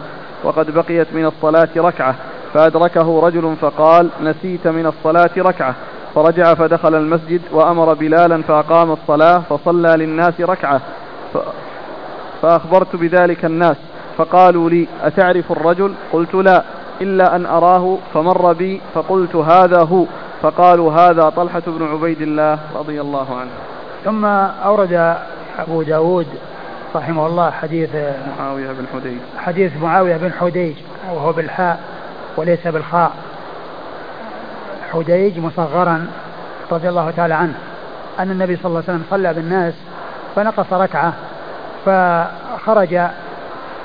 وقد 0.43 0.72
بقيت 0.74 1.08
من 1.14 1.26
الصلاة 1.26 1.70
ركعة 1.78 2.16
فأدركه 2.54 3.20
رجل 3.20 3.56
فقال 3.62 4.10
نسيت 4.22 4.68
من 4.68 4.86
الصلاة 4.86 5.32
ركعة. 5.38 5.76
فرجع 6.16 6.53
فدخل 6.53 6.95
المسجد 6.95 7.41
وأمر 7.51 7.93
بلالا 7.93 8.41
فأقام 8.41 8.91
الصلاة 8.91 9.41
فصلى 9.49 9.89
للناس 9.97 10.41
ركعة. 10.41 10.82
فأخبرت 12.41 12.95
بذلك 12.95 13.45
الناس. 13.45 13.78
فقالوا 14.18 14.70
لي 14.70 14.88
أتعرف 15.03 15.51
الرجل؟ 15.51 15.93
قلت 16.14 16.36
لا 16.36 16.64
إلا 17.01 17.36
أن 17.36 17.45
أراه 17.45 17.97
فمر 18.14 18.53
بي 18.53 18.82
فقلت 18.93 19.36
هذا 19.36 19.84
هو. 19.84 20.05
فقالوا 20.41 20.93
هذا 20.93 21.30
طلحة 21.30 21.64
بن 21.68 21.88
عبيد 21.88 22.22
الله 22.22 22.59
رضي 22.76 23.01
الله 23.01 23.28
عنه. 23.39 23.51
ثم 24.05 24.26
أورد 24.66 25.18
أبو 25.59 25.82
داود 25.82 26.28
رحمه 26.95 27.28
الله 27.28 27.51
حديث 27.51 27.89
معاوية 28.39 28.68
بن 28.68 28.86
حديج. 28.93 29.18
حديث 29.38 29.72
معاوية 29.82 30.18
بن 30.18 30.32
حديج 30.34 30.76
وهو 31.14 31.32
بالحاء 31.32 31.80
وليس 32.38 32.68
بالخاء. 32.68 33.11
حديج 34.94 35.39
مصغرا 35.39 36.08
رضي 36.72 36.89
الله 36.89 37.12
تعالى 37.12 37.34
عنه 37.34 37.54
أن 38.20 38.32
النبي 38.32 38.56
صلى 38.56 38.66
الله 38.66 38.84
عليه 38.88 38.89
وسلم 38.89 39.06
صلى 39.10 39.34
بالناس 39.34 39.74
فنقص 40.36 40.74
ركعة 40.74 41.14
فخرج 41.86 42.94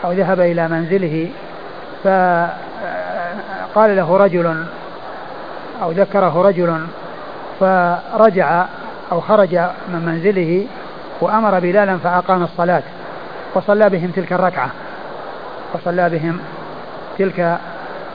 أو 0.04 0.12
ذهب 0.12 0.40
إلى 0.40 0.68
منزله 0.68 1.28
فقال 2.04 3.96
له 3.96 4.16
رجل 4.16 4.64
أو 5.82 5.90
ذكره 5.90 6.42
رجل 6.42 6.86
فرجع 7.60 8.64
أو 9.12 9.20
خرج 9.20 9.54
من 9.88 10.02
منزله 10.06 10.66
وأمر 11.20 11.60
بلالا 11.60 11.96
فأقام 11.96 12.42
الصلاة 12.42 12.82
وصلى 13.54 13.90
بهم 13.90 14.10
تلك 14.10 14.32
الركعة 14.32 14.70
وصلى 15.74 16.10
بهم 16.10 16.38
تلك 17.18 17.58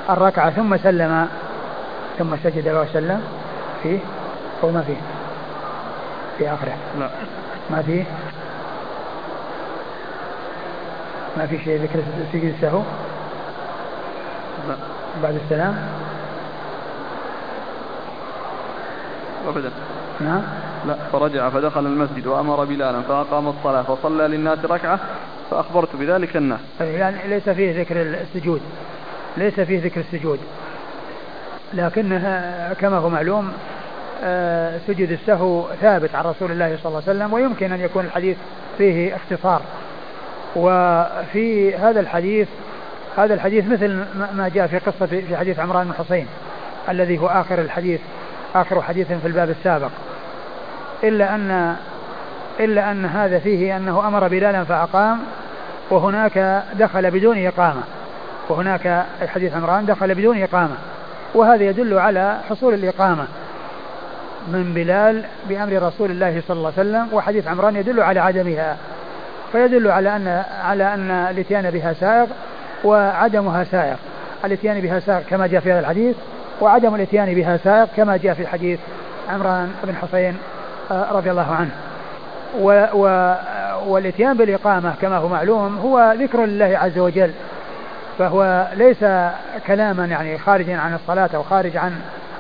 الركعة 0.10 0.50
ثم 0.50 0.78
سلم 0.78 1.28
ثم 2.20 2.36
سجد 2.44 2.68
وسلم 2.68 3.24
فيه 3.84 4.00
أو 4.64 4.72
ما 4.72 4.82
فيه؟ 4.82 4.98
في 6.38 6.54
آخره. 6.54 6.74
لا. 7.00 7.10
ما 7.70 7.82
فيه؟ 7.82 8.04
ما 11.38 11.46
في 11.46 11.64
شيء 11.64 11.82
ذكر 11.82 12.00
سجد 12.34 12.54
السهو؟ 12.56 12.82
لا. 14.68 14.76
بعد 15.24 15.40
السلام؟ 15.46 15.88
أبدا. 19.48 19.72
نعم. 20.22 20.42
لا. 20.88 20.96
فرجع 21.12 21.50
فدخل 21.50 21.86
المسجد 21.86 22.28
وأمر 22.28 22.66
بلالا 22.66 23.02
فأقام 23.02 23.48
الصلاة 23.48 23.82
فصلى 23.82 24.28
للناس 24.28 24.66
ركعة 24.66 25.00
فأخبرت 25.52 25.96
بذلك 25.96 26.38
الناس. 26.38 26.60
يعني 26.80 27.18
ليس 27.28 27.50
فيه 27.50 27.82
ذكر 27.82 28.02
السجود. 28.02 28.62
ليس 29.38 29.60
فيه 29.60 29.84
ذكر 29.84 30.00
السجود. 30.00 30.40
لكنها 31.74 32.74
كما 32.74 32.98
هو 32.98 33.10
معلوم 33.10 33.54
آه، 34.24 34.80
سجود 34.88 35.12
السهو 35.12 35.66
ثابت 35.82 36.16
عن 36.16 36.24
رسول 36.24 36.52
الله 36.52 36.78
صلى 36.84 36.86
الله 36.86 37.02
عليه 37.08 37.18
وسلم 37.20 37.34
ويمكن 37.34 37.72
أن 37.72 37.82
يكون 37.82 38.06
الحديث 38.06 38.38
فيه 38.78 39.16
اختصار. 39.16 39.62
وفي 40.56 41.76
هذا 41.76 42.00
الحديث 42.00 42.48
هذا 43.18 43.34
الحديث 43.34 43.66
مثل 43.66 44.06
ما 44.34 44.52
جاء 44.54 44.68
في 44.68 44.78
قصة 44.78 45.06
في 45.06 45.38
حديث 45.38 45.60
عمران 45.60 45.88
بن 45.88 45.94
حسين 45.94 46.28
الذي 46.90 47.18
هو 47.18 47.28
آخر 47.28 47.62
الحديث 47.62 48.00
آخر 48.56 48.82
حديث 48.82 49.08
في 49.08 49.28
الباب 49.28 49.50
السابق. 49.50 49.90
إلا 51.04 51.36
أن 51.36 51.76
إلا 52.60 52.92
أن 52.92 53.06
هذا 53.06 53.40
فيه 53.40 53.78
أنه 53.78 54.08
أمر 54.08 54.28
بلالا 54.28 54.64
فأقام 54.64 55.20
وهناك 55.90 56.64
دخل 56.74 57.12
بدون 57.12 57.46
إقامة. 57.46 57.84
وهناك 58.50 59.06
حديث 59.28 59.54
عمران 59.54 59.86
دخل 59.86 60.16
بدون 60.16 60.44
إقامة. 60.44 60.76
وهذا 61.36 61.64
يدل 61.64 62.00
على 62.00 62.38
حصول 62.50 62.74
الإقامة 62.74 63.28
من 64.48 64.74
بلال 64.74 65.24
بأمر 65.50 65.88
رسول 65.88 66.12
الله 66.12 66.42
صلى 66.48 66.58
الله 66.58 66.74
عليه 66.78 66.90
وسلم 66.90 67.08
وحديث 67.14 67.48
عمران 67.48 67.76
يدل 67.76 68.02
على 68.02 68.20
عدمها 68.20 68.78
فيدل 69.52 69.92
على 69.92 70.16
أن 70.16 70.44
على 70.64 70.94
أن 70.94 71.12
الإتيان 71.12 71.72
بها 71.72 71.94
سائغ 71.94 72.28
وعدمها 72.84 73.64
سائغ 73.64 73.96
الإتيان 74.46 74.82
بها 74.82 75.00
سائغ 75.00 75.22
كما 75.30 75.48
جاء 75.48 75.62
في 75.62 75.72
هذا 75.72 75.80
الحديث 75.80 76.16
وعدم 76.62 76.96
الإتيان 76.96 77.34
بها 77.34 77.58
سائغ 77.58 77.88
كما 77.98 78.18
جاء 78.18 78.34
في 78.34 78.48
حديث 78.48 78.80
عمران 79.30 79.72
بن 79.84 79.96
حسين 79.96 80.38
آه، 80.92 81.12
رضي 81.12 81.32
الله 81.32 81.52
عنه. 81.56 81.72
و 82.60 82.86
و 82.94 83.36
والإتيان 83.88 84.38
بالإقامة 84.38 84.94
كما 85.02 85.18
هو 85.18 85.28
معلوم 85.28 85.78
هو 85.78 86.16
ذكر 86.18 86.46
لله 86.46 86.78
عز 86.78 87.00
وجل. 87.00 87.32
فهو 88.20 88.68
ليس 88.74 89.06
كلاما 89.68 90.06
يعني 90.06 90.38
خارجا 90.38 90.78
عن 90.78 90.94
الصلاة 90.94 91.30
أو 91.36 91.44
خارج 91.44 91.78
عن 91.78 91.96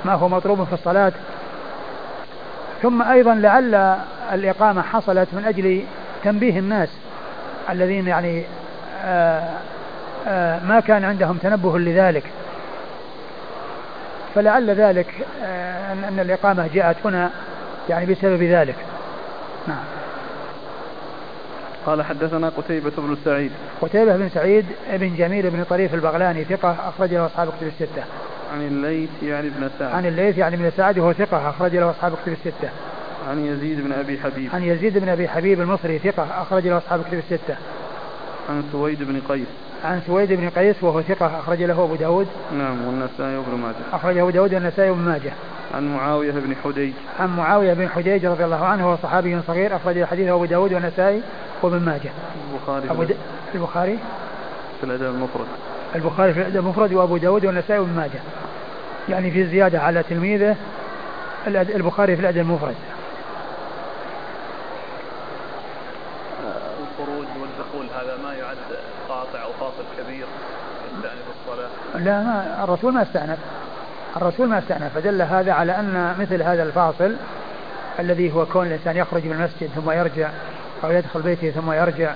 ما 0.05 0.13
هو 0.13 0.30
مطلوب 0.30 0.63
في 0.63 0.74
الصلاة. 0.74 1.11
ثم 2.82 3.01
أيضا 3.01 3.34
لعل 3.36 3.97
الإقامة 4.34 4.82
حصلت 4.82 5.28
من 5.34 5.45
أجل 5.45 5.84
تنبيه 6.24 6.59
الناس 6.59 6.89
الذين 7.69 8.07
يعني 8.07 8.43
آه، 9.05 9.49
آه، 10.28 10.59
ما 10.63 10.80
كان 10.80 11.03
عندهم 11.05 11.38
تنبه 11.38 11.80
لذلك. 11.80 12.24
فلعل 14.36 14.69
ذلك 14.69 15.07
آه، 15.43 15.93
أن 15.93 16.19
الإقامة 16.19 16.69
جاءت 16.74 16.95
هنا 17.05 17.30
يعني 17.89 18.05
بسبب 18.05 18.43
ذلك. 18.43 18.76
نعم. 19.67 20.03
قال 21.86 22.03
حدثنا 22.03 22.49
قتيبة 22.49 22.91
بن 22.97 23.17
سعيد. 23.25 23.51
قتيبة 23.81 24.17
بن 24.17 24.29
سعيد 24.29 24.65
بن 24.93 25.15
جميل 25.15 25.49
بن 25.49 25.63
طريف 25.63 25.93
البغلاني 25.93 26.43
ثقة 26.43 26.89
أخرج 26.89 27.13
له 27.13 27.25
أصحاب 27.25 27.47
كتب 27.47 27.67
الستة. 27.67 28.03
عن 28.53 28.61
الليث 28.61 29.09
يعني 29.23 29.47
ابن 29.47 29.69
سعد. 29.79 29.93
عن 29.93 30.05
الليث 30.05 30.38
يعني 30.38 30.55
ابن 30.55 30.71
سعد 30.77 30.99
وهو 30.99 31.13
ثقة 31.13 31.49
أخرج 31.49 31.75
له 31.75 31.89
أصحاب 31.89 32.13
كتب 32.23 32.31
الستة. 32.34 32.69
عن 33.29 33.45
يزيد 33.45 33.84
بن 33.84 33.91
أبي 33.91 34.19
حبيب. 34.19 34.49
عن 34.53 34.63
يزيد 34.63 34.97
بن 34.97 35.09
أبي 35.09 35.27
حبيب 35.27 35.61
المصري 35.61 35.99
ثقة 35.99 36.41
أخرج 36.41 36.67
له 36.67 36.77
أصحاب 36.77 37.03
كتب 37.03 37.17
الستة. 37.17 37.55
عن 38.49 38.63
سويد 38.71 39.03
بن 39.03 39.21
قيس. 39.29 39.47
عن 39.84 40.01
سويد 40.07 40.34
بن 40.34 40.49
قيس 40.49 40.75
وهو 40.84 41.01
ثقة 41.01 41.39
أخرج 41.39 41.63
له 41.63 41.84
أبو 41.84 41.95
داود. 41.95 42.27
نعم 42.57 42.88
والنسائي 42.88 43.38
وابن 43.38 43.57
ماجه. 43.57 43.75
أخرج 43.93 44.17
أبو 44.17 44.29
داود 44.29 44.53
والنسائي 44.53 44.89
وابن 44.89 45.01
ماجه. 45.01 45.31
عن 45.73 45.95
معاوية 45.95 46.31
بن 46.31 46.55
حديج 46.63 46.93
عن 47.19 47.38
معاوية 47.38 47.73
بن 47.73 47.89
حديج 47.89 48.25
رضي 48.25 48.45
الله 48.45 48.65
عنه 48.65 48.88
وهو 48.88 48.97
صحابي 49.03 49.39
صغير 49.47 49.75
أخرج 49.75 50.03
حديثه 50.03 50.36
أبو 50.36 50.45
داود 50.45 50.73
والنسائي 50.73 51.21
وابن 51.61 51.79
ماجه. 51.79 52.09
البخاري 52.53 52.91
أبو 52.91 53.03
د... 53.03 53.15
البخاري؟ 53.55 53.99
في 54.79 54.84
الأدب 54.84 55.15
المفرد. 55.15 55.45
البخاري 55.95 56.34
في 56.34 56.39
الأدب 56.39 56.57
المفرد 56.57 56.93
وأبو 56.93 57.17
داود 57.17 57.45
والنسائي 57.45 57.79
وابن 57.79 57.93
ماجه. 57.93 58.19
يعني 59.09 59.31
في 59.31 59.45
زيادة 59.45 59.79
على 59.79 60.03
تلميذه 60.03 60.55
البخاري 61.47 62.15
في 62.15 62.21
الأدب 62.21 62.38
المفرد. 62.38 62.75
لا 72.04 72.24
ما 72.24 72.64
الرسول 72.64 72.93
ما 72.93 73.01
استأنف. 73.01 73.38
الرسول 74.18 74.49
ما 74.49 74.60
استأنف. 74.60 74.93
فدل 74.95 75.22
هذا 75.22 75.51
على 75.51 75.80
أن 75.80 76.16
مثل 76.20 76.43
هذا 76.43 76.64
الفاصل 76.64 77.16
الذي 77.99 78.34
هو 78.34 78.45
كون 78.45 78.68
الإنسان 78.68 78.97
يخرج 78.97 79.26
من 79.26 79.32
المسجد 79.32 79.70
ثم 79.76 79.91
يرجع 79.91 80.30
أو 80.84 80.91
يدخل 80.91 81.22
بيته 81.22 81.51
ثم 81.51 81.72
يرجع 81.72 82.14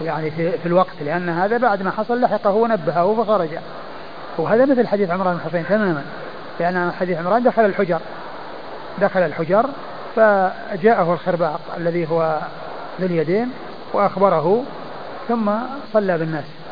يعني 0.00 0.30
في, 0.30 0.58
في 0.58 0.66
الوقت 0.66 1.02
لأن 1.04 1.28
هذا 1.28 1.58
بعد 1.58 1.82
ما 1.82 1.90
حصل 1.90 2.20
لحقه 2.20 2.50
ونبهه 2.50 3.24
فخرج. 3.24 3.48
وهذا 4.38 4.64
مثل 4.64 4.86
حديث 4.86 5.10
عمران 5.10 5.38
بن 5.52 5.64
تماما 5.68 6.02
لأن 6.60 6.92
حديث 7.00 7.18
عمران 7.18 7.42
دخل 7.42 7.64
الحجر. 7.64 8.00
دخل 9.00 9.20
الحجر 9.20 9.66
فجاءه 10.16 11.12
الخرباق 11.12 11.60
الذي 11.76 12.10
هو 12.10 12.38
ذو 13.00 13.06
اليدين 13.06 13.50
وأخبره 13.92 14.64
ثم 15.28 15.50
صلى 15.92 16.18
بالناس. 16.18 16.63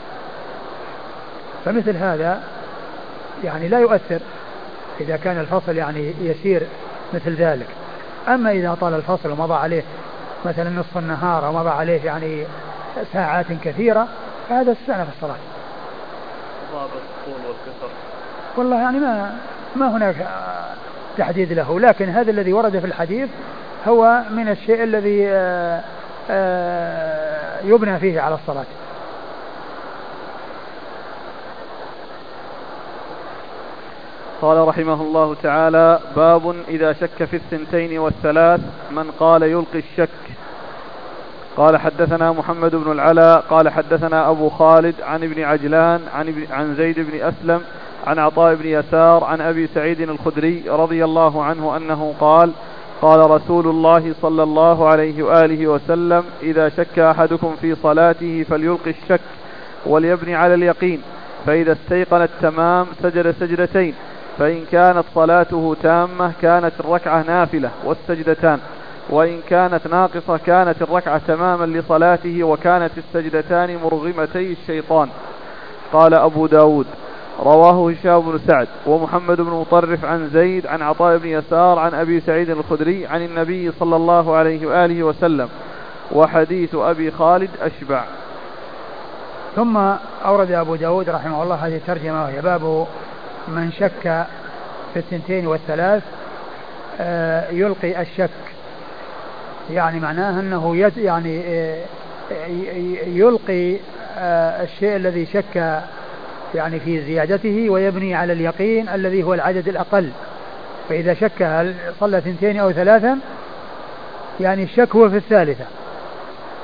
فمثل 1.65 1.97
هذا 1.97 2.43
يعني 3.45 3.69
لا 3.69 3.79
يؤثر 3.79 4.21
إذا 5.01 5.17
كان 5.17 5.41
الفصل 5.41 5.77
يعني 5.77 6.15
يسير 6.21 6.63
مثل 7.15 7.35
ذلك. 7.35 7.67
أما 8.29 8.51
إذا 8.51 8.77
طال 8.81 8.95
الفصل 8.95 9.31
ومضى 9.31 9.55
عليه 9.55 9.83
مثلا 10.45 10.71
نصف 10.71 10.99
النهار 10.99 11.47
أو 11.47 11.53
مضى 11.53 11.71
عليه 11.71 12.05
يعني 12.05 12.45
ساعات 13.13 13.47
كثيرة 13.65 14.09
فهذا 14.49 14.73
استأنف 14.73 15.09
الصلاة. 15.17 15.37
ضابط 16.73 16.91
الطول 17.27 17.91
والله 18.57 18.81
يعني 18.81 18.99
ما 18.99 19.37
ما 19.77 19.97
هناك 19.97 20.17
تحديد 21.19 21.53
له. 21.53 21.81
لكن 21.81 22.09
هذا 22.09 22.31
الذي 22.31 22.53
ورد 22.53 22.79
في 22.79 22.87
الحديث 22.87 23.29
هو 23.89 24.23
من 24.31 24.49
الشيء 24.49 24.83
الذي 24.83 25.29
آه، 25.29 25.81
آه، 26.31 27.61
يبنى 27.65 27.99
فيه 27.99 28.21
على 28.21 28.35
الصلاة. 28.35 28.65
قال 34.43 34.69
رحمه 34.69 35.03
الله 35.03 35.35
تعالى 35.43 36.01
باب 36.17 36.55
إذا 36.69 36.93
شك 36.93 37.25
في 37.25 37.37
الثنتين 37.37 37.99
والثلاث 37.99 38.61
من 38.91 39.11
قال 39.21 39.43
يلقي 39.43 39.79
الشك. 39.79 40.09
قال 41.57 41.77
حدثنا 41.77 42.33
محمد 42.33 42.75
بن 42.75 42.93
العلاء 42.93 43.41
قال 43.51 43.69
حدثنا 43.69 44.31
أبو 44.31 44.49
خالد 44.49 44.95
عن 45.03 45.23
ابن 45.23 45.43
عجلان 45.43 46.01
عن, 46.15 46.47
عن 46.51 46.75
زيد 46.75 47.01
بن 47.01 47.21
أسلم 47.21 47.61
عن 48.07 48.19
عطاء 48.19 48.55
بن 48.55 48.67
يسار 48.67 49.25
عن 49.25 49.41
أبي 49.41 49.67
سعيد 49.67 50.01
الخدري 50.01 50.63
رضي 50.69 51.05
الله 51.05 51.45
عنه 51.45 51.77
أنه 51.77 52.15
قال 52.21 52.53
قال 53.03 53.31
رسول 53.31 53.67
الله 53.67 54.15
صلى 54.23 54.43
الله 54.43 54.89
عليه 54.89 55.23
وآله 55.23 55.67
وسلم 55.67 56.25
إذا 56.43 56.69
شك 56.69 56.99
أحدكم 56.99 57.57
في 57.61 57.75
صلاته 57.75 58.45
فليلقي 58.51 58.91
الشك 58.91 59.21
وليبني 59.87 60.35
على 60.35 60.55
اليقين 60.55 61.03
فإذا 61.47 61.73
استيقن 61.73 62.23
التمام 62.23 62.87
سجد 63.03 63.31
سجدتين. 63.41 63.95
فإن 64.39 64.65
كانت 64.73 65.05
صلاته 65.15 65.77
تامة 65.83 66.33
كانت 66.43 66.73
الركعة 66.81 67.23
نافلة 67.23 67.71
والسجدتان. 67.85 68.59
وإن 69.11 69.41
كانت 69.49 69.87
ناقصة 69.87 70.37
كانت 70.37 70.83
الركعة 70.83 71.21
تماما 71.27 71.65
لصلاته 71.65 72.45
وكانت 72.45 72.93
السجدتان 72.99 73.77
مرغمتي 73.85 74.53
الشيطان. 74.53 75.09
قال 75.93 76.15
أبو 76.15 76.47
داود 76.47 76.87
رواه 77.41 77.91
هشام 77.91 78.21
بن 78.21 78.39
سعد 78.47 78.69
ومحمد 78.87 79.37
بن 79.37 79.51
مطرف 79.51 80.05
عن 80.05 80.29
زيد 80.33 80.67
عن 80.67 80.83
عطاء 80.83 81.17
بن 81.17 81.29
يسار 81.29 81.79
عن 81.79 81.95
أبي 81.95 82.21
سعيد 82.21 82.51
الخدري 82.51 83.07
عن 83.07 83.25
النبي 83.25 83.73
صلى 83.81 83.97
الله 83.97 84.37
عليه 84.37 84.67
وآله 84.67 85.03
وسلم. 85.03 85.49
وحديث 86.13 86.75
أبي 86.75 87.11
خالد 87.11 87.51
أشبع. 87.63 88.05
ثم 89.57 89.77
أورد 90.25 90.51
أبو 90.51 90.75
داود 90.75 91.11
رحمه 91.11 91.43
الله 91.43 91.55
هذه 91.55 91.77
الترجمة 91.77 92.23
وهي 92.23 92.41
باب 92.41 92.87
من 93.49 93.73
شك 93.73 94.27
في 94.93 94.99
الثنتين 94.99 95.47
والثلاث 95.47 96.03
آه، 97.01 97.51
يلقي 97.51 98.03
الشك. 98.03 98.31
يعني 99.71 100.01
معناه 100.01 100.41
أنه 100.41 100.93
يعني 100.97 101.43
آه، 101.47 101.85
يلقي 103.07 103.77
آه، 104.19 104.63
الشيء 104.63 104.97
الذي 104.97 105.27
شك 105.27 105.83
يعني 106.55 106.81
في 106.81 107.03
زيادته 107.03 107.71
ويبني 107.71 108.15
على 108.15 108.33
اليقين 108.33 108.89
الذي 108.89 109.23
هو 109.23 109.35
العدد 109.35 109.69
الأقل. 109.69 110.11
فإذا 110.89 111.15
شك 111.15 111.43
هل 111.43 111.75
صلى 112.01 112.21
ثنتين 112.21 112.57
أو 112.61 112.73
ثلاثا 112.73 113.19
يعني 114.41 114.63
الشك 114.63 114.97
هو 114.97 115.11
في 115.11 115.17
الثالثة. 115.17 115.65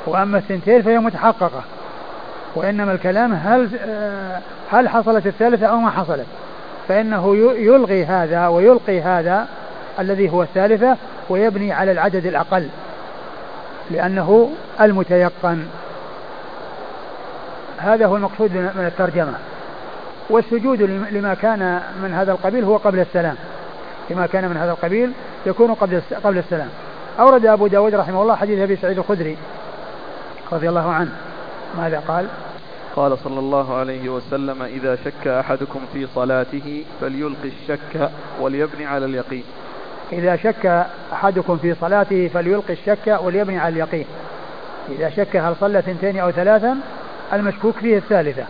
وأما 0.07 0.39
الثنتين 0.39 0.83
فهي 0.83 0.99
متحققة. 0.99 1.63
وإنما 2.55 2.93
الكلام 2.93 3.33
هل 3.33 3.69
هل 4.71 4.89
حصلت 4.89 5.27
الثالثة 5.27 5.67
أو 5.67 5.77
ما 5.77 5.91
حصلت. 5.91 6.27
فإنه 6.89 7.37
يلغي 7.57 8.05
هذا 8.05 8.49
ويلقي 8.49 9.01
هذا 9.01 9.49
الذي 9.99 10.33
هو 10.33 10.43
الثالثة 10.43 10.97
ويبني 11.29 11.73
على 11.73 11.93
العدد 11.93 12.27
الأقل 12.27 12.69
لأنه 13.91 14.51
المتيقن. 14.81 15.67
هذا 17.79 18.07
هو 18.07 18.17
المقصود 18.17 18.53
من 18.53 18.85
الترجمة. 18.87 19.35
والسجود 20.31 20.83
لما 21.11 21.35
كان 21.35 21.81
من 22.03 22.15
هذا 22.15 22.33
القبيل 22.33 22.65
هو 22.65 22.77
قبل 22.77 23.01
السلام. 23.01 23.37
لما 24.11 24.27
كان 24.27 24.49
من 24.49 24.57
هذا 24.57 24.71
القبيل 24.71 25.13
يكون 25.47 25.75
قبل 25.75 26.03
قبل 26.25 26.39
السلام. 26.39 26.69
أورد 27.21 27.47
أبو 27.47 27.67
داود 27.67 27.95
رحمه 27.95 28.23
الله 28.23 28.37
حديث 28.37 28.59
أبي 28.59 28.77
سعيد 28.77 28.99
الخدري 28.99 29.37
رضي 30.53 30.69
الله 30.69 30.93
عنه 30.93 31.11
ماذا 31.79 32.03
قال؟ 32.09 32.27
قال 32.97 33.19
صلى 33.19 33.39
الله 33.39 33.75
عليه 33.75 34.09
وسلم 34.09 34.63
إذا 34.63 34.99
شك 35.05 35.27
أحدكم 35.27 35.81
في 35.93 36.07
صلاته 36.15 36.85
فليلقي 37.01 37.49
الشك 37.49 38.11
وليبني 38.41 38.87
على 38.87 39.05
اليقين. 39.05 39.45
إذا 40.13 40.37
شك 40.37 40.87
أحدكم 41.13 41.57
في 41.57 41.75
صلاته 41.75 42.29
فليلقي 42.29 42.73
الشك 42.73 43.19
وليبني 43.23 43.59
على 43.59 43.73
اليقين. 43.73 44.07
إذا 44.89 45.11
شك 45.11 45.37
هل 45.37 45.55
صلى 45.61 45.83
ثنتين 45.83 46.19
أو 46.19 46.31
ثلاثا؟ 46.31 46.77
المشكوك 47.33 47.75
فيه 47.75 47.97
الثالثة. 47.97 48.45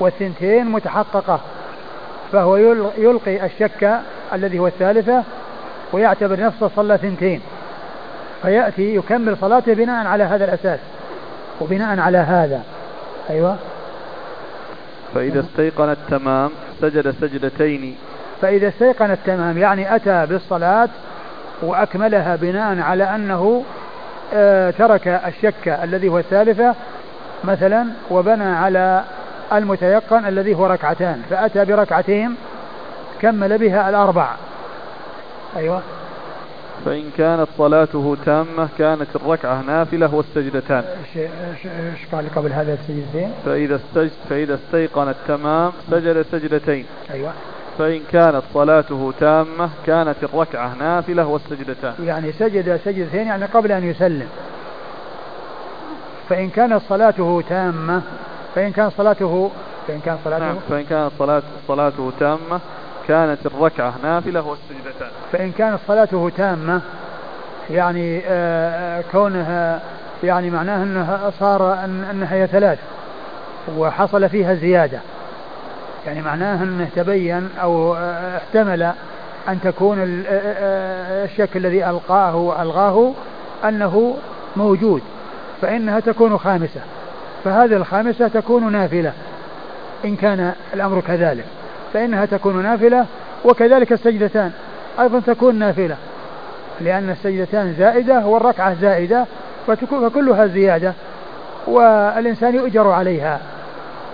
والثنتين 0.00 0.66
متحققة 0.66 1.40
فهو 2.32 2.56
يلقي 2.98 3.46
الشك 3.46 4.00
الذي 4.32 4.58
هو 4.58 4.66
الثالثة 4.66 5.22
ويعتبر 5.92 6.40
نفسه 6.40 6.70
صلى 6.76 6.98
ثنتين 6.98 7.40
فيأتي 8.42 8.96
يكمل 8.96 9.36
صلاته 9.40 9.74
بناء 9.74 10.06
على 10.06 10.24
هذا 10.24 10.44
الأساس 10.44 10.80
وبناء 11.60 12.00
على 12.00 12.18
هذا. 12.18 12.62
أيوة. 13.30 13.56
فإذا 15.14 15.40
استيقن 15.40 15.90
التمام 15.90 16.50
سجد 16.80 17.10
سجدتين. 17.20 17.96
فإذا 18.42 18.68
استيقن 18.68 19.10
التمام 19.10 19.58
يعني 19.58 19.96
أتى 19.96 20.26
بالصلاة 20.26 20.88
وأكملها 21.62 22.36
بناء 22.36 22.80
على 22.80 23.04
أنه 23.04 23.64
آه 24.34 24.70
ترك 24.70 25.08
الشك 25.08 25.68
الذي 25.68 26.08
هو 26.08 26.18
الثالثة 26.18 26.74
مثلا 27.44 27.86
وبنى 28.10 28.44
على 28.44 29.04
المتيقن 29.52 30.26
الذي 30.26 30.54
هو 30.54 30.66
ركعتان 30.66 31.22
فأتى 31.30 31.64
بركعتين 31.64 32.34
كمل 33.20 33.58
بها 33.58 33.88
الأربع. 33.88 34.28
أيوة. 35.56 35.82
فإن 36.84 37.10
كانت 37.18 37.48
صلاته 37.58 38.16
تامة 38.24 38.68
كانت 38.78 39.16
الركعة 39.16 39.62
نافلة 39.62 40.14
والسجدتان. 40.14 40.84
إيش 41.16 42.06
قال 42.12 42.34
قبل 42.34 42.52
هذا 42.52 42.74
السجدتين 42.74 43.32
فإذا 43.44 43.76
استجد 43.76 44.10
فإذا 44.30 44.54
استيقن 44.54 45.08
التمام 45.08 45.72
سجد 45.90 46.22
سجدتين. 46.32 46.86
أيوة. 47.10 47.32
فإن 47.78 48.00
كانت 48.12 48.42
صلاته 48.54 49.12
تامة 49.20 49.70
كانت 49.86 50.16
الركعة 50.22 50.74
نافلة 50.74 51.26
والسجدتان. 51.26 51.94
يعني 52.04 52.32
سجد 52.32 52.80
سجدتين 52.84 53.26
يعني 53.26 53.44
قبل 53.44 53.72
أن 53.72 53.84
يسلم. 53.84 54.28
فإن 56.28 56.50
كانت 56.50 56.82
صلاته 56.88 57.42
تامة 57.48 58.02
فإن 58.54 58.72
كان 58.72 58.90
صلاته 58.90 59.50
فإن 59.88 60.00
كان 60.00 60.18
صلاته 60.24 60.44
نعم 60.44 60.56
فإن 60.70 60.84
كانت 60.84 61.10
صلاة 61.18 61.42
صلاته 61.68 62.12
تامة 62.20 62.60
كانت 63.08 63.46
الركعة 63.46 63.94
نافلة 64.02 64.46
والسجدتان. 64.46 65.08
فإن 65.32 65.52
كانت 65.52 65.78
صلاته 65.88 66.30
تامة 66.36 66.80
يعني 67.70 68.18
آه, 68.18 68.98
آه، 68.98 69.04
كونها 69.12 69.80
يعني 70.24 70.50
معناه 70.50 70.82
أنها 70.82 71.32
صار 71.40 71.84
أن 71.84 72.04
أنها 72.10 72.34
هي 72.34 72.46
ثلاث 72.46 72.78
وحصل 73.76 74.28
فيها 74.28 74.54
زيادة. 74.54 75.00
يعني 76.06 76.22
معناه 76.22 76.62
أنه 76.62 76.88
تبين 76.96 77.48
أو 77.62 77.94
آه، 77.96 78.36
احتمل 78.36 78.82
أن 79.48 79.60
تكون 79.60 79.96
الشك 79.98 81.56
الذي 81.56 81.86
ألقاه 81.86 82.36
وألغاه 82.36 83.12
أنه 83.64 84.16
موجود. 84.56 85.02
فإنها 85.62 86.00
تكون 86.00 86.38
خامسة. 86.38 86.80
فهذه 87.44 87.76
الخامسة 87.76 88.28
تكون 88.28 88.72
نافلة 88.72 89.12
إن 90.04 90.16
كان 90.16 90.52
الأمر 90.74 91.00
كذلك. 91.00 91.44
فإنها 91.92 92.24
تكون 92.24 92.62
نافلة 92.62 93.06
وكذلك 93.44 93.92
السجدتان. 93.92 94.50
أيضا 95.00 95.20
تكون 95.20 95.58
نافلة 95.58 95.96
لأن 96.80 97.10
السجدتان 97.10 97.74
زائدة 97.78 98.26
والركعة 98.26 98.74
زائدة 98.74 99.26
فكلها 99.66 100.46
زيادة 100.46 100.92
والإنسان 101.66 102.54
يؤجر 102.54 102.88
عليها. 102.88 103.40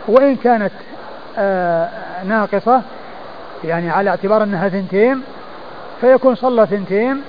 وإن 0.08 0.36
كانت 0.36 0.72
آه 1.38 1.88
ناقصة 2.24 2.82
يعني 3.64 3.90
على 3.90 4.10
اعتبار 4.10 4.42
أنها 4.42 4.68
ثنتين 4.68 5.22
فيكون 6.00 6.34
صلى 6.34 6.66
ثنتين 6.66 7.22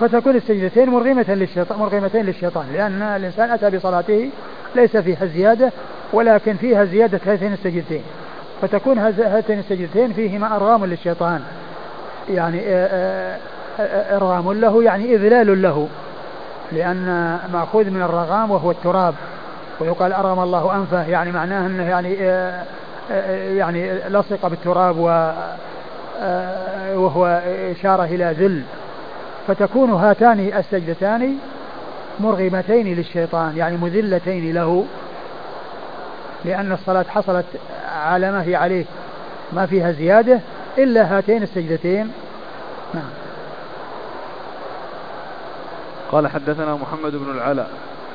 فتكون 0.00 0.36
السجدتين 0.36 0.90
مرغمة 0.90 1.24
للشيطان 1.28 1.78
مرغمتين 1.78 2.24
للشيطان 2.26 2.66
لأن 2.72 3.02
الإنسان 3.02 3.50
أتى 3.50 3.70
بصلاته 3.70 4.30
ليس 4.74 4.96
فيها 4.96 5.26
زيادة 5.26 5.72
ولكن 6.12 6.56
فيها 6.56 6.84
زيادة 6.84 7.20
هاتين 7.26 7.52
السجدتين. 7.52 8.02
فتكون 8.66 8.98
هاتين 8.98 9.58
السجدتين 9.58 10.12
فيهما 10.12 10.56
أرغام 10.56 10.84
للشيطان. 10.84 11.40
يعني 12.30 12.60
آه، 12.66 12.86
آه، 12.86 13.38
آه، 13.82 14.16
إرغام 14.16 14.52
له 14.52 14.82
يعني 14.82 15.14
إذلال 15.14 15.62
له 15.62 15.88
لأن 16.72 17.38
مأخوذ 17.52 17.90
من 17.90 18.02
الرغام 18.02 18.50
وهو 18.50 18.70
التراب. 18.70 19.14
ويقال 19.80 20.12
أرغم 20.12 20.42
الله 20.42 20.76
أنفه 20.76 21.08
يعني 21.08 21.32
معناه 21.32 21.66
أنه 21.66 21.82
يعني 21.82 22.14
يعني 23.56 23.94
لصق 24.08 24.46
بالتراب 24.48 24.98
وهو 26.94 27.42
إشارة 27.72 28.04
إلى 28.04 28.34
ذل. 28.38 28.62
فتكون 29.46 29.90
هاتان 29.90 30.52
السجدتان 30.56 31.36
مرغمتين 32.20 32.94
للشيطان 32.94 33.56
يعني 33.56 33.76
مذلتين 33.76 34.54
له. 34.54 34.84
لأن 36.44 36.72
الصلاة 36.72 37.04
حصلت 37.08 37.44
على 37.94 38.32
ما 38.32 38.42
هي 38.42 38.56
عليه 38.56 38.84
ما 39.52 39.66
فيها 39.66 39.92
زيادة 39.92 40.40
إلا 40.78 41.18
هاتين 41.18 41.42
السجدتين. 41.42 42.12
نعم. 42.94 43.10
قال 46.12 46.26
حدثنا 46.28 46.74
محمد 46.74 47.12
بن 47.12 47.30
العلاء. 47.30 47.70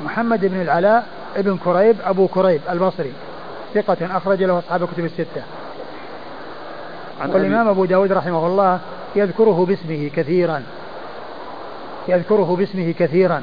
محمد 0.05 0.45
بن 0.45 0.61
العلاء 0.61 1.07
ابن 1.35 1.57
كريب 1.57 1.95
أبو 2.05 2.27
كريب 2.27 2.61
البصري 2.69 3.13
ثقة 3.73 4.17
أخرج 4.17 4.43
له 4.43 4.59
أصحاب 4.59 4.83
الكتب 4.83 5.05
الستة. 5.05 5.41
عن 7.21 7.29
والإمام 7.31 7.67
أبو 7.67 7.85
داود 7.85 8.11
رحمه 8.11 8.47
الله 8.47 8.79
يذكره 9.15 9.65
باسمه 9.65 10.09
كثيرا. 10.15 10.63
يذكره 12.07 12.55
باسمه 12.59 12.91
كثيرا. 12.99 13.41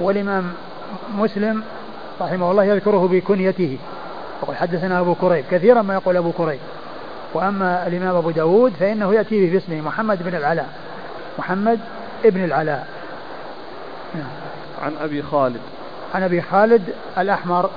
والإمام 0.00 0.52
مسلم 1.14 1.62
رحمه 2.20 2.50
الله 2.50 2.64
يذكره 2.64 3.08
بكنيته. 3.12 3.78
وقد 4.42 4.54
حدثنا 4.54 5.00
أبو 5.00 5.14
كريب 5.14 5.44
كثيرا 5.50 5.82
ما 5.82 5.94
يقول 5.94 6.16
أبو 6.16 6.32
كريب. 6.32 6.60
وأما 7.34 7.86
الإمام 7.86 8.16
أبو 8.16 8.30
داود 8.30 8.72
فإنه 8.72 9.14
يأتي 9.14 9.46
به 9.46 9.52
باسمه 9.52 9.80
محمد 9.80 10.22
بن 10.22 10.34
العلاء 10.34 10.68
محمد 11.38 11.80
ابن 12.24 12.44
العلاء. 12.44 12.86
نعم. 14.14 14.26
عن 14.82 14.92
أبي 15.00 15.22
خالد. 15.22 15.60
عن 16.14 16.22
أبي 16.22 16.42
خالد 16.42 16.82
الأحمر 17.18 17.70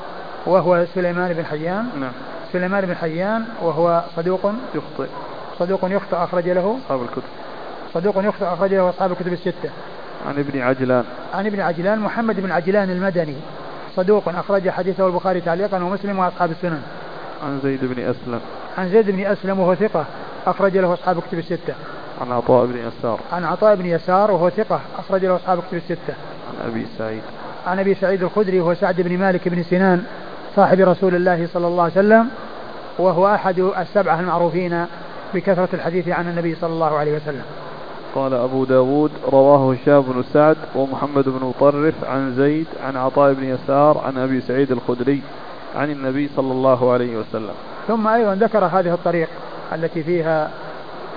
وهو 0.46 0.86
سليمان 0.96 1.34
بن 1.34 1.46
حيان. 1.46 1.90
نعم. 2.00 2.12
سليمان 2.54 2.86
بن 2.86 2.96
حيان 2.96 3.46
وهو 3.62 4.04
صدوق 4.16 4.52
يخطئ. 4.76 5.08
صدوق 5.60 5.80
يخطئ 5.84 6.18
أخرج 6.18 6.50
له. 6.50 6.80
أصحاب 6.86 7.02
الكتب. 7.02 7.24
صدوق 7.94 8.16
يخطئ 8.18 8.54
أخرج 8.54 8.74
له 8.74 8.90
أصحاب 8.90 9.12
الكتب 9.12 9.34
الستة. 9.34 9.70
عن 10.28 10.38
ابن 10.38 10.62
عجلان. 10.62 11.04
عن 11.34 11.46
ابن 11.46 11.60
عجلان 11.60 12.00
محمد 12.00 12.40
بن 12.40 12.52
عجلان 12.52 12.90
المدني. 12.90 13.36
صدوق 13.98 14.30
أخرج 14.30 14.70
حديثه 14.70 15.08
البخاري 15.08 15.42
تعليقا 15.42 15.84
ومسلم 15.84 16.20
وأصحاب 16.20 16.52
السنن. 16.52 16.82
عن 17.44 17.60
زيد 17.64 17.86
بن 17.86 18.04
أسلم. 18.04 18.40
عن 18.78 18.90
زيد 18.90 19.12
بن 19.12 19.26
أسلم 19.26 19.60
وهو 19.60 19.76
ثقة 19.76 20.06
أخرج 20.48 20.78
له 20.78 20.94
أصحاب 20.94 21.18
الكتب 21.18 21.40
الستة. 21.40 21.74
عن 22.22 22.32
عطاء 22.32 22.66
بن 22.66 22.78
يسار. 22.78 23.20
عن 23.32 23.44
عطاء 23.44 23.76
بن 23.76 23.86
يسار 23.86 24.32
وهو 24.32 24.50
ثقة 24.50 24.80
أخرج 24.98 25.26
له 25.26 25.36
أصحاب 25.36 25.60
الكتب 25.60 25.78
الستة. 25.78 26.14
عن 26.50 26.72
أبي 26.72 26.86
سعيد. 26.98 27.22
عن 27.68 27.80
أبي 27.80 27.96
سعيد 27.96 28.24
الخدري 28.24 28.60
وهو 28.60 28.74
سعد 28.74 29.02
بن 29.02 29.18
مالك 29.18 29.48
بن 29.48 29.64
سنان 29.64 30.04
صاحب 30.56 30.80
رسول 30.80 31.16
الله 31.16 31.48
صلى 31.54 31.68
الله 31.68 31.84
عليه 31.84 31.94
وسلم 31.94 32.30
وهو 33.00 33.36
أحد 33.36 33.60
السبعة 33.60 34.20
المعروفين 34.20 34.86
بكثرة 35.34 35.70
الحديث 35.74 36.08
عن 36.08 36.30
النبي 36.30 36.56
صلى 36.56 36.74
الله 36.74 36.98
عليه 36.98 37.16
وسلم. 37.16 37.44
قال 38.18 38.34
أبو 38.34 38.66
داود 38.66 39.12
رواه 39.32 39.74
هشام 39.74 40.02
بن 40.02 40.24
سعد 40.34 40.58
ومحمد 40.76 41.30
بن 41.30 41.46
مطرف 41.46 42.04
عن 42.04 42.34
زيد 42.36 42.68
عن 42.84 42.98
عطاء 42.98 43.34
بن 43.34 43.44
يسار 43.44 43.98
عن 43.98 44.18
أبي 44.18 44.42
سعيد 44.42 44.72
الخدري 44.72 45.22
عن 45.76 45.92
النبي 45.92 46.30
صلى 46.36 46.52
الله 46.52 46.92
عليه 46.92 47.18
وسلم. 47.18 47.54
ثم 47.88 48.08
أيضا 48.08 48.36
ذكر 48.36 48.66
هذه 48.66 48.94
الطريق 48.94 49.30
التي 49.74 50.04
فيها 50.04 50.50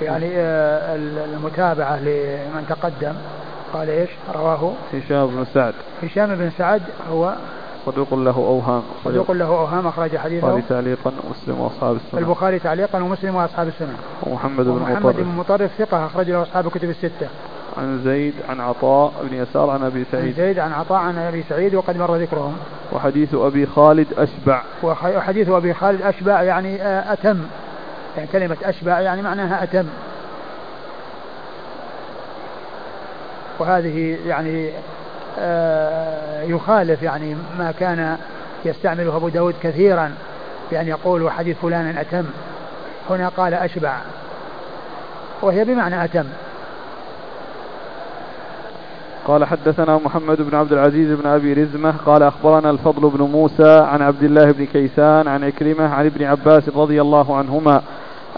يعني 0.02 0.30
آه، 0.36 0.96
المتابعة 1.34 2.00
لمن 2.00 2.66
تقدم. 2.68 3.14
قال 3.72 3.90
إيش؟ 3.90 4.10
رواه 4.34 4.72
هشام 4.92 5.26
بن 5.26 5.44
سعد. 5.54 5.74
هشام 6.02 6.34
بن 6.34 6.50
سعد 6.58 6.82
هو 7.12 7.34
صدوق 7.86 8.14
له 8.14 8.36
أوهام. 8.36 8.82
صدوق 9.04 9.30
له 9.30 9.46
أوهام 9.46 9.86
أخرج 9.86 10.16
حديثه. 10.16 10.46
البخاري 10.46 10.62
تعليقا 10.68 11.12
ومسلم 11.24 11.60
وأصحاب 11.60 11.96
السنة. 11.96 12.20
البخاري 12.20 12.58
تعليقا 12.58 13.02
ومسلم 13.02 13.34
وأصحاب 13.34 13.68
السنة. 13.68 13.96
ومحمد 14.22 14.64
بن 14.64 14.72
مطرف. 14.72 14.90
محمد 14.90 15.16
بن 15.16 15.36
مطرف 15.38 15.70
ثقة 15.78 16.06
أخرج 16.06 16.30
له 16.30 16.42
أصحاب 16.42 16.66
الكتب 16.66 16.90
الستة. 16.90 17.28
عن 17.78 18.00
زيد 18.04 18.34
عن 18.48 18.60
عطاء 18.60 19.12
بن 19.22 19.36
يسار 19.36 19.70
عن 19.70 19.82
أبي 19.82 20.04
سعيد. 20.12 20.24
عن 20.24 20.32
زيد 20.32 20.58
عن 20.58 20.72
عطاء 20.72 20.98
عن 20.98 21.18
أبي 21.18 21.44
سعيد 21.48 21.74
وقد 21.74 21.96
مر 21.96 22.16
ذكرهم. 22.16 22.56
وحديث 22.92 23.34
أبي 23.34 23.66
خالد 23.66 24.06
أشبع. 24.18 24.62
وحديث 24.82 25.48
أبي 25.48 25.74
خالد 25.74 26.02
أشبع 26.02 26.42
يعني 26.42 26.82
آه، 26.82 27.12
أتم. 27.12 27.38
يعني 28.16 28.28
كلمة 28.32 28.56
أشبع 28.64 29.00
يعني 29.00 29.22
معناها 29.22 29.62
أتم. 29.62 29.86
وهذه 33.58 34.18
يعني 34.26 34.70
يخالف 36.42 37.02
يعني 37.02 37.36
ما 37.58 37.72
كان 37.80 38.16
يستعمله 38.64 39.16
أبو 39.16 39.28
داود 39.28 39.54
كثيرا 39.62 40.10
بأن 40.70 40.88
يقول 40.88 41.22
وحديث 41.22 41.56
فلان 41.62 41.98
أتم. 41.98 42.24
هنا 43.10 43.28
قال 43.28 43.54
أشبع. 43.54 43.96
وهي 45.42 45.64
بمعنى 45.64 46.04
أتم. 46.04 46.24
قال 49.26 49.44
حدثنا 49.44 49.96
محمد 50.04 50.42
بن 50.42 50.56
عبد 50.56 50.72
العزيز 50.72 51.20
بن 51.20 51.26
أبي 51.26 51.52
رزمة 51.52 51.94
قال 52.06 52.22
أخبرنا 52.22 52.70
الفضل 52.70 53.10
بن 53.10 53.24
موسى 53.24 53.78
عن 53.78 54.02
عبد 54.02 54.22
الله 54.22 54.52
بن 54.52 54.64
كيسان 54.64 55.28
عن 55.28 55.44
عكرمة 55.44 55.94
عن 55.94 56.06
ابن 56.06 56.24
عباس 56.24 56.68
رضي 56.68 57.00
الله 57.00 57.36
عنهما 57.36 57.82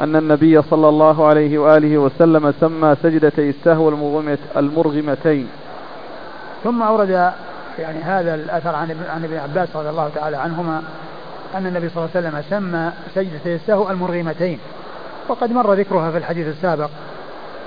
أن 0.00 0.16
النبي 0.16 0.62
صلى 0.62 0.88
الله 0.88 1.26
عليه 1.26 1.58
وآله 1.58 1.98
وسلم 1.98 2.54
سمى 2.60 2.96
سجدتي 3.02 3.48
السهو 3.48 3.88
المرغمتين. 4.56 5.48
ثم 6.64 6.82
أورد 6.82 7.32
يعني 7.78 8.02
هذا 8.02 8.34
الأثر 8.34 8.74
عن 8.74 8.96
عن 9.14 9.24
ابن 9.24 9.36
عباس 9.36 9.76
رضي 9.76 9.88
الله 9.88 10.10
تعالى 10.14 10.36
عنهما 10.36 10.82
أن 11.54 11.66
النبي 11.66 11.88
صلى 11.88 11.96
الله 12.04 12.16
عليه 12.16 12.28
وسلم 12.28 12.42
سمى 12.50 12.92
سجدتي 13.14 13.54
السهو 13.54 13.90
المرغمتين. 13.90 14.58
وقد 15.28 15.52
مر 15.52 15.74
ذكرها 15.74 16.10
في 16.10 16.18
الحديث 16.18 16.46
السابق. 16.46 16.90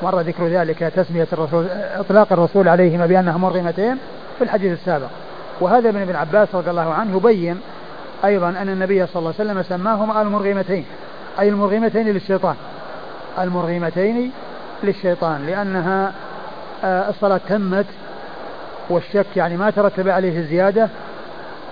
مر 0.04 0.20
ذكر 0.20 0.48
ذلك 0.48 0.80
تسمية 0.80 1.28
الرسول 1.34 1.68
إطلاق 1.96 2.34
الرسول 2.34 2.68
عليهما 2.68 3.06
بأنها 3.06 3.38
مرغمتين 3.38 3.98
في 4.38 4.44
الحديث 4.44 4.80
السابق. 4.80 5.08
وهذا 5.62 5.92
من 5.92 6.02
ابن 6.02 6.16
عباس 6.16 6.56
رضي 6.56 6.70
الله 6.70 6.94
عنه 6.94 7.18
يبين 7.18 7.60
أيضا 8.26 8.50
أن 8.50 8.70
النبي 8.70 9.08
صلى 9.08 9.20
الله 9.20 9.34
عليه 9.40 9.52
وسلم 9.52 9.64
سماهما 9.64 10.22
المرغمتين. 10.22 10.86
أي 11.40 11.50
المرغمتين 11.50 12.08
للشيطان. 12.08 12.56
المرغمتين 13.40 14.32
للشيطان 14.84 15.46
لأنها 15.46 16.12
آه، 16.84 17.10
الصلاة 17.10 17.42
تمت 17.50 17.86
والشك 18.90 19.26
يعني 19.36 19.58
ما 19.58 19.70
ترتب 19.70 20.10
عليه 20.10 20.42
زيادة 20.42 20.90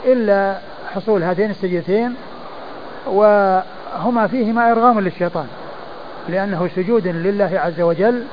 إلا 0.05 0.57
حصول 0.95 1.23
هاتين 1.23 1.49
السجدتين 1.49 2.15
وهما 3.05 4.27
فيهما 4.27 4.71
إرغام 4.71 4.99
للشيطان 4.99 5.47
لأنه 6.29 6.69
سجود 6.75 7.07
لله 7.07 7.59
عز 7.59 7.81
وجل 7.81 8.23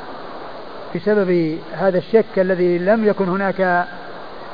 بسبب 0.94 1.58
هذا 1.72 1.98
الشك 1.98 2.38
الذي 2.38 2.78
لم 2.78 3.04
يكن 3.04 3.28
هناك 3.28 3.86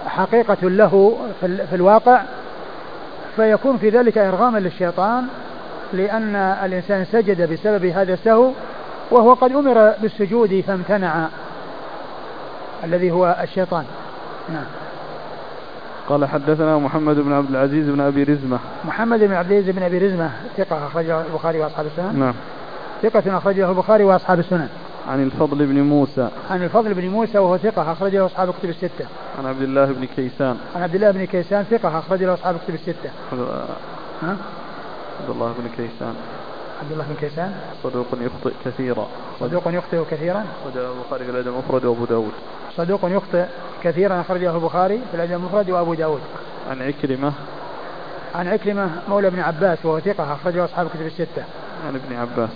حقيقة 0.07 0.69
له 0.69 1.19
في 1.41 1.75
الواقع 1.75 2.23
فيكون 3.37 3.77
في 3.77 3.89
ذلك 3.89 4.19
إرغاما 4.19 4.59
للشيطان 4.59 5.27
لأن 5.93 6.37
الإنسان 6.37 7.05
سجد 7.05 7.53
بسبب 7.53 7.85
هذا 7.85 8.15
السهو 8.15 8.51
وهو 9.11 9.35
قد 9.35 9.53
أمر 9.53 9.95
بالسجود 10.03 10.65
فامتنع 10.67 11.29
الذي 12.85 13.11
هو 13.11 13.37
الشيطان. 13.43 13.85
نعم 14.53 14.67
قال 16.09 16.25
حدثنا 16.25 16.79
محمد 16.79 17.17
بن 17.17 17.33
عبد 17.33 17.51
العزيز 17.51 17.89
بن 17.89 18.01
أبي 18.01 18.23
رزمة 18.23 18.59
محمد 18.85 19.21
بن 19.21 19.33
عبد 19.33 19.53
العزيز 19.53 19.75
بن 19.75 19.83
أبي 19.83 19.99
رزمة 19.99 20.31
ثقة 20.57 20.87
أخرجه 20.87 21.21
البخاري 21.21 21.59
وأصحاب 21.61 21.87
السنن 21.87 22.19
نعم 22.19 22.35
ثقة 23.03 23.39
أخرجه 23.39 23.71
البخاري 23.71 24.05
وأصحاب 24.05 24.39
السنن. 24.39 24.69
عن 25.09 25.23
الفضل 25.23 25.67
بن 25.67 25.81
موسى. 25.81 26.29
عن 26.51 26.63
الفضل 26.63 26.95
بن 26.95 27.09
موسى 27.09 27.39
وهو 27.39 27.57
ثقة 27.57 27.93
أخرجه 27.93 28.27
أصحاب 28.27 28.49
الكتب 28.49 28.69
الستة. 28.69 29.07
عن 29.39 29.47
عبد 29.47 29.63
الله 29.63 29.85
بن 29.85 30.05
كيسان. 30.17 30.57
عن 30.77 30.83
عبد 30.83 30.95
الله 30.95 31.11
بن 31.11 31.25
كيسان 31.25 31.65
ثقة 31.65 31.99
أخرجه 31.99 32.35
أصحاب 32.35 32.55
الكتب 32.55 32.75
الستة. 32.75 33.11
ها؟ 34.23 34.37
عبد 35.21 35.31
الله 35.31 35.55
بن 35.59 35.69
كيسان. 35.77 36.15
عبد 36.83 36.93
الله 36.93 37.05
بن 37.09 37.15
كيسان؟ 37.21 37.55
صدوق 37.83 38.07
يخطئ 38.21 38.53
كثيرا. 38.65 39.07
صدوق 39.41 39.63
يخطئ 39.67 40.05
كثيرا؟ 40.11 40.45
أخرجه 40.63 40.91
البخاري 40.93 41.25
في 41.25 41.31
الأدب 41.31 41.49
المفرد 41.49 41.85
وأبو 41.85 42.05
داود. 42.05 42.33
صدوق 42.77 43.01
يخطئ 43.05 43.45
كثيرا 43.83 44.21
أخرجه 44.21 44.55
البخاري 44.57 45.01
في 45.11 45.17
الأدب 45.17 45.33
المفرد 45.33 45.71
وأبو 45.71 45.95
داود. 45.95 46.21
عن 46.71 46.83
عكرمة. 46.83 47.33
عن 48.35 48.49
عكرمة 48.49 48.91
مولى 49.09 49.29
ابن 49.29 49.41
عباس 49.41 49.79
وهو 49.85 50.01
ثقة 50.01 50.33
أخرجه 50.33 50.65
أصحاب 50.65 50.87
الكتب 50.87 51.07
الستة. 51.07 51.45
عن 51.89 51.95
ابن 51.95 52.17
عباس. 52.17 52.51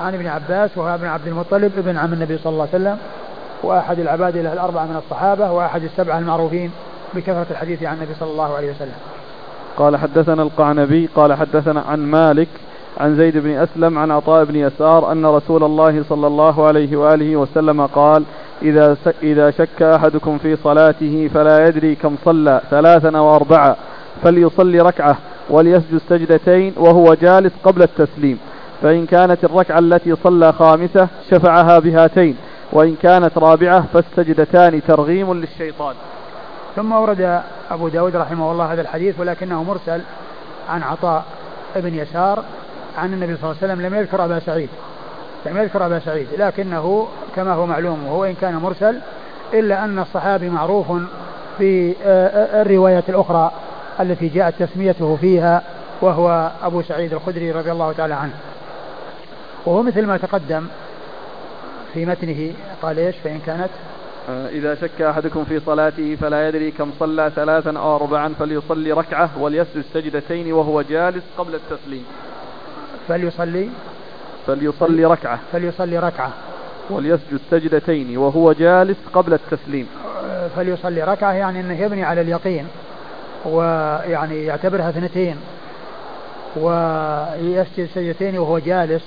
عن 0.00 0.14
ابن 0.14 0.26
عباس 0.26 0.70
وهو 0.76 0.94
ابن 0.94 1.06
عبد 1.06 1.26
المطلب 1.26 1.78
ابن 1.78 1.96
عم 1.96 2.12
النبي 2.12 2.38
صلى 2.38 2.52
الله 2.52 2.68
عليه 2.72 2.84
وسلم 2.84 2.98
وأحد 3.62 3.98
العباد 3.98 4.36
له 4.36 4.52
الأربعة 4.52 4.84
من 4.84 4.96
الصحابة 4.96 5.52
وأحد 5.52 5.82
السبعة 5.82 6.18
المعروفين 6.18 6.70
بكثرة 7.14 7.46
الحديث 7.50 7.82
عن 7.82 7.96
النبي 7.96 8.14
صلى 8.20 8.30
الله 8.30 8.56
عليه 8.56 8.70
وسلم. 8.70 8.94
قال 9.76 9.96
حدثنا 9.96 10.42
القعنبي 10.42 11.08
قال 11.16 11.34
حدثنا 11.34 11.80
عن 11.80 11.98
مالك 11.98 12.48
عن 13.00 13.16
زيد 13.16 13.38
بن 13.38 13.50
أسلم 13.50 13.98
عن 13.98 14.10
عطاء 14.10 14.44
بن 14.44 14.56
يسار 14.56 15.12
أن 15.12 15.26
رسول 15.26 15.64
الله 15.64 16.04
صلى 16.08 16.26
الله 16.26 16.66
عليه 16.66 16.96
وآله 16.96 17.36
وسلم 17.36 17.86
قال 17.86 18.24
إذا 18.62 18.96
إذا 19.22 19.50
شك 19.50 19.82
أحدكم 19.82 20.38
في 20.38 20.56
صلاته 20.56 21.30
فلا 21.34 21.68
يدري 21.68 21.94
كم 21.94 22.16
صلى 22.24 22.60
ثلاثا 22.70 23.18
أو 23.18 23.36
أربعة 23.36 23.76
فليصلي 24.22 24.78
ركعة 24.78 25.16
وليسجد 25.50 26.00
سجدتين 26.08 26.74
وهو 26.76 27.14
جالس 27.14 27.52
قبل 27.64 27.82
التسليم. 27.82 28.38
فإن 28.82 29.06
كانت 29.06 29.44
الركعة 29.44 29.78
التي 29.78 30.16
صلى 30.16 30.52
خامسة 30.52 31.08
شفعها 31.30 31.78
بهاتين 31.78 32.36
وإن 32.72 32.94
كانت 33.02 33.38
رابعة 33.38 33.84
فالسجدتان 33.92 34.82
ترغيم 34.88 35.32
للشيطان. 35.32 35.94
ثم 36.76 36.92
ورد 36.92 37.42
أبو 37.70 37.88
داود 37.88 38.16
رحمه 38.16 38.52
الله 38.52 38.72
هذا 38.72 38.80
الحديث 38.80 39.20
ولكنه 39.20 39.62
مرسل 39.62 40.00
عن 40.68 40.82
عطاء 40.82 41.24
ابن 41.76 41.94
يسار 41.94 42.44
عن 42.98 43.12
النبي 43.12 43.36
صلى 43.36 43.50
الله 43.50 43.56
عليه 43.62 43.72
وسلم 43.72 43.86
لم 43.86 43.94
يذكر 43.94 44.24
أبا 44.24 44.38
سعيد. 44.38 44.68
لم 45.46 45.58
يذكر 45.58 45.86
أبا 45.86 45.98
سعيد. 45.98 46.28
لكنه 46.38 47.08
كما 47.36 47.52
هو 47.52 47.66
معلوم 47.66 48.06
وهو 48.06 48.24
إن 48.24 48.34
كان 48.34 48.56
مرسل 48.56 49.00
إلا 49.54 49.84
أن 49.84 49.98
الصحابي 49.98 50.50
معروف 50.50 50.86
في 51.58 51.94
آه، 52.04 52.26
آه، 52.26 52.62
الرواية 52.62 53.04
الأخرى 53.08 53.52
التي 54.00 54.28
جاءت 54.28 54.62
تسميته 54.62 55.16
فيها 55.16 55.62
وهو 56.00 56.50
أبو 56.62 56.82
سعيد 56.82 57.12
الخدري 57.12 57.52
رضي 57.52 57.72
الله 57.72 57.92
تعالى 57.92 58.14
عنه. 58.14 58.34
وهو 59.66 59.82
مثل 59.82 60.06
ما 60.06 60.16
تقدم 60.16 60.66
في 61.94 62.06
متنه 62.06 62.52
قال 62.82 62.98
إيش؟ 62.98 63.16
فإن 63.24 63.38
كانت. 63.46 63.70
آه، 64.30 64.48
إذا 64.48 64.74
شك 64.74 65.02
أحدكم 65.02 65.44
في 65.44 65.60
صلاته 65.60 66.16
فلا 66.20 66.48
يدري 66.48 66.70
كم 66.70 66.90
صلى 67.00 67.32
ثلاثا 67.36 67.78
أو 67.78 67.96
أربعا 67.96 68.34
فليصلي 68.38 68.92
ركعة 68.92 69.30
وليسجد 69.40 69.84
سجدتين 69.94 70.52
وهو 70.52 70.82
جالس 70.82 71.24
قبل 71.38 71.54
التسليم. 71.54 72.04
فليصلي. 73.08 73.68
فليصلي 74.46 75.04
ركعة. 75.04 75.38
فليصلي 75.52 75.98
ركعة. 75.98 76.30
وليسجد 76.90 77.40
سجدتين 77.50 78.18
وهو 78.18 78.52
جالس 78.52 78.96
قبل 79.12 79.32
التسليم. 79.32 79.86
فليصلي 80.56 81.02
ركعة 81.02 81.32
يعني 81.32 81.60
أنه 81.60 81.80
يبني 81.80 82.04
على 82.04 82.20
اليقين 82.20 82.66
ويعني 83.44 84.44
يعتبرها 84.44 84.88
اثنتين. 84.88 85.36
ويسجد 86.56 87.88
سجدتين 87.94 88.38
وهو 88.38 88.58
جالس 88.58 89.02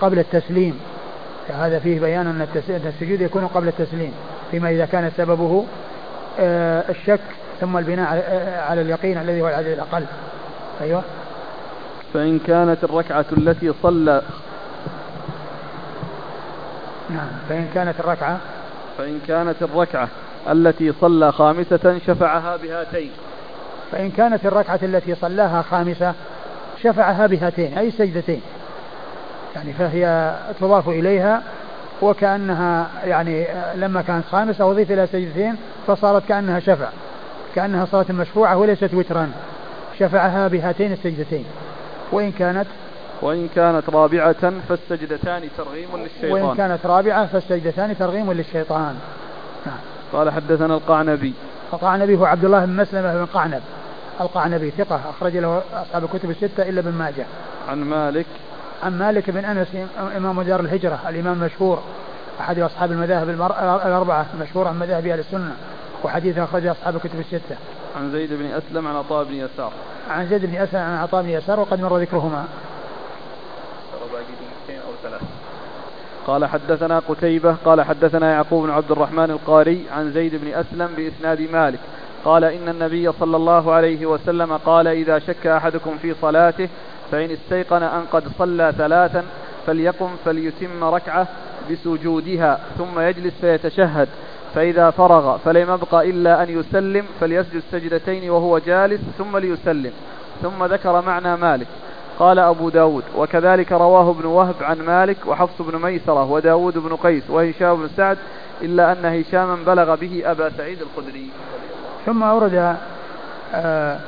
قبل 0.00 0.18
التسليم. 0.18 0.80
هذا 1.48 1.78
فيه 1.78 2.00
بيان 2.00 2.26
أن 2.26 2.46
السجود 2.86 3.20
يكون 3.20 3.46
قبل 3.46 3.68
التسليم. 3.68 4.12
فيما 4.50 4.70
إذا 4.70 4.86
كان 4.86 5.10
سببه 5.16 5.64
آه، 6.40 6.84
الشك 6.90 7.20
ثم 7.60 7.78
البناء 7.78 8.06
على 8.68 8.80
اليقين 8.80 9.18
الذي 9.18 9.42
هو 9.42 9.48
العدد 9.48 9.66
الأقل. 9.66 10.04
أيوة. 10.80 11.02
فإن 12.14 12.38
كانت 12.38 12.84
الركعة 12.84 13.24
التي 13.32 13.72
صلى 13.82 14.22
نعم 17.10 17.28
فإن 17.48 17.68
كانت 17.74 18.00
الركعة 18.00 18.38
فإن 18.98 19.20
كانت 19.28 19.62
الركعة 19.62 20.08
التي 20.48 20.92
صلى 21.00 21.32
خامسة 21.32 22.00
شفعها 22.06 22.56
بهاتين. 22.56 23.10
فإن 23.92 24.10
كانت 24.10 24.46
الركعة 24.46 24.80
التي 24.82 25.14
صلاها 25.14 25.62
خامسة 25.62 26.14
شفعها 26.82 27.26
بهاتين 27.26 27.78
أي 27.78 27.90
سجدتين. 27.90 28.40
يعني 29.54 29.72
فهي 29.72 30.34
تضاف 30.60 30.88
إليها 30.88 31.42
وكأنها 32.02 32.86
يعني 33.04 33.46
لما 33.74 34.02
كانت 34.02 34.24
خامسة 34.26 34.70
أضيف 34.70 34.90
إلى 34.92 35.06
سجدتين 35.06 35.56
فصارت 35.86 36.26
كأنها 36.28 36.60
شفع. 36.60 36.88
كأنها 37.54 37.84
صلاة 37.84 38.06
مشفوعة 38.10 38.56
وليست 38.56 38.94
وترا. 38.94 39.30
شفعها 39.98 40.48
بهاتين 40.48 40.92
السجدتين. 40.92 41.44
وإن 42.12 42.32
كانت 42.32 42.66
وإن 43.22 43.48
كانت 43.54 43.90
رابعة 43.90 44.52
فالسجدتان 44.68 45.48
ترغيم 45.56 45.88
للشيطان. 45.96 46.32
وإن 46.32 46.56
كانت 46.56 46.86
رابعة 46.86 47.26
فالسجدتان 47.26 47.98
ترغيم 47.98 48.32
للشيطان. 48.32 48.96
نعم. 49.66 49.78
قال 50.12 50.30
حدثنا 50.30 50.74
القعنبي. 50.74 51.34
القعنبي 51.72 52.16
هو 52.16 52.24
عبد 52.24 52.44
الله 52.44 52.64
بن 52.64 52.76
مسلمة 52.76 53.14
بن 53.14 53.26
قعنب. 53.26 53.62
القعنبي 54.20 54.70
ثقة 54.70 55.00
أخرج 55.10 55.36
له 55.36 55.62
أصحاب 55.74 56.04
الكتب 56.04 56.30
الستة 56.30 56.68
إلا 56.68 56.80
ابن 56.80 56.92
ماجه. 56.92 57.26
عن 57.68 57.78
مالك. 57.78 58.26
عن 58.82 58.98
مالك 58.98 59.30
بن 59.30 59.44
أنس 59.44 59.68
إمام 60.16 60.42
دار 60.42 60.60
الهجرة 60.60 61.00
الإمام 61.08 61.42
المشهور 61.42 61.82
أحد 62.40 62.58
أصحاب 62.58 62.92
المذاهب 62.92 63.30
الأربعة 63.86 64.26
المشهور 64.34 64.68
عن 64.68 64.78
مذاهب 64.78 65.06
أهل 65.06 65.18
السنة 65.18 65.52
وحديث 66.04 66.38
أخرجه 66.38 66.72
أصحاب 66.72 66.96
الكتب 66.96 67.20
الستة. 67.20 67.56
عن 67.96 68.10
زيد 68.12 68.32
بن 68.32 68.46
أسلم 68.46 68.86
عن 68.86 68.96
عطاء 68.96 69.24
بن 69.24 69.34
يسار. 69.34 69.72
عن 70.10 70.26
زيد 70.26 70.46
بن 70.46 70.54
أسلم 70.54 70.80
عن 70.80 70.98
عطاء 70.98 71.22
بن 71.22 71.28
يسار 71.28 71.60
وقد 71.60 71.80
مر 71.80 71.98
ذكرهما. 71.98 72.44
قال 76.26 76.44
حدثنا 76.44 76.98
قتيبة 76.98 77.56
قال 77.64 77.82
حدثنا 77.82 78.32
يعقوب 78.32 78.64
بن 78.64 78.70
عبد 78.70 78.90
الرحمن 78.90 79.30
القاري 79.30 79.84
عن 79.92 80.12
زيد 80.12 80.34
بن 80.34 80.52
أسلم 80.52 80.88
بإسناد 80.96 81.40
مالك 81.40 81.78
قال 82.24 82.44
إن 82.44 82.68
النبي 82.68 83.12
صلى 83.12 83.36
الله 83.36 83.72
عليه 83.72 84.06
وسلم 84.06 84.56
قال 84.56 84.86
إذا 84.86 85.18
شك 85.18 85.46
أحدكم 85.46 85.98
في 86.02 86.14
صلاته 86.14 86.68
فإن 87.12 87.30
استيقن 87.30 87.82
أن 87.82 88.04
قد 88.12 88.24
صلى 88.38 88.74
ثلاثا 88.78 89.24
فليقم 89.66 90.10
فليتم 90.24 90.84
ركعة 90.84 91.28
بسجودها 91.70 92.60
ثم 92.78 93.00
يجلس 93.00 93.34
فيتشهد 93.40 94.08
فإذا 94.54 94.90
فرغ 94.90 95.38
فلم 95.38 95.74
يبق 95.74 95.94
إلا 95.94 96.42
أن 96.42 96.58
يسلم 96.58 97.04
فليسجد 97.20 97.62
سجدتين 97.72 98.30
وهو 98.30 98.58
جالس 98.58 99.00
ثم 99.18 99.36
ليسلم. 99.36 99.92
ثم 100.42 100.64
ذكر 100.64 101.00
معنى 101.00 101.36
مالك. 101.36 101.66
قال 102.20 102.38
أبو 102.38 102.68
داود 102.68 103.04
وكذلك 103.16 103.72
رواه 103.72 104.10
ابن 104.10 104.24
وهب 104.26 104.54
عن 104.60 104.78
مالك 104.78 105.16
وحفص 105.26 105.62
بن 105.62 105.82
ميسرة 105.82 106.30
وداود 106.30 106.78
بن 106.78 106.96
قيس 106.96 107.30
وهشام 107.30 107.76
بن 107.76 107.88
سعد 107.96 108.18
إلا 108.62 108.92
أن 108.92 109.04
هشاما 109.04 109.56
بلغ 109.66 109.94
به 109.94 110.22
أبا 110.24 110.50
سعيد 110.56 110.78
الخدري. 110.82 111.30
ثم 112.06 112.22
أورد 112.22 112.54
آه، 113.54 113.98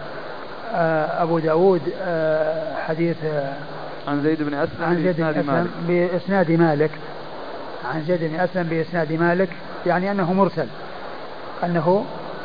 آه، 0.74 1.22
أبو 1.22 1.38
داود 1.38 1.80
آه، 2.02 2.74
حديث 2.76 3.16
عن 4.08 4.22
زيد 4.22 4.42
بن 4.42 4.54
أسلم 4.54 4.84
عن 4.84 5.02
زيد 5.02 5.16
بن 5.16 5.24
أسلم 5.24 5.70
بإسناد 5.88 6.50
مالك. 6.50 6.90
عن 7.84 8.02
زيد 8.02 8.24
بن 8.24 8.40
أسلم 8.40 8.62
بإسناد 8.62 9.12
مالك 9.12 9.48
يعني 9.86 10.10
أنه 10.10 10.32
مرسل. 10.32 10.66
أنه 11.64 12.04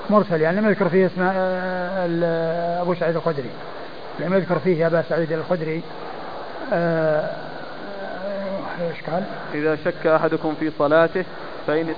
مرسل 0.10 0.42
يعني 0.42 0.58
لم 0.58 0.70
يذكر 0.70 0.90
فيه 0.90 1.06
اسم 1.06 1.22
أبو 2.82 2.94
سعيد 2.94 3.16
الخدري. 3.16 3.50
لم 4.20 4.34
يذكر 4.34 4.60
فيه 4.60 4.88
أبا 4.88 5.02
سعيد 5.10 5.32
الخدري. 5.32 5.82
إيش 8.82 9.02
قال؟ 9.08 9.24
إذا 9.54 9.76
شك 9.76 10.08
أحدكم 10.08 10.56
في 10.60 10.72
صلاته 10.80 11.26
فإن 11.68 11.94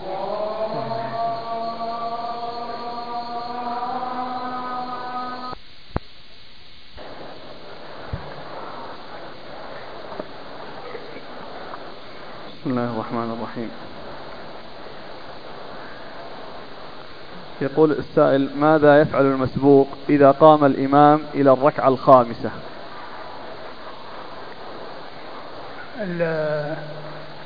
بسم 12.60 12.70
الله 12.70 12.93
الرحمن 12.93 13.38
الرحيم. 13.38 13.72
يقول 17.62 17.91
السائل 17.91 18.49
ماذا 18.60 19.01
يفعل 19.01 19.26
المسبوق 19.26 19.88
إذا 20.10 20.32
قام 20.32 20.66
الإمام 20.66 21.22
إلى 21.34 21.51
الركعة 21.51 21.88
الخامسة؟ 21.88 22.49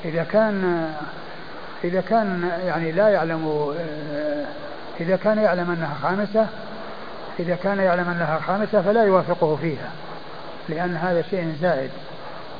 إذا 0.06 0.24
كان 0.32 0.94
إذا 1.84 2.02
كان 2.02 2.52
يعني 2.66 2.92
لا 2.92 3.10
يعلم 3.10 3.74
إذا 5.00 5.16
كان 5.16 5.38
يعلم 5.38 5.72
أنها 5.72 5.94
خامسة 6.02 6.48
إذا 7.40 7.56
كان 7.56 7.80
يعلم 7.80 8.10
أنها 8.10 8.40
خامسة 8.48 8.82
فلا 8.82 9.04
يوافقه 9.04 9.56
فيها 9.56 9.92
لأن 10.70 10.96
هذا 10.96 11.22
شيء 11.22 11.56
زائد. 11.62 11.92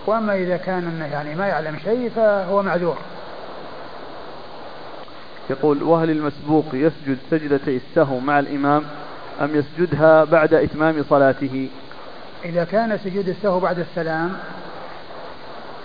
وأما 0.08 0.36
إذا 0.36 0.58
كان 0.58 1.10
يعني 1.12 1.36
ما 1.36 1.48
يعلم 1.48 1.78
شيء 1.84 2.12
فهو 2.16 2.64
معذور. 2.64 2.98
يقول 5.50 5.84
وهل 5.84 6.10
المسبوق 6.10 6.66
يسجد 6.74 7.18
سجدتي 7.32 7.78
السهو 7.78 8.20
مع 8.20 8.40
الإمام 8.40 8.84
أم 9.42 9.56
يسجدها 9.56 10.24
بعد 10.24 10.54
إتمام 10.54 11.04
صلاته؟ 11.10 11.70
إذا 12.46 12.64
كان 12.64 12.98
سجود 12.98 13.30
السهو 13.30 13.60
بعد 13.60 13.80
السلام 13.80 14.34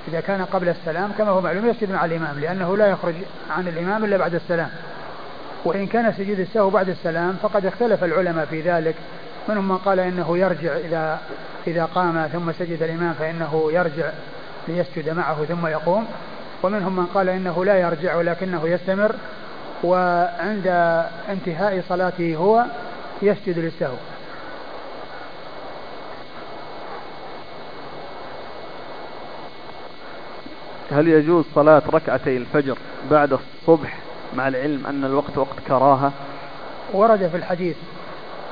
إذا 0.09 0.21
كان 0.21 0.45
قبل 0.45 0.69
السلام 0.69 1.13
كما 1.19 1.31
هو 1.31 1.41
معلوم 1.41 1.69
يسجد 1.69 1.93
مع 1.93 2.05
الإمام 2.05 2.41
لأنه 2.41 2.77
لا 2.77 2.87
يخرج 2.87 3.15
عن 3.51 3.69
الإمام 3.69 4.05
إلا 4.05 4.17
بعد 4.17 4.35
السلام. 4.35 4.69
وإن 5.65 5.87
كان 5.87 6.13
سجود 6.13 6.41
السهو 6.41 6.71
بعد 6.71 6.89
السلام 6.89 7.37
فقد 7.43 7.67
اختلف 7.67 8.05
العلماء 8.05 8.47
في 8.47 8.61
ذلك. 8.61 8.95
منهم 9.49 9.69
من 9.69 9.79
قال 9.79 10.01
إنه 10.01 10.39
يرجع 10.39 10.77
إذا 10.77 11.21
إذا 11.67 11.85
قام 11.85 12.27
ثم 12.33 12.53
سجد 12.53 12.83
الإمام 12.83 13.13
فإنه 13.13 13.73
يرجع 13.73 14.11
ليسجد 14.69 15.09
معه 15.09 15.45
ثم 15.45 15.67
يقوم. 15.67 16.07
ومنهم 16.63 16.97
من 16.97 17.07
قال 17.07 17.29
إنه 17.29 17.65
لا 17.65 17.79
يرجع 17.79 18.17
ولكنه 18.17 18.69
يستمر 18.69 19.15
وعند 19.85 20.67
انتهاء 21.29 21.83
صلاته 21.89 22.37
هو 22.37 22.65
يسجد 23.23 23.59
للسهو. 23.59 23.97
هل 30.91 31.09
يجوز 31.09 31.45
صلاة 31.55 31.83
ركعتي 31.91 32.37
الفجر 32.37 32.79
بعد 33.11 33.33
الصبح 33.33 33.99
مع 34.37 34.49
العلم 34.49 34.87
أن 34.87 35.05
الوقت 35.05 35.39
وقت 35.39 35.59
كراهة؟ 35.69 36.13
ورد 36.93 37.29
في 37.29 37.37
الحديث 37.37 37.77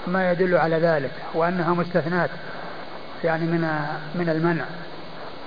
ما 0.07 0.33
يدل 0.33 0.57
على 0.57 0.77
ذلك 0.77 1.11
وأنها 1.35 1.75
مستثنات 1.75 2.31
يعني 3.25 3.45
من 3.45 3.61
من 4.15 4.29
المنع. 4.29 4.65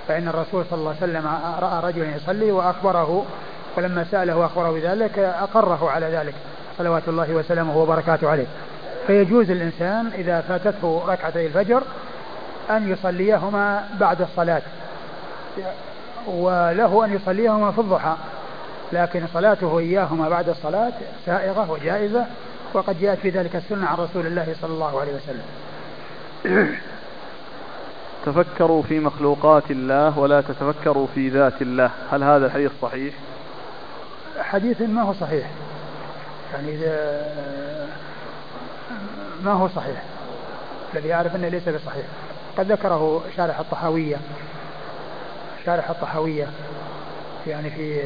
فإن 0.08 0.28
الرسول 0.28 0.64
صلى 0.70 0.78
الله 0.78 0.94
عليه 1.02 1.12
وسلم 1.12 1.26
رأى 1.60 1.92
رجلا 1.92 2.16
يصلي 2.16 2.52
وأخبره 2.52 3.24
ولما 3.76 4.04
سأله 4.10 4.36
وأخبره 4.36 4.70
بذلك 4.70 5.18
أقره 5.18 5.90
على 5.90 6.06
ذلك 6.06 6.34
صلوات 6.78 7.08
الله 7.08 7.30
وسلامه 7.34 7.76
وبركاته 7.76 8.30
عليه. 8.30 8.46
فيجوز 9.06 9.50
الإنسان 9.50 10.06
إذا 10.14 10.40
فاتته 10.40 11.02
ركعتي 11.08 11.46
الفجر 11.46 11.82
أن 12.70 12.92
يصليهما 12.92 13.84
بعد 14.00 14.22
الصلاة 14.22 14.62
وله 16.26 17.04
أن 17.04 17.12
يصليهما 17.12 17.72
في 17.72 17.78
الضحى 17.78 18.14
لكن 18.92 19.26
صلاته 19.34 19.78
إياهما 19.78 20.28
بعد 20.28 20.48
الصلاة 20.48 20.92
سائغة 21.26 21.70
وجائزة. 21.70 22.26
وقد 22.74 23.00
جاءت 23.00 23.18
في 23.18 23.30
ذلك 23.30 23.56
السنة 23.56 23.86
عن 23.86 23.96
رسول 23.96 24.26
الله 24.26 24.54
صلى 24.60 24.72
الله 24.72 25.00
عليه 25.00 25.12
وسلم. 25.12 25.44
تفكروا 28.26 28.82
في 28.82 29.00
مخلوقات 29.00 29.70
الله 29.70 30.18
ولا 30.18 30.40
تتفكروا 30.40 31.06
في 31.14 31.28
ذات 31.28 31.62
الله. 31.62 31.90
هل 32.10 32.22
هذا 32.22 32.46
الحديث 32.46 32.70
صحيح؟ 32.82 33.14
حديث 34.40 34.80
ما 34.80 35.02
هو 35.02 35.12
صحيح. 35.12 35.50
يعني 36.52 36.78
ما 39.42 39.52
هو 39.52 39.68
صحيح؟ 39.68 40.02
الذي 40.94 41.14
أعرف 41.14 41.36
أنه 41.36 41.48
ليس 41.48 41.68
بصحيح. 41.68 42.04
قد 42.58 42.72
ذكره 42.72 43.22
شارح 43.36 43.58
الطحاوية. 43.58 44.16
شارح 45.66 45.90
الطحاوية. 45.90 46.46
يعني 47.46 47.70
في 47.70 48.02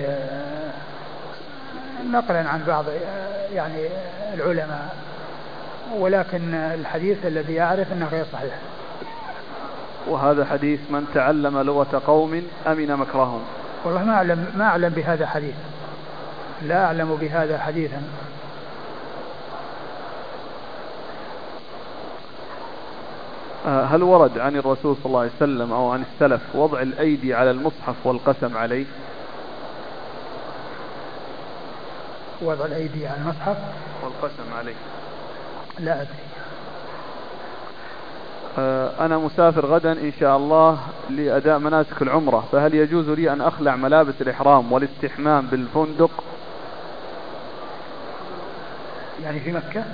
نقلا 2.13 2.49
عن 2.49 2.65
بعض 2.67 2.85
يعني 3.55 3.89
العلماء 4.35 4.97
ولكن 5.99 6.55
الحديث 6.55 7.27
الذي 7.27 7.61
أعرف 7.61 7.93
أنه 7.93 8.09
غير 8.13 8.25
صحيح. 8.33 8.55
وهذا 10.07 10.45
حديث 10.45 10.81
من 10.91 11.07
تعلم 11.15 11.59
لغة 11.59 12.03
قوم 12.07 12.43
أمن 12.67 12.97
مكرهم. 12.97 13.43
والله 13.85 14.05
ما 14.05 14.15
أعلم 14.15 14.47
ما 14.57 14.65
أعلم 14.65 14.89
بهذا 14.89 15.27
حديث. 15.27 15.55
لا 16.63 16.85
أعلم 16.85 17.19
بهذا 17.21 17.59
حديثا. 17.59 18.03
آه، 23.67 23.85
هل 23.85 24.03
ورد 24.03 24.39
عن 24.39 24.57
الرسول 24.57 24.97
صلى 24.97 25.07
الله 25.07 25.21
عليه 25.21 25.31
وسلم 25.37 25.73
أو 25.73 25.91
عن 25.91 26.05
السلف 26.13 26.41
وضع 26.55 26.83
الأيدي 26.83 27.35
على 27.35 27.51
المصحف 27.51 27.95
والقسم 28.05 28.57
عليه؟ 28.57 28.85
وضع 32.43 32.65
الأيدي 32.65 33.07
على 33.07 33.19
المصحف. 33.21 33.57
والقسم 34.03 34.55
عليه. 34.59 34.75
لا 35.79 35.95
أدري. 36.03 36.15
آه، 38.59 39.07
أنا 39.07 39.19
مسافر 39.19 39.67
غدا 39.67 39.93
إن 39.93 40.13
شاء 40.21 40.37
الله 40.37 40.79
لأداء 41.11 41.59
مناسك 41.59 42.03
العمرة 42.03 42.45
فهل 42.53 42.75
يجوز 42.75 43.09
لي 43.11 43.33
أن 43.33 43.41
أخلع 43.41 43.77
ملابس 43.77 44.15
الإحرام 44.21 44.73
والاستحمام 44.73 45.47
بالفندق؟ 45.47 46.11
يعني 49.23 49.41
في 49.41 49.53
مكة؟ 49.53 49.85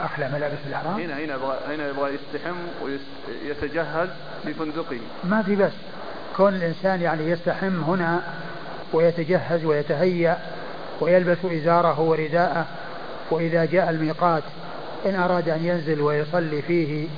أخلع 0.00 0.28
ملابس 0.28 0.58
الإحرام؟ 0.66 0.94
هنا 1.00 1.14
هنا 1.14 1.34
يبغى 1.34 1.58
هنا 1.68 1.88
يبغى 1.88 2.14
يستحم 2.14 2.54
ويتجهز 2.82 4.08
في 4.44 4.54
فندقه 4.54 4.98
ما 5.24 5.42
في 5.42 5.56
بس. 5.56 5.72
كون 6.36 6.54
الإنسان 6.54 7.00
يعني 7.00 7.30
يستحم 7.30 7.80
هنا 7.82 8.22
ويتجهز 8.92 9.64
ويتهيأ 9.64 10.38
ويلبس 11.00 11.38
إزاره 11.44 12.00
ورداءه 12.00 12.66
وإذا 13.30 13.64
جاء 13.64 13.90
الميقات 13.90 14.42
إن 15.06 15.14
أراد 15.14 15.48
أن 15.48 15.64
ينزل 15.64 16.00
ويصلي 16.00 16.62
فيه 16.62 17.08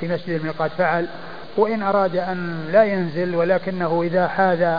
في 0.00 0.08
مسجد 0.08 0.30
الميقات 0.30 0.70
فعل 0.78 1.06
وإن 1.56 1.82
أراد 1.82 2.16
أن 2.16 2.68
لا 2.72 2.84
ينزل 2.84 3.34
ولكنه 3.34 4.02
إذا 4.02 4.28
حاذ 4.28 4.78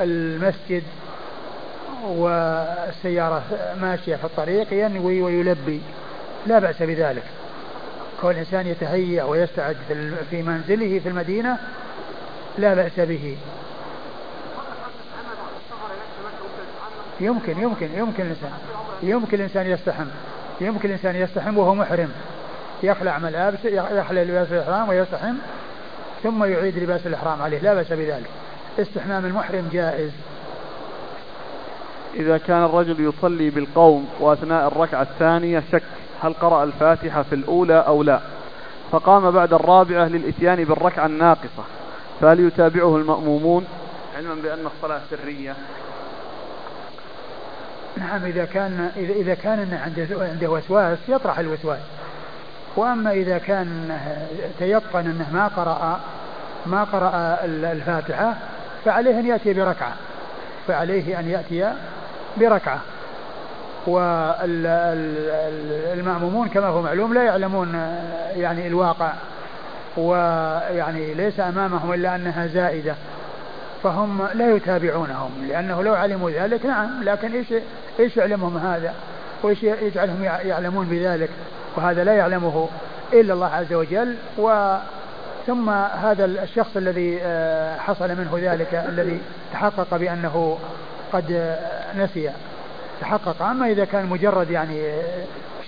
المسجد 0.00 0.82
والسيارة 2.04 3.42
ماشية 3.80 4.16
في 4.16 4.24
الطريق 4.24 4.66
ينوي 4.72 5.22
ويلبي. 5.22 5.80
لا 6.46 6.58
بأس 6.58 6.82
بذلك. 6.82 7.22
كون 8.20 8.30
الإنسان 8.30 8.66
يتهيأ 8.66 9.24
ويستعد 9.24 9.76
في 10.30 10.42
منزله 10.42 10.98
في 10.98 11.08
المدينة 11.08 11.58
لا 12.58 12.74
بأس 12.74 13.00
به. 13.00 13.36
يمكن 17.20 17.58
يمكن 17.62 17.88
يمكن 17.94 18.22
الإنسان 18.22 18.52
يمكن 19.02 19.36
الإنسان 19.36 19.66
يستحم 19.66 20.06
يمكن 20.60 20.88
الإنسان 20.88 21.16
يستحم 21.16 21.58
وهو 21.58 21.74
محرم. 21.74 22.08
يخلع 22.82 23.18
ملابس 23.18 23.64
يخلع 23.64 24.22
لباس 24.22 24.52
الإحرام 24.52 24.88
ويستحم 24.88 25.34
ثم 26.22 26.44
يعيد 26.44 26.78
لباس 26.78 27.06
الإحرام 27.06 27.42
عليه. 27.42 27.58
لا 27.58 27.74
بأس 27.74 27.92
بذلك. 27.92 28.30
استحمام 28.78 29.26
المحرم 29.26 29.68
جائز. 29.72 30.10
إذا 32.14 32.38
كان 32.38 32.64
الرجل 32.64 33.00
يصلي 33.00 33.50
بالقوم 33.50 34.08
وأثناء 34.20 34.68
الركعة 34.68 35.02
الثانية 35.02 35.62
شك 35.72 35.82
هل 36.22 36.32
قرأ 36.32 36.64
الفاتحة 36.64 37.22
في 37.22 37.34
الأولى 37.34 37.84
أو 37.86 38.02
لا. 38.02 38.20
فقام 38.90 39.30
بعد 39.30 39.52
الرابعة 39.52 40.08
للإتيان 40.08 40.64
بالركعة 40.64 41.06
الناقصة. 41.06 41.64
فهل 42.20 42.40
يتابعه 42.40 42.96
المأمومون؟ 42.96 43.66
علما 44.16 44.34
بأن 44.34 44.66
الصلاة 44.66 45.00
سرية. 45.10 45.56
نعم 47.98 48.24
إذا 48.24 48.44
كان 48.44 48.90
إذا 48.96 49.34
كان 49.34 49.78
عنده 49.84 50.06
عنده 50.10 50.50
وسواس 50.50 50.98
يطرح 51.08 51.38
الوسواس. 51.38 51.80
وأما 52.76 53.10
إذا 53.10 53.38
كان 53.38 53.98
تيقن 54.58 55.06
أنه 55.06 55.26
ما 55.32 55.48
قرأ 55.48 56.00
ما 56.66 56.84
قرأ 56.84 57.38
الفاتحة 57.44 58.34
فعليه 58.84 59.20
أن 59.20 59.26
يأتي 59.26 59.54
بركعة. 59.54 59.92
فعليه 60.68 61.20
أن 61.20 61.28
يأتي 61.28 61.72
بركعة. 62.36 62.80
والمأمومون 65.86 66.48
كما 66.48 66.66
هو 66.66 66.82
معلوم 66.82 67.14
لا 67.14 67.22
يعلمون 67.22 67.74
يعني 68.36 68.66
الواقع. 68.66 69.12
ويعني 69.96 71.14
ليس 71.14 71.40
أمامهم 71.40 71.92
إلا 71.92 72.14
أنها 72.14 72.46
زائدة. 72.46 72.94
فهم 73.82 74.28
لا 74.34 74.56
يتابعونهم 74.56 75.30
لأنه 75.48 75.82
لو 75.82 75.94
علموا 75.94 76.30
ذلك 76.30 76.66
نعم 76.66 77.02
لكن 77.02 77.32
إيش 77.32 77.46
إيش 78.00 78.16
يعلمهم 78.16 78.56
هذا؟ 78.56 78.94
وإيش 79.42 79.62
يجعلهم 79.62 80.24
يعلمون 80.24 80.86
بذلك؟ 80.86 81.30
وهذا 81.76 82.04
لا 82.04 82.12
يعلمه 82.12 82.68
إلا 83.12 83.34
الله 83.34 83.46
عز 83.46 83.72
وجل 83.72 84.16
و 84.38 84.76
ثم 85.46 85.70
هذا 85.70 86.24
الشخص 86.24 86.76
الذي 86.76 87.18
آه، 87.22 87.78
حصل 87.78 88.08
منه 88.08 88.38
ذلك 88.52 88.74
الذي 88.88 89.20
تحقق 89.52 89.96
بأنه 89.96 90.58
قد 91.12 91.56
نسي. 91.96 92.30
تحقق 93.00 93.42
أما 93.42 93.66
إذا 93.66 93.84
كان 93.84 94.06
مجرد 94.06 94.50
يعني 94.50 94.92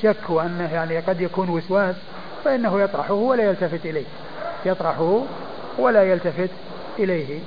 شك 0.03 0.31
وأنه 0.31 0.75
يعني 0.75 0.99
قد 0.99 1.21
يكون 1.21 1.49
وسواس 1.49 1.97
فإنه 2.45 2.81
يطرحه 2.81 3.15
ولا 3.15 3.43
يلتفت 3.43 3.87
إليه. 3.87 4.05
يطرحه 4.67 5.23
ولا 5.79 6.03
يلتفت 6.03 6.51
إليه. 6.99 7.39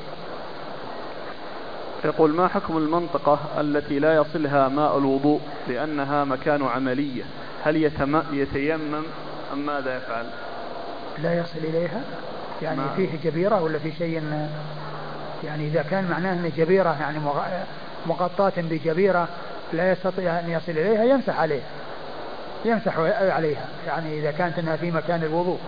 يقول 2.05 2.31
ما 2.31 2.47
حكم 2.47 2.77
المنطقة 2.77 3.39
التي 3.59 3.99
لا 3.99 4.15
يصلها 4.15 4.67
ماء 4.67 4.97
الوضوء 4.97 5.41
لأنها 5.67 6.23
مكان 6.23 6.65
عملية؟ 6.65 7.23
هل 7.63 7.91
يتيمم 8.33 9.03
أم 9.53 9.65
ماذا 9.65 9.97
يفعل؟ 9.97 10.25
لا 11.23 11.39
يصل 11.39 11.59
إليها؟ 11.59 12.01
يعني 12.61 12.77
ما 12.77 12.93
فيه 12.95 13.09
جبيرة 13.23 13.61
ولا 13.61 13.79
في 13.79 13.91
شيء 13.91 14.23
يعني 15.43 15.67
إذا 15.67 15.81
كان 15.81 16.07
معناه 16.11 16.33
أن 16.33 16.51
جبيرة 16.57 16.97
يعني 17.01 17.19
مغطاة 18.05 18.53
بجبيرة 18.57 19.27
لا 19.73 19.91
يستطيع 19.91 20.39
أن 20.39 20.49
يصل 20.49 20.71
إليها 20.71 21.03
يمسح 21.03 21.39
عليها 21.39 21.67
يمسح 22.65 22.97
عليها. 22.97 23.65
يعني 23.87 24.19
إذا 24.19 24.31
كانت 24.31 24.59
أنها 24.59 24.75
في 24.75 24.91
مكان 24.91 25.23
الوضوء. 25.23 25.59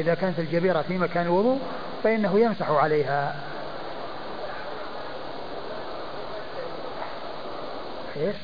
إذا 0.00 0.14
كانت 0.14 0.38
الجبيرة 0.38 0.82
في 0.82 0.98
مكان 0.98 1.26
الوضوء 1.26 1.58
فإنه 2.04 2.40
يمسح 2.40 2.70
عليها. 2.70 3.34
إيش؟ 8.16 8.36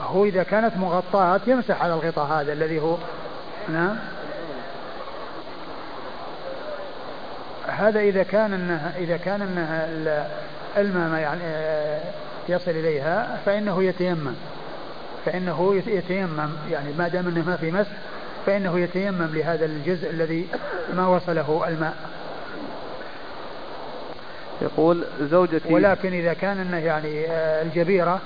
هو 0.00 0.24
إذا 0.24 0.42
كانت 0.42 0.76
مغطاة 0.76 1.40
يمسح 1.46 1.82
على 1.82 1.94
الغطاء 1.94 2.26
هذا 2.26 2.52
الذي 2.52 2.80
هو. 2.80 2.96
نعم. 3.68 3.96
هذا 7.66 8.00
إذا 8.00 8.22
كان 8.22 8.52
أنها 8.52 8.92
إذا 8.98 9.16
كان 9.16 9.42
أنها 9.42 9.88
الماء 10.76 11.20
يعني 11.20 11.40
يصل 12.48 12.70
إليها 12.70 13.38
فإنه 13.46 13.82
يتيمم. 13.82 14.34
فإنه 15.26 15.82
يتيمم. 15.86 16.50
يعني 16.70 16.92
ما 16.98 17.08
دام 17.08 17.28
أنه 17.28 17.44
ما 17.46 17.56
في 17.56 17.70
مسح 17.70 17.90
فإنه 18.46 18.78
يتيمم 18.78 19.28
لهذا 19.34 19.64
الجزء 19.64 20.10
الذي 20.10 20.48
ما 20.94 21.06
وصله 21.06 21.64
الماء. 21.68 21.94
يقول 24.62 25.04
زوجتي 25.20 25.74
ولكن 25.74 26.12
إذا 26.12 26.32
كان 26.32 26.58
أنه 26.58 26.76
يعني 26.76 27.26
آه، 27.26 27.62
الجبيرة 27.62 28.20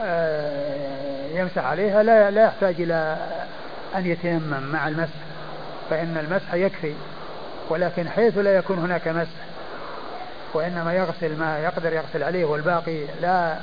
آه، 0.00 1.26
يمسح 1.34 1.64
عليها 1.64 2.02
لا 2.02 2.30
لا 2.30 2.44
يحتاج 2.44 2.80
إلى 2.80 3.16
أن 3.96 4.06
يتيمم 4.06 4.62
مع 4.72 4.88
المسح 4.88 5.14
فإن 5.90 6.16
المسح 6.16 6.54
يكفي 6.54 6.94
ولكن 7.68 8.08
حيث 8.08 8.38
لا 8.38 8.56
يكون 8.56 8.78
هناك 8.78 9.08
مسح 9.08 9.46
وإنما 10.54 10.94
يغسل 10.94 11.36
ما 11.38 11.58
يقدر 11.58 11.92
يغسل 11.92 12.22
عليه 12.22 12.44
والباقي 12.44 13.04
لا 13.22 13.56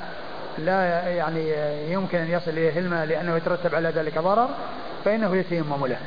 لا 0.58 1.08
يعني 1.08 1.52
يمكن 1.92 2.18
أن 2.18 2.30
يصل 2.30 2.50
إليه 2.50 2.78
الماء 2.78 3.06
لأنه 3.06 3.36
يترتب 3.36 3.74
على 3.74 3.88
ذلك 3.88 4.18
ضرر 4.18 4.48
فإنه 5.04 5.36
يتيمم 5.36 5.86
له. 5.86 5.98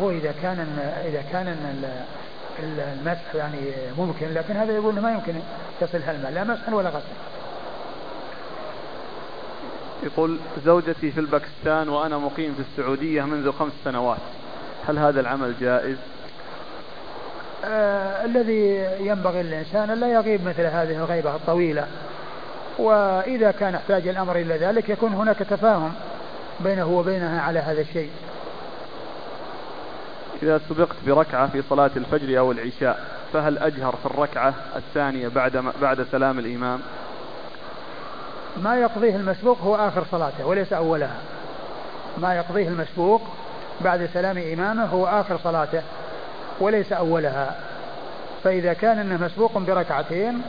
هو 0.00 0.10
إذا 0.10 0.34
كان 0.42 0.58
إذا 1.06 1.22
كان 1.32 1.56
المسح 2.58 3.34
يعني 3.34 3.60
ممكن 3.98 4.34
لكن 4.34 4.56
هذا 4.56 4.72
يقول 4.72 5.00
ما 5.00 5.12
يمكن 5.12 5.34
يصل 5.82 5.98
الماء 6.08 6.32
لا 6.32 6.44
مسح 6.44 6.68
ولا 6.68 6.88
غسل. 6.88 7.04
يقول 10.02 10.38
زوجتي 10.64 11.10
في 11.10 11.20
الباكستان 11.20 11.88
وأنا 11.88 12.18
مقيم 12.18 12.54
في 12.54 12.60
السعودية 12.60 13.22
منذ 13.22 13.52
خمس 13.52 13.72
سنوات 13.84 14.18
هل 14.88 14.98
هذا 14.98 15.20
العمل 15.20 15.54
جائز؟ 15.60 15.96
آه 17.64 18.24
الذي 18.24 18.86
ينبغي 19.00 19.42
للإنسان 19.42 19.90
أن 19.90 20.00
لا 20.00 20.12
يغيب 20.12 20.44
مثل 20.46 20.62
هذه 20.62 20.96
الغيبة 20.96 21.36
الطويلة 21.36 21.86
وإذا 22.78 23.50
كان 23.50 23.74
احتاج 23.74 24.08
الأمر 24.08 24.36
إلى 24.36 24.56
ذلك 24.56 24.88
يكون 24.88 25.12
هناك 25.12 25.38
تفاهم 25.38 25.92
بينه 26.60 26.86
وبينها 26.86 27.40
على 27.40 27.58
هذا 27.58 27.80
الشيء. 27.80 28.10
إذا 30.42 30.60
سبقت 30.68 30.96
بركعة 31.06 31.46
في 31.48 31.62
صلاة 31.62 31.90
الفجر 31.96 32.38
أو 32.38 32.52
العشاء 32.52 33.04
فهل 33.32 33.58
أجهر 33.58 33.96
في 33.96 34.06
الركعة 34.06 34.54
الثانية 34.76 35.28
بعد 35.28 35.56
بعد 35.82 36.06
سلام 36.12 36.38
الإمام؟ 36.38 36.80
ما 38.56 38.76
يقضيه 38.76 39.16
المسبوق 39.16 39.60
هو 39.60 39.76
آخر 39.76 40.04
صلاته 40.10 40.46
وليس 40.46 40.72
أولها. 40.72 41.16
ما 42.18 42.34
يقضيه 42.34 42.68
المسبوق 42.68 43.22
بعد 43.80 44.08
سلام 44.14 44.38
إمامه 44.38 44.84
هو 44.84 45.06
آخر 45.06 45.38
صلاته 45.44 45.82
وليس 46.60 46.92
أولها. 46.92 47.56
فإذا 48.44 48.72
كان 48.72 48.98
أنه 48.98 49.24
مسبوق 49.24 49.58
بركعتين 49.58 50.42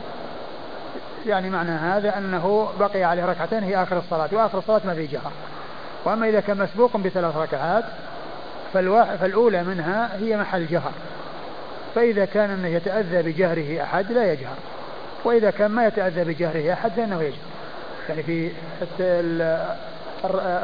يعني 1.26 1.50
معنى 1.50 1.70
هذا 1.70 2.18
أنه 2.18 2.68
بقي 2.80 3.04
عليه 3.04 3.24
ركعتين 3.24 3.62
هي 3.62 3.82
آخر 3.82 3.98
الصلاة 3.98 4.28
وآخر 4.32 4.58
الصلاة 4.58 4.80
ما 4.84 4.94
في 4.94 5.06
جهر. 5.06 5.32
وأما 6.06 6.28
إذا 6.28 6.40
كان 6.40 6.58
مسبوق 6.58 6.96
بثلاث 6.96 7.36
ركعات 7.36 7.84
فالأولى 9.20 9.64
منها 9.64 10.16
هي 10.16 10.36
محل 10.36 10.66
جهر. 10.66 10.92
فإذا 11.94 12.24
كان 12.24 12.50
أنه 12.50 12.68
يتأذى 12.68 13.22
بجهره 13.22 13.82
أحد 13.82 14.12
لا 14.12 14.32
يجهر. 14.32 14.56
وإذا 15.24 15.50
كان 15.50 15.70
ما 15.70 15.86
يتأذى 15.86 16.24
بجهره 16.24 16.72
أحد 16.72 16.90
فإنه 16.90 17.22
يجهر. 17.22 17.38
يعني 18.08 18.22
في 18.22 18.50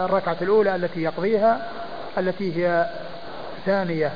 الركعة 0.04 0.36
الأولى 0.42 0.76
التي 0.76 1.02
يقضيها 1.02 1.68
التي 2.18 2.56
هي 2.56 2.86
ثانية 3.66 4.12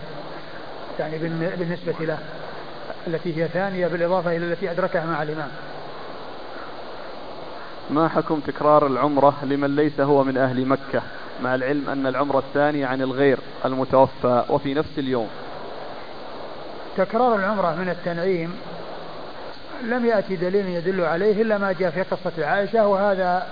يعني 0.98 1.19
بالنسبة 1.59 1.94
له 2.01 2.19
التي 3.07 3.43
هي 3.43 3.48
ثانية 3.48 3.86
بالإضافة 3.86 4.36
إلى 4.36 4.53
التي 4.53 4.70
أدركها 4.70 5.07
مع 5.07 5.23
الإمام. 5.23 5.48
ما 7.91 8.09
حكم 8.09 8.41
تكرار 8.41 8.87
العمرة 8.87 9.35
لمن 9.43 9.77
ليس 9.77 10.01
هو 10.01 10.25
من 10.25 10.37
أهل 10.37 10.67
مكة؟ 10.67 11.03
مع 11.43 11.55
العلم 11.55 11.89
أن 11.89 12.07
العمرة 12.07 12.39
الثانية 12.39 12.87
عن 12.87 13.03
الغير 13.03 13.39
المتوفى 13.65 14.45
وفي 14.49 14.75
نفس 14.75 14.99
اليوم. 14.99 15.29
تكرار 16.97 17.37
العمرة 17.37 17.75
من 17.75 17.89
التنعيم 17.89 18.55
لم 19.83 20.07
يأتي 20.07 20.37
دليل 20.37 20.67
يدل 20.69 21.01
عليه 21.01 21.43
إلا 21.43 21.59
ما 21.59 21.73
جاء 21.73 21.91
في 21.91 22.03
قصة 22.03 22.47
عائشة 22.47 22.87
وهذا 22.87 23.47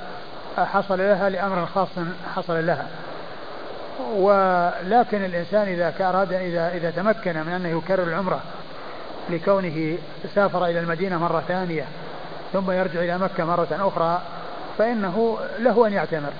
حصل 0.56 0.98
لها 0.98 1.28
لأمر 1.28 1.66
خاص 1.66 1.88
حصل 2.34 2.66
لها. 2.66 2.88
ولكن 4.16 5.24
الإنسان 5.24 5.68
إذا 5.68 5.94
أراد 6.00 6.32
إذا 6.32 6.72
إذا 6.74 6.90
تمكن 6.90 7.32
من 7.32 7.52
أنه 7.52 7.68
يكرر 7.68 8.02
العمرة 8.02 8.40
لكونه 9.30 9.98
سافر 10.34 10.66
إلى 10.66 10.80
المدينة 10.80 11.18
مرة 11.18 11.42
ثانية 11.48 11.84
ثم 12.54 12.70
يرجع 12.70 13.00
إلى 13.00 13.18
مكة 13.18 13.44
مرة 13.44 13.68
أخرى 13.70 14.20
فإنه 14.78 15.36
له 15.58 15.86
أن 15.86 15.92
يعتمر 15.92 16.30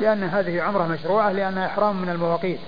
لأن 0.00 0.22
هذه 0.22 0.62
عمرة 0.62 0.86
مشروعة 0.86 1.32
لأنها 1.32 1.66
إحرام 1.66 1.96
من 1.96 2.08
المواقيت. 2.08 2.58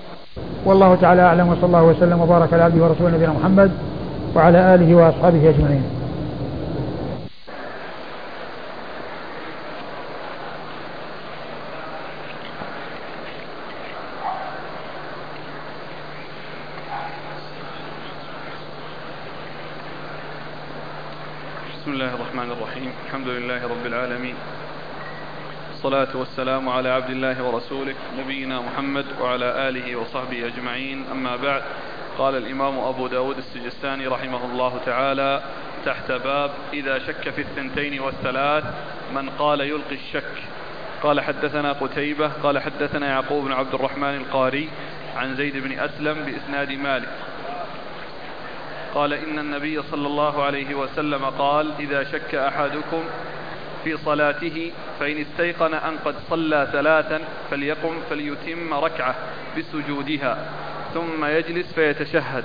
والله 0.64 0.94
تعالى 0.94 1.22
أعلم 1.22 1.48
وصلى 1.48 1.66
الله 1.66 1.82
وسلم 1.82 2.20
وبارك 2.20 2.52
على 2.52 2.62
عبده 2.62 2.84
ورسوله 2.84 3.10
نبينا 3.10 3.32
محمد 3.32 3.72
وعلى 4.34 4.74
آله 4.74 4.94
وأصحابه 4.94 5.50
أجمعين 5.50 5.84
بسم 21.84 21.92
الله 21.92 22.14
الرحمن 22.14 22.50
الرحيم 22.50 22.94
الحمد 23.14 23.28
لله 23.28 23.64
رب 23.68 23.86
العالمين. 23.86 24.34
والصلاة 25.70 26.16
والسلام 26.16 26.68
على 26.68 26.88
عبد 26.88 27.10
الله 27.10 27.42
ورسوله 27.42 27.94
نبينا 28.18 28.60
محمد 28.60 29.06
وعلى 29.20 29.68
آله 29.68 29.96
وصحبه 29.96 30.46
أجمعين. 30.46 31.04
أما 31.12 31.36
بعد 31.36 31.62
قال 32.18 32.36
الإمام 32.36 32.78
أبو 32.78 33.06
داود 33.06 33.36
السجستاني 33.38 34.06
رحمه 34.06 34.44
الله 34.44 34.80
تعالى 34.86 35.42
تحت 35.84 36.12
باب 36.12 36.50
إذا 36.72 36.98
شك 36.98 37.30
في 37.30 37.40
الثنتين 37.40 38.00
والثلاث 38.00 38.64
من 39.14 39.30
قال 39.30 39.60
يلقي 39.60 39.94
الشك. 39.94 40.34
قال 41.02 41.20
حدثنا 41.20 41.72
قتيبة 41.72 42.28
قال 42.42 42.58
حدثنا 42.58 43.08
يعقوب 43.08 43.44
بن 43.44 43.52
عبد 43.52 43.74
الرحمن 43.74 44.14
القاري 44.16 44.68
عن 45.16 45.36
زيد 45.36 45.56
بن 45.56 45.78
أسلم 45.78 46.24
بإسناد 46.24 46.72
مالك. 46.72 47.08
قال 48.94 49.12
إن 49.12 49.38
النبي 49.38 49.82
صلى 49.82 50.06
الله 50.06 50.42
عليه 50.42 50.74
وسلم 50.74 51.24
قال 51.24 51.72
إذا 51.78 52.04
شك 52.04 52.34
أحدكم 52.34 53.04
في 53.84 53.96
صلاته 53.96 54.72
فإن 55.00 55.20
استيقن 55.20 55.74
أن 55.74 55.96
قد 56.04 56.14
صلى 56.30 56.68
ثلاثا 56.72 57.20
فليقم 57.50 58.00
فليتم 58.10 58.74
ركعة 58.74 59.14
بسجودها 59.58 60.46
ثم 60.94 61.24
يجلس 61.24 61.72
فيتشهد 61.72 62.44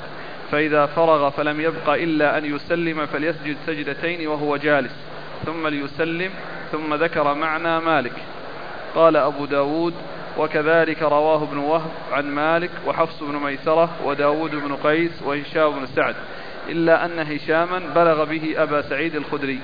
فإذا 0.51 0.85
فرغ 0.85 1.29
فلم 1.29 1.61
يبق 1.61 1.89
إلا 1.89 2.37
أن 2.37 2.55
يسلم 2.55 3.05
فليسجد 3.05 3.57
سجدتين 3.67 4.27
وهو 4.27 4.57
جالس 4.57 4.95
ثم 5.45 5.67
ليسلم 5.67 6.31
ثم 6.71 6.93
ذكر 6.93 7.33
معنى 7.33 7.79
مالك 7.79 8.13
قال 8.95 9.17
أبو 9.17 9.45
داود 9.45 9.93
وكذلك 10.37 11.01
رواه 11.01 11.43
ابن 11.43 11.57
وهب 11.57 11.91
عن 12.11 12.25
مالك 12.25 12.71
وحفص 12.87 13.23
بن 13.23 13.35
ميسرة 13.35 13.89
وداود 14.05 14.51
بن 14.51 14.75
قيس 14.75 15.21
وهشام 15.21 15.79
بن 15.79 15.85
سعد 15.85 16.15
إلا 16.69 17.05
أن 17.05 17.19
هشاما 17.19 17.79
بلغ 17.95 18.23
به 18.23 18.55
أبا 18.57 18.81
سعيد 18.81 19.15
الخدري. 19.15 19.59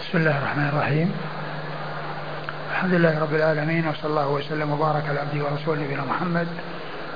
بسم 0.00 0.18
الله 0.18 0.38
الرحمن 0.38 0.68
الرحيم. 0.68 1.12
الحمد 2.70 2.94
لله 2.94 3.22
رب 3.22 3.34
العالمين 3.34 3.88
وصلى 3.88 4.10
الله 4.10 4.28
وسلم 4.28 4.70
وبارك 4.70 5.04
على 5.08 5.20
عبده 5.20 5.44
ورسوله 5.44 5.82
نبينا 5.82 6.04
محمد 6.04 6.48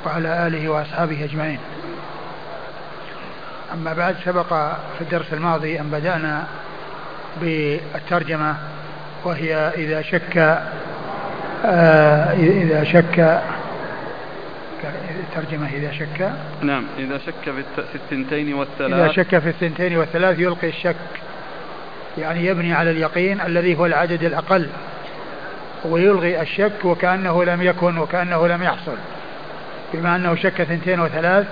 وعلى 0.07 0.47
آله 0.47 0.69
وأصحابه 0.69 1.25
أجمعين. 1.25 1.59
أما 3.75 3.93
بعد 3.93 4.17
سبق 4.25 4.49
في 4.99 5.01
الدرس 5.01 5.33
الماضي 5.33 5.81
أن 5.81 5.91
بدأنا 5.91 6.47
بالترجمة 7.41 8.57
وهي 9.25 9.73
إذا 9.77 10.03
شك 10.03 10.63
إذا 11.67 12.85
شك 12.85 13.41
الترجمة 15.21 15.69
إذا 15.75 15.93
شك. 15.93 16.31
نعم 16.63 16.85
إذا 16.99 17.19
شك 17.19 17.35
في 17.45 17.95
الثنتين 17.95 18.55
والثلاث. 18.55 18.93
إذا 18.93 19.13
شك 19.13 19.39
في 19.39 19.49
الثنتين 19.49 19.97
والثلاث 19.97 20.39
يلقي 20.39 20.69
الشك. 20.69 20.97
يعني 22.19 22.47
يبني 22.47 22.75
على 22.75 22.91
اليقين 22.91 23.41
الذي 23.41 23.79
هو 23.79 23.87
العدد 23.87 24.23
الأقل. 24.23 24.69
ويلغي 25.85 26.41
الشك 26.41 26.85
وكأنه 26.85 27.45
لم 27.45 27.63
يكن 27.63 27.99
وكأنه 27.99 28.49
لم 28.49 28.63
يحصل. 28.63 28.97
بما 29.95 30.17
أنه 30.17 30.35
شك 30.35 30.63
ثنتين 30.63 31.01
وثلاث 31.01 31.47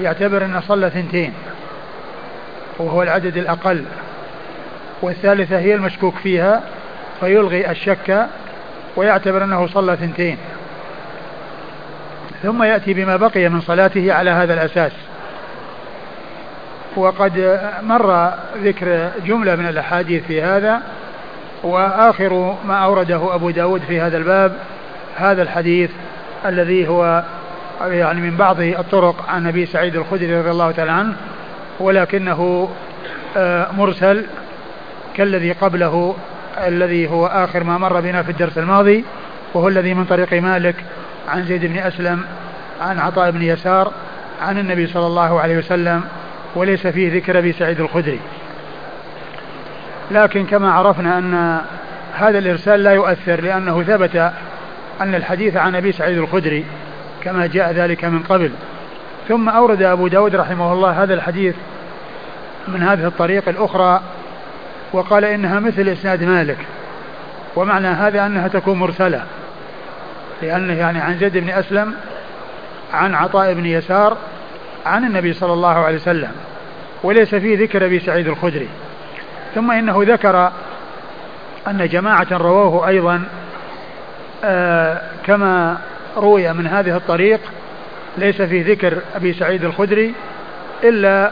يعتبر 0.00 0.44
أنه 0.44 0.60
صلى 0.60 0.90
ثنتين. 0.90 1.32
وهو 2.78 3.02
العدد 3.02 3.36
الأقل. 3.36 3.84
والثالثة 5.02 5.58
هي 5.58 5.74
المشكوك 5.74 6.16
فيها 6.16 6.62
فيلغي 7.20 7.70
الشك 7.70 8.26
ويعتبر 8.96 9.44
أنه 9.44 9.66
صلى 9.66 9.96
ثنتين. 9.96 10.38
ثم 12.42 12.62
يأتي 12.62 12.94
بما 12.94 13.16
بقي 13.16 13.48
من 13.48 13.60
صلاته 13.60 14.12
على 14.12 14.30
هذا 14.30 14.54
الأساس. 14.54 14.92
وقد 16.96 17.60
مر 17.82 18.30
ذكر 18.62 19.10
جملة 19.26 19.56
من 19.56 19.66
الأحاديث 19.66 20.24
في 20.24 20.42
هذا 20.42 20.82
وآخر 21.62 22.56
ما 22.64 22.84
أورده 22.84 23.34
أبو 23.34 23.50
داود 23.50 23.80
في 23.80 24.00
هذا 24.00 24.16
الباب 24.16 24.56
هذا 25.16 25.42
الحديث 25.42 25.90
الذي 26.46 26.88
هو 26.88 27.24
يعني 27.80 28.20
من 28.20 28.36
بعض 28.36 28.60
الطرق 28.60 29.28
عن 29.28 29.46
أبي 29.46 29.66
سعيد 29.66 29.96
الخدري 29.96 30.40
رضي 30.40 30.50
الله 30.50 30.70
تعالى 30.70 30.92
عنه 30.92 31.14
ولكنه 31.80 32.70
آه، 33.36 33.72
مرسل 33.72 34.24
كالذي 35.16 35.52
قبله 35.52 36.16
الذي 36.58 37.08
هو 37.08 37.26
آخر 37.26 37.64
ما 37.64 37.78
مر 37.78 38.00
بنا 38.00 38.22
في 38.22 38.30
الدرس 38.30 38.58
الماضي 38.58 39.04
وهو 39.54 39.68
الذي 39.68 39.94
من 39.94 40.04
طريق 40.04 40.32
مالك 40.32 40.74
عن 41.28 41.44
زيد 41.44 41.64
بن 41.64 41.78
أسلم 41.78 42.24
عن 42.80 42.98
عطاء 42.98 43.30
بن 43.30 43.42
يسار 43.42 43.92
عن 44.42 44.58
النبي 44.58 44.86
صلى 44.86 45.06
الله 45.06 45.40
عليه 45.40 45.58
وسلم 45.58 46.04
وليس 46.54 46.86
فيه 46.86 47.16
ذكر 47.16 47.38
أبي 47.38 47.52
سعيد 47.52 47.80
الخدري. 47.80 48.20
لكن 50.10 50.46
كما 50.46 50.72
عرفنا 50.72 51.18
أن 51.18 51.60
هذا 52.14 52.38
الإرسال 52.38 52.82
لا 52.82 52.92
يؤثر 52.92 53.40
لأنه 53.40 53.82
ثبت 53.82 54.32
أن 55.00 55.14
الحديث 55.14 55.56
عن 55.56 55.74
أبي 55.74 55.92
سعيد 55.92 56.18
الخدري 56.18 56.64
كما 57.22 57.46
جاء 57.46 57.72
ذلك 57.72 58.04
من 58.04 58.22
قبل. 58.22 58.50
ثم 59.28 59.48
أورد 59.48 59.82
أبو 59.82 60.08
داود 60.08 60.36
رحمه 60.36 60.72
الله 60.72 61.02
هذا 61.02 61.14
الحديث 61.14 61.54
من 62.68 62.82
هذه 62.82 63.06
الطريق 63.06 63.48
الأخرى 63.48 64.00
وقال 64.94 65.24
إنها 65.24 65.60
مثل 65.60 65.88
إسناد 65.88 66.24
مالك. 66.24 66.58
ومعنى 67.56 67.88
هذا 67.88 68.26
أنها 68.26 68.48
تكون 68.48 68.78
مرسلة. 68.78 69.22
لأنه 70.42 70.72
يعني 70.72 70.98
عن 70.98 71.18
زيد 71.18 71.38
بن 71.38 71.50
أسلم 71.50 71.94
عن 72.92 73.14
عطاء 73.14 73.54
بن 73.54 73.66
يسار 73.66 74.16
عن 74.86 75.04
النبي 75.04 75.32
صلى 75.32 75.52
الله 75.52 75.84
عليه 75.84 75.96
وسلم. 75.96 76.32
وليس 77.02 77.34
فيه 77.34 77.58
ذكر 77.58 77.84
أبي 77.84 78.00
سعيد 78.00 78.28
الخدري. 78.28 78.68
ثم 79.54 79.70
إنه 79.70 80.02
ذكر 80.02 80.52
أن 81.68 81.88
جماعة 81.88 82.26
رووه 82.32 82.88
أيضا 82.88 83.24
آه 84.44 85.00
كما 85.26 85.78
روي 86.16 86.52
من 86.52 86.66
هذه 86.66 86.96
الطريق 86.96 87.40
ليس 88.18 88.42
في 88.42 88.62
ذكر 88.62 88.98
أبي 89.14 89.32
سعيد 89.32 89.64
الخدري 89.64 90.14
إلا 90.84 91.30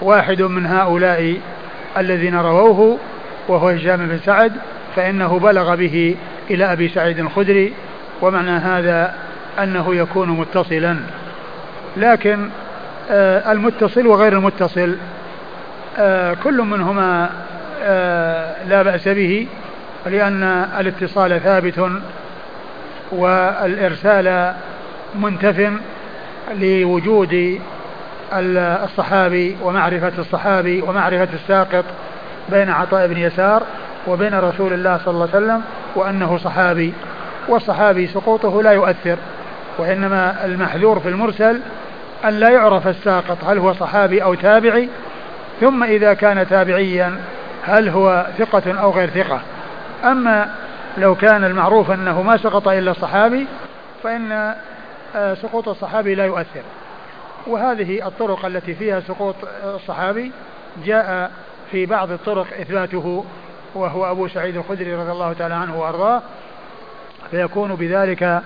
واحد 0.00 0.42
من 0.42 0.66
هؤلاء 0.66 1.40
الذين 1.98 2.34
رووه 2.36 2.98
وهو 3.48 3.68
هشام 3.68 4.08
بن 4.08 4.18
سعد 4.18 4.52
فإنه 4.96 5.38
بلغ 5.38 5.74
به 5.74 6.16
إلى 6.50 6.72
أبي 6.72 6.88
سعيد 6.88 7.18
الخدري 7.18 7.72
ومعنى 8.22 8.50
هذا 8.50 9.14
أنه 9.62 9.94
يكون 9.94 10.28
متصلا. 10.28 10.96
لكن 11.96 12.48
آه 13.10 13.52
المتصل 13.52 14.06
وغير 14.06 14.32
المتصل 14.32 14.96
آه 15.98 16.34
كل 16.34 16.62
منهما 16.62 17.30
آه 17.82 18.64
لا 18.68 18.82
بأس 18.82 19.08
به 19.08 19.46
لأن 20.06 20.42
الاتصال 20.78 21.40
ثابت 21.40 21.90
والإرسال 23.12 24.54
منتف 25.14 25.70
لوجود 26.60 27.60
الصحابي 28.32 29.56
ومعرفة 29.62 30.12
الصحابي 30.18 30.82
ومعرفة 30.82 31.28
الساقط 31.34 31.84
بين 32.48 32.70
عطاء 32.70 33.06
بن 33.06 33.16
يسار 33.16 33.62
وبين 34.06 34.34
رسول 34.34 34.72
الله 34.72 34.98
صلى 34.98 35.14
الله 35.14 35.28
عليه 35.34 35.46
وسلم 35.46 35.62
وأنه 35.96 36.38
صحابي. 36.38 36.94
والصحابي 37.48 38.06
سقوطه 38.06 38.62
لا 38.62 38.72
يؤثر 38.72 39.16
وإنما 39.78 40.44
المحذور 40.44 41.00
في 41.00 41.08
المرسل 41.08 41.60
أن 42.24 42.30
لا 42.30 42.48
يعرف 42.48 42.88
الساقط 42.88 43.44
هل 43.44 43.58
هو 43.58 43.72
صحابي 43.72 44.22
أو 44.22 44.34
تابعي 44.34 44.88
ثم 45.60 45.84
إذا 45.84 46.14
كان 46.14 46.48
تابعيا 46.48 47.20
هل 47.64 47.88
هو 47.88 48.26
ثقة 48.38 48.80
أو 48.80 48.90
غير 48.90 49.10
ثقة. 49.10 49.40
أما 50.04 50.50
لو 50.98 51.14
كان 51.14 51.44
المعروف 51.44 51.90
أنه 51.90 52.22
ما 52.22 52.36
سقط 52.36 52.68
إلا 52.68 52.90
الصحابي 52.90 53.46
فإن 54.02 54.54
آه، 55.16 55.34
سقوط 55.34 55.68
الصحابي 55.68 56.14
لا 56.14 56.24
يؤثر. 56.24 56.62
وهذه 57.46 58.06
الطرق 58.06 58.44
التي 58.44 58.74
فيها 58.74 59.00
سقوط 59.00 59.34
الصحابي 59.64 60.32
جاء 60.84 61.30
في 61.70 61.86
بعض 61.86 62.10
الطرق 62.10 62.46
إثباته 62.60 63.24
وهو 63.74 64.10
أبو 64.10 64.28
سعيد 64.28 64.56
الخدري 64.56 64.94
رضي 64.94 65.12
الله 65.12 65.32
تعالى 65.32 65.54
عنه 65.54 65.80
وأرضاه 65.80 66.22
فيكون 67.30 67.74
بذلك 67.74 68.42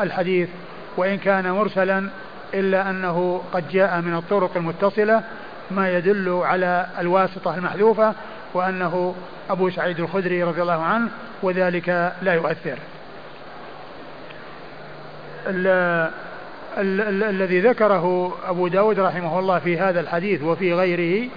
الحديث 0.00 0.48
وإن 0.96 1.18
كان 1.18 1.50
مرسلا 1.50 2.08
إلا 2.54 2.90
أنه 2.90 3.42
قد 3.52 3.68
جاء 3.68 4.00
من 4.00 4.16
الطرق 4.16 4.56
المتصلة 4.56 5.22
ما 5.70 5.90
يدل 5.90 6.40
على 6.44 6.86
الواسطة 6.98 7.54
المحذوفة 7.54 8.14
وأنه 8.54 9.14
أبو 9.50 9.70
سعيد 9.70 10.00
الخدري 10.00 10.42
رضي 10.42 10.62
الله 10.62 10.82
عنه 10.82 11.08
وذلك 11.42 12.12
لا 12.22 12.34
يؤثر. 12.34 12.78
الذي 16.78 17.60
ذكره 17.60 18.36
أبو 18.46 18.68
داود 18.68 19.00
رحمه 19.00 19.38
الله 19.38 19.58
في 19.58 19.78
هذا 19.78 20.00
الحديث 20.00 20.42
وفي 20.42 20.74
غيره 20.74 21.28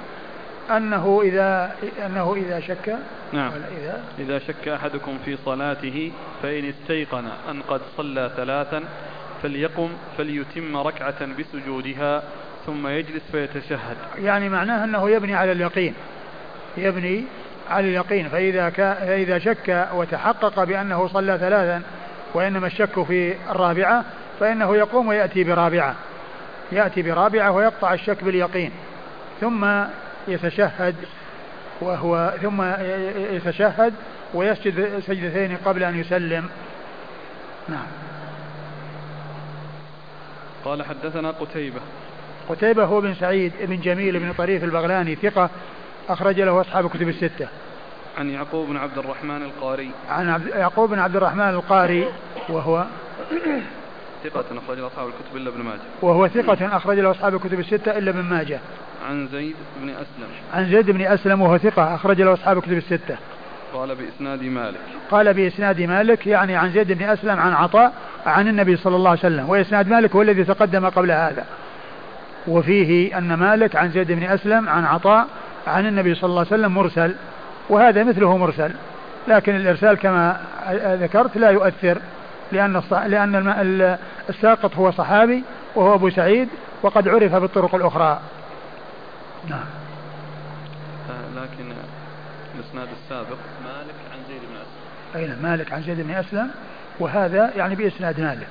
أنه 0.72 1.22
إذا 1.23 1.76
أنه 2.05 2.35
إذا 2.38 2.59
شك 2.59 2.97
نعم. 3.34 3.51
إذا, 3.81 4.03
إذا 4.19 4.39
شك 4.39 4.68
أحدكم 4.68 5.18
في 5.26 5.38
صلاته 5.45 6.11
فإن 6.43 6.69
استيقن 6.69 7.26
أن 7.49 7.61
قد 7.61 7.81
صلى 7.97 8.31
ثلاثا 8.38 8.84
فليقم 9.43 9.89
فليتم 10.18 10.77
ركعة 10.77 11.26
بسجودها 11.26 12.23
ثم 12.65 12.88
يجلس 12.88 13.23
فيتشهد. 13.31 13.97
يعني 14.18 14.49
معناه 14.49 14.84
أنه 14.84 15.09
يبني 15.09 15.35
على 15.35 15.51
اليقين. 15.51 15.93
يبني 16.77 17.23
على 17.69 17.88
اليقين. 17.88 18.30
فإذا, 18.30 18.69
فإذا 18.69 19.39
شك 19.39 19.88
وتحقق 19.93 20.64
بأنه 20.64 21.07
صلى 21.07 21.38
ثلاثا 21.38 21.81
وإنما 22.34 22.68
الشك 22.68 23.03
في 23.03 23.35
الرابعة 23.49 24.05
فإنه 24.39 24.76
يقوم 24.76 25.07
ويأتي 25.07 25.43
برابعة. 25.43 25.95
يأتي 26.72 27.01
برابعة 27.01 27.51
ويقطع 27.51 27.93
الشك 27.93 28.23
باليقين. 28.23 28.72
ثم 29.41 29.65
يتشهد 30.27 30.95
وهو 31.81 32.34
ثم 32.41 32.61
يتشهد 33.35 33.93
ويسجد 34.34 34.99
سجدتين 34.99 35.57
قبل 35.65 35.84
أن 35.84 35.99
يسلم. 35.99 36.49
نعم. 37.69 37.88
قال 40.65 40.84
حدثنا 40.84 41.31
قتيبة. 41.31 41.80
قتيبة 42.49 42.84
هو 42.84 43.01
بن 43.01 43.14
سعيد 43.14 43.53
بن 43.61 43.80
جميل 43.80 44.19
بن 44.19 44.34
طريف 44.34 44.64
البغلاني 44.64 45.15
ثقة 45.15 45.49
أخرج 46.09 46.41
له 46.41 46.61
أصحاب 46.61 46.85
الكتب 46.85 47.09
الستة. 47.09 47.47
عن 48.18 48.30
يعقوب 48.30 48.69
بن 48.69 48.77
عبد 48.77 48.97
الرحمن 48.97 49.43
القاري. 49.43 49.91
عن 50.09 50.30
عبد 50.30 50.47
يعقوب 50.47 50.89
بن 50.89 50.99
عبد 50.99 51.15
الرحمن 51.15 51.49
القاري 51.49 52.07
وهو 52.49 52.85
ثقة 54.29 54.45
أخرج 54.57 54.79
له 54.79 54.87
أصحاب 54.87 55.07
الكتب 55.07 55.35
إلا 55.35 55.49
ابن 55.49 55.61
ماجه. 55.63 55.79
وهو 56.01 56.27
ثقة 56.27 56.77
أخرج 56.77 56.99
له 56.99 57.11
أصحاب 57.11 57.35
الكتب 57.35 57.59
الستة 57.59 57.97
إلا 57.97 58.11
ابن 58.11 58.21
ماجه. 58.21 58.59
عن 59.09 59.27
زيد 59.27 59.55
بن 59.81 59.89
أسلم. 59.89 60.27
عن 60.53 60.65
زيد 60.65 60.91
بن 60.91 61.01
أسلم 61.01 61.41
وهو 61.41 61.57
ثقة 61.57 61.95
أخرج 61.95 62.21
له 62.21 62.33
أصحاب 62.33 62.57
الكتب 62.57 62.77
الستة. 62.77 63.17
قال 63.73 63.95
بإسناد 63.95 64.43
مالك. 64.43 64.79
قال 65.11 65.33
بإسناد 65.33 65.81
مالك 65.81 66.27
يعني 66.27 66.55
عن 66.55 66.71
زيد 66.71 66.91
بن 66.91 67.03
أسلم 67.09 67.39
عن 67.39 67.53
عطاء 67.53 67.93
عن 68.25 68.47
النبي 68.47 68.77
صلى 68.77 68.95
الله 68.95 69.09
عليه 69.09 69.19
وسلم. 69.19 69.49
وإسناد 69.49 69.87
مالك 69.87 70.15
هو 70.15 70.21
الذي 70.21 70.43
تقدم 70.43 70.89
قبل 70.89 71.11
هذا. 71.11 71.45
وفيه 72.47 73.17
أن 73.17 73.33
مالك 73.33 73.75
عن 73.75 73.91
زيد 73.91 74.11
بن 74.11 74.23
أسلم 74.23 74.69
عن 74.69 74.85
عطاء 74.85 75.27
عن 75.67 75.85
النبي 75.85 76.15
صلى 76.15 76.29
الله 76.29 76.45
عليه 76.51 76.63
وسلم 76.63 76.75
مرسل. 76.75 77.15
وهذا 77.69 78.03
مثله 78.03 78.37
مرسل. 78.37 78.71
لكن 79.27 79.55
الإرسال 79.55 79.93
كما 79.97 80.37
ذكرت 81.01 81.37
لا 81.37 81.49
يؤثر. 81.49 81.97
لأن 82.52 82.82
لأن 82.91 83.98
الساقط 84.30 84.76
هو 84.76 84.91
صحابي 84.91 85.44
وهو 85.76 85.94
أبو 85.94 86.10
سعيد 86.10 86.49
وقد 86.84 87.07
عرف 87.07 87.36
بالطرق 87.36 87.76
الأخرى. 87.76 88.19
نعم. 89.48 89.65
آه، 91.10 91.41
لكن 91.41 91.74
الإسناد 92.56 92.88
السابق 93.03 93.38
مالك 93.64 93.95
عن 94.11 94.19
زيد 94.28 94.41
بن 94.41 94.56
أسلم. 94.56 95.22
أين؟ 95.22 95.30
نعم، 95.30 95.52
مالك 95.52 95.74
عن 95.74 95.84
زيد 95.84 96.02
بن 96.02 96.11
أسلم. 96.11 96.52
وهذا 96.99 97.52
يعني 97.56 97.76
بإسناد 97.76 98.19
مالك 98.19 98.48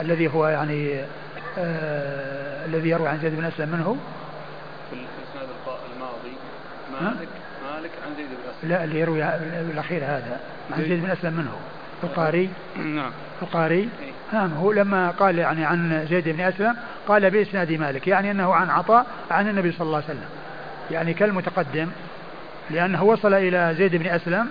الذي 0.00 0.28
هو 0.34 0.48
يعني 0.48 1.00
آه 1.58 2.66
الذي 2.66 2.88
يروي 2.88 3.08
عن 3.08 3.18
زيد 3.18 3.36
بن 3.36 3.44
أسلم 3.44 3.68
منه 3.68 3.96
في 4.90 4.96
الإسناد 4.96 5.48
الماضي 5.96 6.36
مالك 6.92 7.28
مالك 7.64 7.90
عن 8.06 8.14
زيد 8.16 8.26
بن 8.26 8.50
أسلم. 8.58 8.70
لا 8.70 8.84
اللي 8.84 9.00
يروي 9.00 9.24
الأخير 9.72 10.04
هذا 10.04 10.40
عن 10.72 10.82
زيد 10.82 11.02
بن 11.02 11.10
أسلم 11.10 11.32
منه 11.32 11.52
القاري 12.04 12.50
نعم. 12.76 13.10
القاري 13.42 13.88
نعم 14.32 14.52
هو 14.52 14.72
لما 14.72 15.10
قال 15.10 15.38
يعني 15.38 15.64
عن 15.64 16.06
زيد 16.10 16.28
بن 16.28 16.40
أسلم 16.40 16.76
قال 17.08 17.30
بإسناد 17.30 17.72
مالك 17.72 18.08
يعني 18.08 18.30
أنه 18.30 18.54
عن 18.54 18.70
عطاء 18.70 19.06
عن 19.30 19.48
النبي 19.48 19.72
صلى 19.72 19.86
الله 19.86 19.96
عليه 19.96 20.06
وسلم. 20.06 20.28
يعني 20.90 21.14
كالمتقدم 21.14 21.88
لأنه 22.70 23.02
وصل 23.02 23.34
إلى 23.34 23.74
زيد 23.78 23.96
بن 23.96 24.06
أسلم 24.06 24.48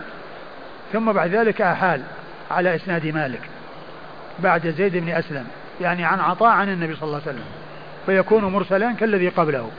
ثم 0.93 1.11
بعد 1.11 1.29
ذلك 1.29 1.61
أحال 1.61 2.01
على 2.51 2.75
إسناد 2.75 3.07
مالك 3.07 3.41
بعد 4.39 4.67
زيد 4.67 4.97
بن 4.97 5.09
أسلم 5.09 5.47
يعني 5.81 6.05
عن 6.05 6.19
عطاء 6.19 6.49
عن 6.49 6.69
النبي 6.69 6.95
صلى 6.95 7.03
الله 7.03 7.21
عليه 7.21 7.31
وسلم 7.31 7.45
فيكون 8.05 8.45
مرسلا 8.45 8.91
كالذي 8.91 9.29
قبله. 9.29 9.71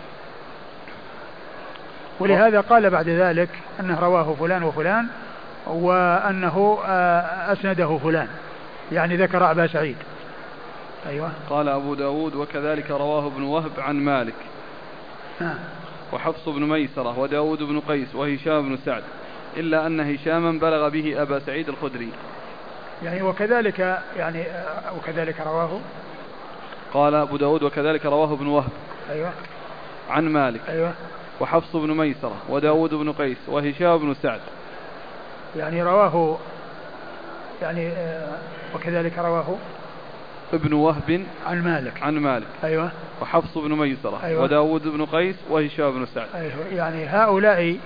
ولهذا 2.21 2.61
قال 2.61 2.91
بعد 2.91 3.09
ذلك 3.09 3.49
أنه 3.81 3.99
رواه 4.01 4.35
فلان 4.41 4.63
وفلان 4.63 5.07
وأنه 5.67 6.79
آه، 6.87 7.53
أسنده 7.53 7.99
فلان. 7.99 8.29
يعني 8.93 9.17
ذكر 9.17 9.51
أبا 9.51 9.67
سعيد. 9.67 9.97
أيوة. 11.07 11.31
قال 11.51 11.69
أبو 11.69 11.95
داود 11.95 12.35
وكذلك 12.35 12.91
رواه 12.91 13.27
ابن 13.27 13.43
وهب 13.43 13.71
عن 13.79 13.97
مالك. 13.97 14.35
نعم 15.41 15.59
وحفص 16.13 16.49
بن 16.49 16.69
ميسرة 16.69 17.19
وداود 17.19 17.63
بن 17.63 17.81
قيس 17.81 18.15
وهشام 18.15 18.69
بن 18.69 18.77
سعد. 18.85 19.03
إلا 19.57 19.87
أن 19.87 20.01
هشاما 20.01 20.59
بلغ 20.59 20.89
به 20.89 21.23
أبا 21.23 21.39
سعيد 21.39 21.69
الخدري. 21.69 22.09
يعني 23.03 23.23
وكذلك 23.23 23.99
يعني 24.17 24.43
آه، 24.43 24.97
وكذلك 24.99 25.41
رواه. 25.47 25.81
قال 26.95 27.15
أبو 27.15 27.37
داود 27.37 27.63
وكذلك 27.63 28.07
رواه 28.07 28.33
ابن 28.33 28.47
وهب. 28.47 28.71
أيوة. 29.11 29.33
عن 30.11 30.29
مالك. 30.29 30.61
أيوة. 30.69 30.93
وحفص 31.41 31.77
بن 31.77 31.97
ميسرة 31.97 32.37
وداود 32.49 32.95
بن 32.95 33.13
قيس 33.13 33.39
وهشام 33.49 33.99
بن 33.99 34.15
سعد. 34.15 34.41
يعني 35.57 35.83
رواه 35.83 36.39
يعني 37.63 37.89
آه، 37.89 38.39
وكذلك 38.75 39.19
رواه 39.19 39.57
ابن 40.53 40.73
وهب 40.73 41.25
عن 41.47 41.63
مالك. 41.63 42.03
عن 42.03 42.19
مالك. 42.19 42.47
أيوة. 42.65 42.91
وحفص 43.23 43.59
بن 43.59 43.73
ميسرة. 43.73 44.21
أيوة. 44.25 44.43
وداود 44.43 44.89
بن 44.89 45.05
قيس 45.05 45.37
وهشام 45.51 45.91
بن 45.91 46.07
سعد. 46.07 46.27
أيوة. 46.35 46.53
يعني 46.73 47.07
هؤلاء 47.07 47.77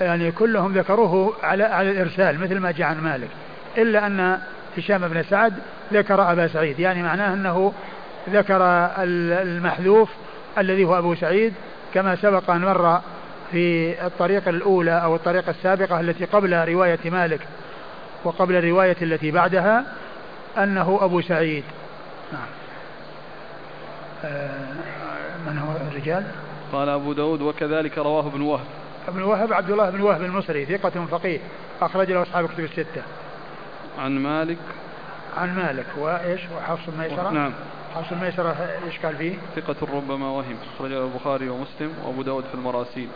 يعني 0.00 0.32
كلهم 0.32 0.72
ذكروه 0.72 1.34
على 1.42 1.64
على 1.64 1.90
الإرسال 1.90 2.40
مثل 2.40 2.58
ما 2.58 2.70
جاء 2.70 2.86
عن 2.86 3.00
مالك. 3.00 3.28
إلا 3.78 4.06
أن 4.06 4.38
هشام 4.78 5.08
بن 5.08 5.22
سعد 5.22 5.54
ذكر 5.92 6.32
أبا 6.32 6.46
سعيد. 6.46 6.80
يعني 6.80 7.02
معناه 7.02 7.34
أنه 7.34 7.72
ذكر 8.30 8.58
المحذوف 8.98 10.10
الذي 10.58 10.84
هو 10.84 10.98
أبو 10.98 11.14
سعيد 11.14 11.54
كما 11.94 12.16
سبق 12.16 12.50
أن 12.50 12.60
مر 12.60 13.00
في 13.52 13.94
الطريقة 14.06 14.50
الأولى 14.50 15.02
أو 15.02 15.16
الطريقة 15.16 15.50
السابقة 15.50 16.00
التي 16.00 16.24
قبل 16.24 16.68
رواية 16.68 16.98
مالك 17.04 17.40
وقبل 18.24 18.56
الرواية 18.56 18.96
التي 19.02 19.30
بعدها 19.30 19.84
أنه 20.58 20.98
أبو 21.02 21.20
سعيد. 21.20 21.64
نعم. 22.32 22.42
آه، 24.24 24.50
من 25.46 25.58
هو 25.58 25.88
الرجال؟ 25.90 26.24
قال 26.72 26.88
أبو 26.88 27.12
داود 27.12 27.42
وكذلك 27.42 27.98
رواه 27.98 28.26
ابن 28.26 28.40
وهب. 28.40 28.66
ابن 29.08 29.22
وهب 29.22 29.52
عبد 29.52 29.70
الله 29.70 29.90
بن 29.90 30.00
وهب 30.00 30.22
المصري 30.22 30.66
ثقة 30.66 31.06
فقيه 31.10 31.38
أخرج 31.82 32.12
له 32.12 32.22
أصحاب 32.22 32.48
كتب 32.48 32.64
الستة. 32.64 33.02
عن 33.98 34.18
مالك. 34.18 34.58
عن 35.36 35.56
مالك 35.56 35.86
وإيش؟ 35.96 36.40
وحفص 36.56 36.88
الميسرة 36.88 37.30
نعم. 37.30 37.52
حفص 37.94 38.12
الميسرة 38.12 38.56
إيش 38.86 38.98
قال 38.98 39.16
فيه؟ 39.16 39.34
ثقة 39.56 39.76
ربما 39.94 40.28
وهم 40.28 40.56
أخرج 40.74 40.90
له 40.90 41.04
البخاري 41.04 41.48
ومسلم 41.48 41.92
وأبو 42.04 42.22
داود 42.22 42.44
في 42.44 42.54
المراسيل. 42.54 43.08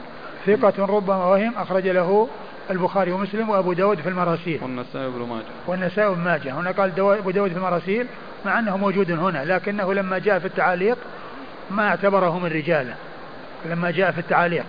ثقة 0.46 0.84
ربما 0.86 1.24
وهم 1.24 1.54
أخرج 1.56 1.88
له 1.88 2.28
البخاري 2.70 3.12
ومسلم 3.12 3.50
وأبو 3.50 3.72
داود 3.72 4.00
في 4.00 4.08
المراسيل. 4.08 4.62
والنسائي 4.62 5.10
بن 5.10 5.28
ماجه. 5.28 5.44
والنسائي 5.66 6.14
بن 6.14 6.20
ماجه. 6.20 6.52
هنا 6.52 6.70
قال 6.70 7.00
أبو 7.00 7.30
داود 7.30 7.50
في 7.50 7.56
المراسيل 7.56 8.06
مع 8.46 8.58
أنه 8.58 8.76
موجود 8.76 9.10
هنا 9.10 9.44
لكنه 9.44 9.94
لما 9.94 10.18
جاء 10.18 10.38
في 10.38 10.46
التعاليق 10.46 10.98
ما 11.70 11.88
اعتبره 11.88 12.38
من 12.38 12.46
رجاله. 12.46 12.94
لما 13.66 13.90
جاء 13.90 14.10
في 14.10 14.18
التعاليق 14.18 14.66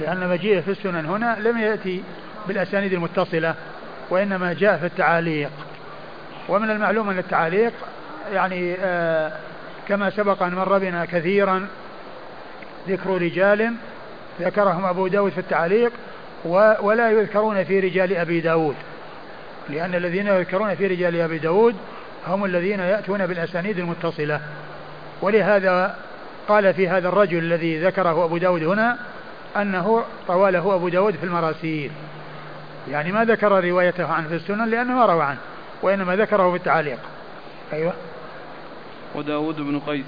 لأن 0.00 0.28
مجيئه 0.28 0.60
في 0.60 0.70
السنن 0.70 1.06
هنا 1.06 1.36
لم 1.40 1.58
يأتي 1.58 2.02
بالأسانيد 2.48 2.92
المتصلة 2.92 3.54
وإنما 4.10 4.52
جاء 4.52 4.78
في 4.78 4.86
التعاليق 4.86 5.50
ومن 6.48 6.70
المعلوم 6.70 7.10
أن 7.10 7.18
التعاليق 7.18 7.72
يعني 8.32 8.76
آه 8.80 9.32
كما 9.88 10.10
سبق 10.10 10.42
أن 10.42 10.54
مر 10.54 10.78
بنا 10.78 11.04
كثيرا 11.04 11.68
ذكر 12.88 13.10
رجال 13.10 13.74
ذكرهم 14.40 14.84
أبو 14.84 15.06
داود 15.06 15.32
في 15.32 15.38
التعاليق 15.38 15.92
ولا 16.80 17.10
يذكرون 17.10 17.64
في 17.64 17.80
رجال 17.80 18.16
أبي 18.16 18.40
داود 18.40 18.74
لأن 19.68 19.94
الذين 19.94 20.26
يذكرون 20.26 20.74
في 20.74 20.86
رجال 20.86 21.20
أبي 21.20 21.38
داود 21.38 21.76
هم 22.26 22.44
الذين 22.44 22.80
يأتون 22.80 23.26
بالأسانيد 23.26 23.78
المتصلة. 23.78 24.40
ولهذا 25.22 25.96
قال 26.48 26.74
في 26.74 26.88
هذا 26.88 27.08
الرجل 27.08 27.38
الذي 27.38 27.84
ذكره 27.84 28.24
أبو 28.24 28.36
داود 28.36 28.62
هنا 28.62 28.98
أنه 29.56 30.04
طواله 30.28 30.74
أبو 30.74 30.88
داود 30.88 31.14
في 31.16 31.24
المراسيل. 31.24 31.90
يعني 32.90 33.12
ما 33.12 33.24
ذكر 33.24 33.64
روايته 33.64 34.12
عنه 34.12 34.28
في 34.28 34.34
السنن 34.34 34.68
لأنه 34.68 34.94
ما 34.94 35.06
روى 35.06 35.24
عنه 35.24 35.38
وإنما 35.82 36.16
ذكره 36.16 36.50
في 36.50 36.56
التعاليق 36.56 36.98
أيوة. 37.72 37.92
وداود 39.14 39.56
بن 39.56 39.80
قيس. 39.80 40.06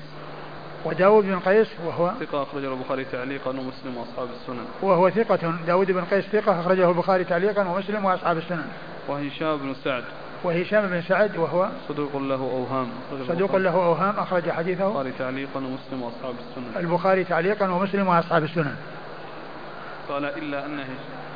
وداود 0.85 1.25
بن 1.25 1.39
قيس 1.39 1.69
وهو 1.87 2.13
ثقة 2.21 2.43
أخرجه 2.43 2.73
البخاري 2.73 3.05
تعليقا 3.05 3.51
ومسلم 3.51 3.97
وأصحاب 3.97 4.29
السنن. 4.41 4.65
وهو 4.83 5.11
ثقة. 5.11 5.55
داود 5.67 5.91
بن 5.91 6.05
قيس 6.05 6.25
ثقة 6.25 6.61
أخرجه 6.61 6.91
البخاري 6.91 7.25
تعليقا 7.25 7.69
ومسلم 7.69 8.05
وأصحاب 8.05 8.39
السنن. 8.39 8.69
وهشام 9.09 9.57
بن 9.57 9.75
سعد. 9.85 10.05
وهشام 10.45 10.87
بن 10.87 11.03
سعد 11.03 11.37
وهو 11.37 11.69
صدوق 11.89 12.17
له 12.17 12.35
أوهام. 12.35 12.89
صدوق 13.29 13.57
له 13.57 13.75
أوهام 13.75 14.15
أخرج 14.19 14.51
حديثه. 14.51 14.87
البخاري 14.87 15.13
تعليقا 15.19 15.57
ومسلم 15.57 16.03
وأصحاب 16.03 16.35
السنن. 16.35 16.85
البخاري 16.85 17.25
تعليقا 17.25 17.69
ومسلم 17.69 18.09
وأصحاب 18.09 18.45
السنن. 18.45 18.77
قال 20.09 20.25
إلا 20.25 20.67
أن 20.67 20.81
هشام 20.81 21.34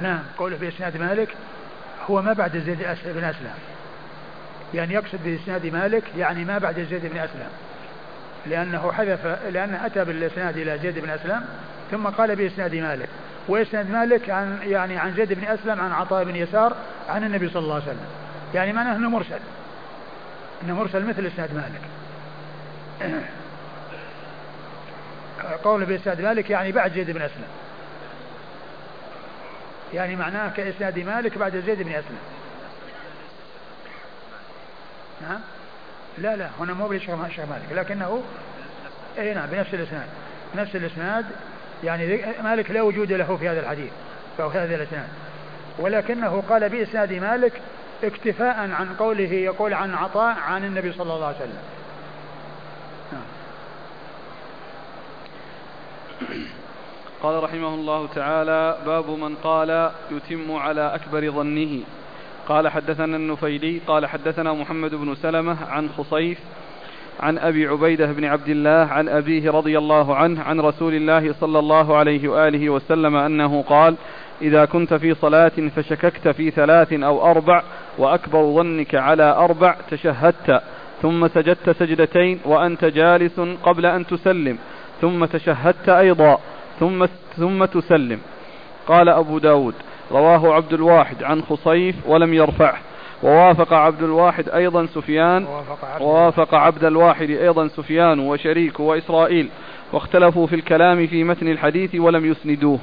نعم. 0.00 0.22
قوله 0.38 0.56
في 0.56 0.68
إسناد 0.68 0.96
مالك 0.96 1.28
هو 2.10 2.22
ما 2.22 2.32
بعد 2.32 2.58
زيد 2.58 2.78
بن 3.04 3.24
أسلم. 3.24 3.54
يعني 4.74 4.94
يقصد 4.94 5.18
بإسناد 5.24 5.66
مالك 5.66 6.02
يعني 6.18 6.44
ما 6.44 6.58
بعد 6.58 6.80
زيد 6.90 7.06
بن 7.06 7.18
أسلم. 7.18 7.48
لأنه 8.46 8.92
حذف 8.92 9.26
لأنه 9.52 9.86
أتى 9.86 10.04
بالإسناد 10.04 10.56
إلى 10.56 10.78
زيد 10.78 10.98
بن 10.98 11.10
أسلم 11.10 11.44
ثم 11.90 12.06
قال 12.06 12.36
بإسناد 12.36 12.74
مالك. 12.74 13.08
وإسناد 13.48 13.90
مالك 13.90 14.30
عن 14.30 14.58
يعني 14.62 14.98
عن 14.98 15.14
زيد 15.14 15.32
بن 15.32 15.44
أسلم 15.44 15.80
عن 15.80 15.92
عطاء 15.92 16.24
بن 16.24 16.36
يسار 16.36 16.76
عن 17.08 17.24
النبي 17.24 17.48
صلى 17.48 17.62
الله 17.62 17.74
عليه 17.74 17.84
وسلم. 17.84 18.06
يعني 18.54 18.72
معناه 18.72 18.96
أنه 18.96 19.10
مرسل. 19.10 19.40
أنه 20.64 20.74
مرسل 20.74 21.06
مثل 21.06 21.26
إسناد 21.26 21.54
مالك. 21.54 21.80
قوله 25.64 25.86
بإسناد 25.86 26.20
مالك 26.20 26.50
يعني 26.50 26.72
بعد 26.72 26.92
زيد 26.92 27.10
بن 27.10 27.22
أسلم. 27.22 27.46
يعني 29.94 30.16
معناه 30.16 30.48
كإسناد 30.48 30.98
مالك 30.98 31.38
بعد 31.38 31.56
زيد 31.56 31.82
بن 31.82 31.92
أسلم. 31.92 32.18
نعم 35.22 35.40
لا 36.18 36.36
لا 36.36 36.48
هنا 36.60 36.72
مو 36.72 36.88
بالشيخ 36.88 37.10
مالك 37.10 37.72
لكنه 37.72 38.22
اي 39.18 39.34
نعم 39.34 39.46
بنفس 39.46 39.74
الإسناد 39.74 40.06
نفس 40.56 40.76
الإسناد 40.76 41.26
يعني 41.84 42.24
مالك 42.42 42.70
لا 42.70 42.82
وجود 42.82 43.12
له 43.12 43.36
في 43.36 43.48
هذا 43.48 43.60
الحديث 43.60 43.90
أو 44.40 44.50
في 44.50 44.58
هذا 44.58 44.74
الإسناد. 44.74 45.08
ولكنه 45.78 46.42
قال 46.48 46.68
بإسناد 46.68 47.12
مالك 47.12 47.52
اكتفاء 48.04 48.56
عن 48.56 48.94
قوله 48.98 49.32
يقول 49.32 49.74
عن 49.74 49.94
عطاء 49.94 50.38
عن 50.38 50.64
النبي 50.64 50.92
صلى 50.92 51.14
الله 51.14 51.26
عليه 51.26 51.36
وسلم. 51.36 51.58
نعم. 53.12 53.22
قال 57.22 57.42
رحمه 57.42 57.74
الله 57.74 58.06
تعالى 58.06 58.76
باب 58.86 59.10
من 59.10 59.34
قال 59.34 59.90
يتم 60.10 60.52
على 60.52 60.94
أكبر 60.94 61.30
ظنه. 61.30 61.80
قال 62.48 62.68
حدثنا 62.68 63.16
النفيلي 63.16 63.80
قال 63.86 64.06
حدثنا 64.06 64.52
محمد 64.52 64.94
بن 64.94 65.14
سلمة 65.14 65.56
عن 65.68 65.88
خصيف 65.88 66.38
عن 67.20 67.38
أبي 67.38 67.66
عبيدة 67.66 68.12
بن 68.12 68.24
عبد 68.24 68.48
الله 68.48 68.70
عن 68.70 69.08
أبيه 69.08 69.50
رضي 69.50 69.78
الله 69.78 70.16
عنه 70.16 70.42
عن 70.42 70.60
رسول 70.60 70.94
الله 70.94 71.32
صلى 71.40 71.58
الله 71.58 71.96
عليه 71.96 72.28
وآله 72.28 72.70
وسلم 72.70 73.16
أنه 73.16 73.62
قال 73.62 73.94
إذا 74.42 74.64
كنت 74.64 74.94
في 74.94 75.14
صلاة 75.14 75.52
فشككت 75.76 76.28
في 76.28 76.50
ثلاث 76.50 76.92
أو 76.92 77.30
أربع 77.30 77.62
وأكبر 77.98 78.54
ظنك 78.54 78.94
على 78.94 79.22
أربع 79.22 79.76
تشهدت 79.90 80.62
ثم 81.02 81.28
سجدت 81.28 81.70
سجدتين 81.70 82.40
وأنت 82.44 82.84
جالس 82.84 83.40
قبل 83.62 83.86
أن 83.86 84.06
تسلم 84.06 84.58
ثم 85.00 85.24
تشهدت 85.24 85.88
أيضا 85.88 86.40
ثم 86.80 87.06
ثم 87.36 87.64
تسلم. 87.64 88.20
قال 88.86 89.08
أبو 89.08 89.38
داود 89.38 89.74
رواه 90.10 90.54
عبد 90.54 90.72
الواحد 90.72 91.22
عن 91.22 91.42
خصيف 91.42 91.96
ولم 92.06 92.34
يرفعه. 92.34 92.78
ووافق 93.22 93.72
عبد 93.72 94.02
الواحد 94.02 94.48
أيضا 94.48 94.86
سفيان. 94.86 95.46
ووافق 96.00 96.54
عبد 96.54 96.84
الواحد 96.84 97.30
أيضا 97.30 97.68
سفيان 97.68 98.20
وشريك 98.20 98.80
وإسرائيل. 98.80 99.48
واختلفوا 99.92 100.46
في 100.46 100.54
الكلام 100.54 101.06
في 101.06 101.24
متن 101.24 101.48
الحديث 101.48 101.94
ولم 101.94 102.30
يسندوه. 102.30 102.78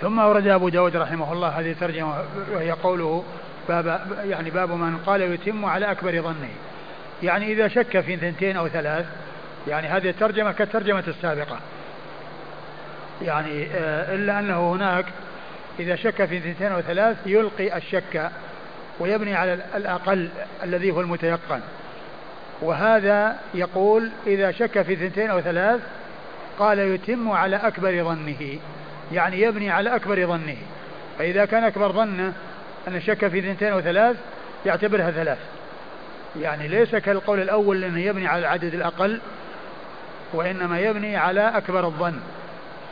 ثم 0.00 0.20
أورد 0.20 0.46
أبو 0.46 0.68
داود 0.68 0.96
رحمه 0.96 1.32
الله 1.32 1.48
هذه 1.48 1.70
الترجمة 1.70 2.14
وهي 2.54 2.70
قوله 2.70 3.24
باب 3.68 4.00
يعني 4.24 4.50
باب 4.50 4.70
من 4.70 4.96
قال 5.06 5.22
يتم 5.22 5.64
على 5.64 5.90
أكبر 5.90 6.22
ظنه. 6.22 6.50
يعني 7.22 7.52
إذا 7.52 7.68
شك 7.68 8.00
في 8.00 8.16
ثنتين 8.16 8.56
أو 8.56 8.68
ثلاث 8.68 9.06
يعني 9.68 9.86
هذه 9.86 10.08
الترجمة 10.08 10.52
كالترجمة 10.52 11.04
السابقة. 11.08 11.56
يعني 13.22 13.66
آه، 13.74 14.14
إلا 14.14 14.38
أنه 14.38 14.72
هناك 14.72 15.04
إذا 15.80 15.96
شك 15.96 16.24
في 16.24 16.36
اثنتين 16.36 16.72
أو 16.72 16.80
ثلاث 16.80 17.16
يلقي 17.26 17.76
الشك 17.76 18.30
ويبني 19.00 19.34
على 19.34 19.58
الأقل 19.74 20.28
الذي 20.62 20.90
هو 20.90 21.00
المتيقن. 21.00 21.60
وهذا 22.62 23.36
يقول 23.54 24.10
إذا 24.26 24.50
شك 24.50 24.82
في 24.82 24.92
اثنتين 24.92 25.30
أو 25.30 25.40
ثلاث 25.40 25.80
قال 26.58 26.78
يتم 26.78 27.30
على 27.30 27.56
أكبر 27.56 28.04
ظنه 28.04 28.58
يعني 29.12 29.40
يبني 29.40 29.70
على 29.70 29.96
أكبر 29.96 30.26
ظنه. 30.26 30.56
فإذا 31.18 31.44
كان 31.44 31.64
أكبر 31.64 31.92
ظنه 31.92 32.32
أن 32.88 33.00
شك 33.00 33.28
في 33.28 33.38
اثنتين 33.38 33.72
أو 33.72 33.80
ثلاث 33.80 34.16
يعتبرها 34.66 35.10
ثلاث. 35.10 35.38
يعني 36.40 36.68
ليس 36.68 36.96
كالقول 36.96 37.40
الأول 37.40 37.84
أنه 37.84 38.00
يبني 38.00 38.26
على 38.26 38.40
العدد 38.40 38.74
الأقل 38.74 39.20
وإنما 40.32 40.80
يبني 40.80 41.16
على 41.16 41.40
أكبر 41.40 41.86
الظن. 41.86 42.20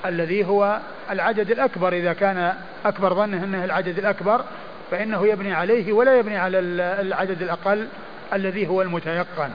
الذي 0.06 0.44
هو 0.44 0.78
العدد 1.10 1.50
الأكبر. 1.50 1.92
إذا 1.92 2.12
كان 2.12 2.54
أكبر 2.84 3.14
ظنه 3.14 3.44
أنه 3.44 3.64
العدد 3.64 3.98
الأكبر 3.98 4.44
فإنه 4.90 5.26
يبني 5.26 5.54
عليه 5.54 5.92
ولا 5.92 6.18
يبني 6.18 6.38
على 6.38 6.58
العدد 7.00 7.42
الأقل 7.42 7.86
الذي 8.32 8.66
هو 8.66 8.82
المتيقن 8.82 9.50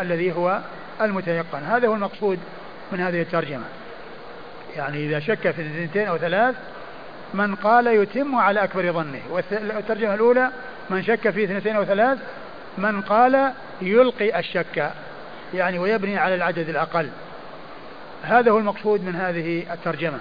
الذي 0.00 0.32
هو 0.32 0.60
المتيقن. 1.00 1.62
هذا 1.62 1.88
هو 1.88 1.94
المقصود 1.94 2.38
من 2.92 3.00
هذه 3.00 3.22
الترجمة. 3.22 3.64
يعني 4.76 5.06
إذا 5.06 5.20
شك 5.20 5.50
في 5.50 5.62
اثنتين 5.62 6.06
أو 6.06 6.18
ثلاث 6.18 6.54
من 7.34 7.54
قال 7.54 7.86
يتم 7.86 8.36
على 8.36 8.64
أكبر 8.64 8.92
ظنه. 8.92 9.20
والترجمة 9.30 10.14
الأولى 10.14 10.50
من 10.90 11.02
شك 11.02 11.30
في 11.30 11.44
اثنتين 11.44 11.76
أو 11.76 11.84
ثلاث 11.84 12.18
من 12.78 13.00
قال 13.00 13.52
يلقي 13.82 14.38
الشك 14.38 14.90
يعني 15.54 15.78
ويبني 15.78 16.18
على 16.18 16.34
العدد 16.34 16.68
الأقل. 16.68 17.08
هذا 18.22 18.50
هو 18.50 18.58
المقصود 18.58 19.04
من 19.04 19.16
هذه 19.16 19.72
الترجمة. 19.72 20.18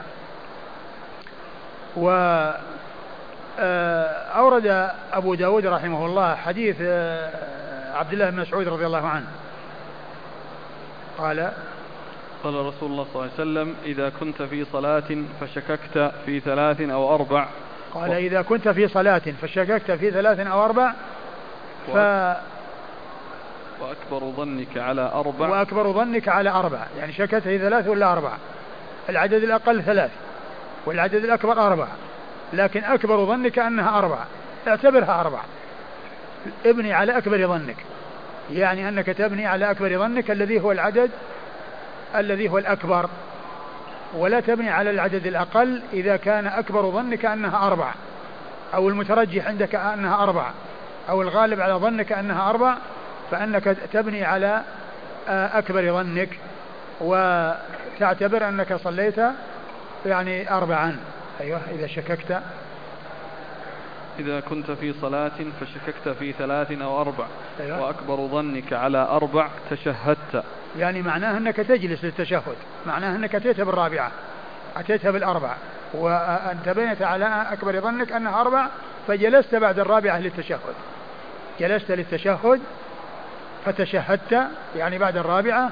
و 1.98 2.10
آه، 3.60 4.08
أورد 4.38 4.92
أبو 5.14 5.36
داود 5.36 5.66
رحمه 5.66 6.06
الله 6.06 6.36
حديث 6.36 6.76
آه، 6.82 7.98
عبد 7.98 8.14
الله 8.14 8.30
بن 8.30 8.40
مسعود 8.40 8.68
رضي 8.68 8.86
الله 8.86 9.08
عنه. 9.08 9.28
قال 11.18 11.52
قال 12.44 12.54
رسول 12.54 12.92
الله 12.92 13.08
صلى 13.14 13.16
الله 13.16 13.22
عليه 13.22 13.34
وسلم 13.34 13.76
إذا 13.86 14.10
كنت 14.20 14.42
في 14.42 14.66
صلاة 14.66 15.26
فشككت 15.42 16.12
في 16.26 16.40
ثلاث 16.40 16.82
أو 16.82 17.16
أربع. 17.16 17.48
قال 17.94 18.12
إذا 18.12 18.42
كنت 18.42 18.68
في 18.70 18.88
صلاة 18.88 19.22
فشككت 19.42 19.92
في 19.92 20.12
ثلاث 20.12 20.40
أو 20.40 20.66
أربع 20.66 20.94
ف 21.88 21.98
وأكبر 23.82 24.32
ظنك 24.32 24.78
على 24.78 25.12
أربع. 25.14 25.48
وأكبر 25.48 25.92
ظنك 25.92 26.28
على 26.28 26.50
أربع. 26.50 26.80
يعني 27.00 27.14
شككت 27.14 27.44
في 27.44 27.58
ثلاث 27.58 27.88
ولا 27.88 28.12
أربع؟ 28.12 28.32
العدد 29.10 29.44
الأقل 29.44 29.84
ثلاث 29.84 30.12
والعدد 30.86 31.24
الأكبر 31.24 31.68
أربع. 31.68 31.88
لكن 32.54 32.84
أكبر 32.84 33.26
ظنك 33.26 33.60
أنها 33.60 33.98
أربع. 33.98 34.20
اعتبرها 34.68 35.22
أربع. 35.22 35.40
ابني 36.66 36.94
على 36.94 37.18
أكبر 37.18 37.48
ظنك. 37.48 37.76
يعني 38.52 38.90
أنك 38.90 39.06
تبني 39.06 39.46
على 39.46 39.72
أكبر 39.72 39.98
ظنك 39.98 40.32
الذي 40.32 40.60
هو 40.60 40.72
العدد 40.72 41.12
الذي 42.16 42.50
هو 42.50 42.58
الأكبر. 42.58 43.10
ولا 44.14 44.40
تبني 44.40 44.70
على 44.70 44.90
العدد 44.90 45.28
الأقل 45.28 45.82
إذا 45.94 46.18
كان 46.18 46.48
أكبر 46.48 46.92
ظنك 46.92 47.26
أنها 47.26 47.68
أربع. 47.68 47.92
أو 48.74 48.90
المترجح 48.90 49.48
عندك 49.48 49.76
أنها 49.76 50.24
أربع. 50.24 50.52
أو 51.10 51.22
الغالب 51.22 51.62
على 51.62 51.74
ظنك 51.74 52.12
أنها 52.12 52.50
أربع. 52.50 52.78
فأنك 53.32 53.78
تبني 53.94 54.26
على 54.26 54.64
آه، 55.30 55.58
أكبر 55.58 55.94
ظنك 55.94 56.30
وتعتبر 57.02 58.48
أنك 58.50 58.74
صليت 58.74 59.20
يعني 60.06 60.52
أربعا. 60.52 60.98
أيوه 61.42 61.62
إذا 61.72 61.88
شككت. 61.88 62.42
إذا 64.20 64.40
كنت 64.40 64.72
في 64.72 64.94
صلاة 65.02 65.32
فشككت 65.62 66.10
في 66.20 66.32
ثلاث 66.32 66.72
أو 66.72 67.02
أربع. 67.02 67.26
أيوة. 67.60 67.82
وأكبر 67.82 68.28
ظنك 68.28 68.74
على 68.74 68.98
أربع 68.98 69.48
تشهدت. 69.70 70.44
يعني 70.78 71.02
معناه 71.02 71.38
أنك 71.38 71.56
تجلس 71.56 72.04
للتشهد. 72.04 72.56
معناه 72.86 73.16
أنك 73.16 73.36
أتيت 73.36 73.62
بالرابعة 73.62 74.12
أتيت 74.78 75.08
بالأربع 75.08 75.56
وأنت 75.94 76.70
بنيت 76.70 77.02
على 77.02 77.46
أكبر 77.52 77.82
ظنك 77.82 78.12
أنها 78.12 78.42
أربع 78.42 78.68
فجلست 79.08 79.56
بعد 79.56 79.80
الرابعة 79.80 80.20
للتشهد. 80.20 80.76
جلست 81.60 81.92
للتشهد 81.92 82.62
فتشهدت 83.68 84.48
يعني 84.76 84.98
بعد 84.98 85.18
الرابعة 85.18 85.72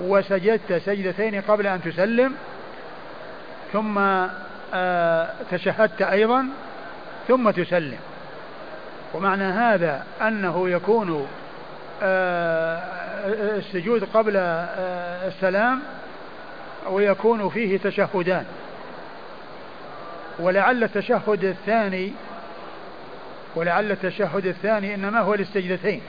وسجدت 0.00 0.72
سجدتين 0.72 1.40
قبل 1.40 1.66
أن 1.66 1.82
تسلم 1.82 2.34
ثم 3.72 3.98
آه، 4.74 5.28
تشهدت 5.50 6.02
أيضا 6.02 6.46
ثم 7.28 7.50
تسلم. 7.50 7.98
ومعنى 9.14 9.44
هذا 9.44 10.04
أنه 10.22 10.68
يكون 10.68 11.26
آه، 12.02 12.82
السجود 13.56 14.04
قبل 14.14 14.36
آه، 14.36 15.28
السلام 15.28 15.80
ويكون 16.90 17.48
فيه 17.48 17.78
تشهدان. 17.78 18.44
ولعل 20.38 20.84
التشهد 20.84 21.44
الثاني 21.44 22.12
ولعل 23.54 23.90
التشهد 23.90 24.46
الثاني 24.46 24.94
إنما 24.94 25.20
هو 25.20 25.34
للسجدتين. 25.34 26.02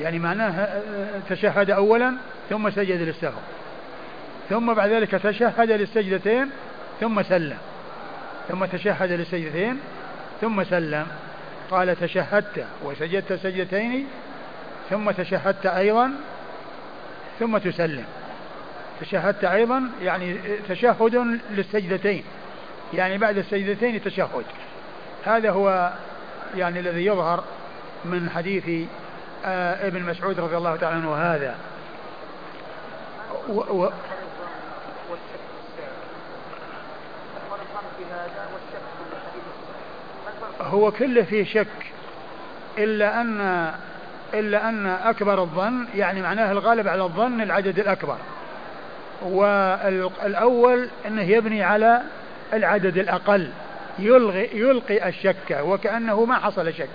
يعني 0.00 0.18
معناه 0.18 0.82
تشهد 1.28 1.70
اولا 1.70 2.14
ثم 2.50 2.70
سجد 2.70 3.00
للسهو. 3.00 3.38
ثم 4.48 4.74
بعد 4.74 4.90
ذلك 4.90 5.10
تشهد 5.10 5.70
للسجدتين 5.70 6.50
ثم 7.00 7.22
سلم. 7.22 7.58
ثم 8.48 8.64
تشهد 8.64 9.12
للسجدتين 9.12 9.78
ثم 10.40 10.64
سلم. 10.64 11.06
قال 11.70 11.96
تشهدت 12.00 12.64
وسجدت 12.84 13.32
سجدتين 13.32 14.06
ثم 14.90 15.10
تشهدت 15.10 15.66
أيضا 15.66 16.12
ثم 17.38 17.58
تسلم. 17.58 18.04
تشهدت 19.00 19.44
أيضا 19.44 19.90
يعني 20.02 20.36
تشهد 20.68 21.40
للسجدتين. 21.50 22.24
يعني 22.94 23.18
بعد 23.18 23.38
السجدتين 23.38 24.02
تشهد. 24.02 24.44
هذا 25.24 25.50
هو 25.50 25.92
يعني 26.56 26.80
الذي 26.80 27.06
يظهر 27.06 27.44
من 28.04 28.30
حديث 28.30 28.68
آه 28.68 28.84
ابن 29.44 30.02
مسعود 30.02 30.40
رضي 30.40 30.56
الله 30.56 30.76
تعالى 30.76 30.96
عنه 30.96 31.14
هذا. 31.14 31.54
و 33.48 33.60
و 33.60 33.90
هو 40.60 40.90
كله 40.90 41.22
فيه 41.22 41.44
شك 41.44 41.66
إلا 42.78 43.20
أن 43.20 43.40
إلا 44.34 44.68
أن 44.68 44.86
أكبر 44.86 45.42
الظن 45.42 45.86
يعني 45.94 46.22
معناه 46.22 46.52
الغالب 46.52 46.88
على 46.88 47.02
الظن 47.02 47.40
العدد 47.40 47.78
الأكبر. 47.78 48.16
والأول 49.22 50.88
أنه 51.06 51.22
يبني 51.22 51.62
على 51.62 52.02
العدد 52.52 52.98
الأقل 52.98 53.50
يلغي 53.98 54.50
يلقي 54.52 55.08
الشك 55.08 55.58
وكأنه 55.62 56.24
ما 56.24 56.38
حصل 56.38 56.74
شك. 56.74 56.88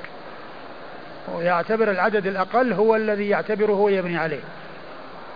ويعتبر 1.35 1.91
العدد 1.91 2.27
الأقل 2.27 2.73
هو 2.73 2.95
الذي 2.95 3.29
يعتبره 3.29 3.79
ويبني 3.79 4.17
عليه. 4.17 4.41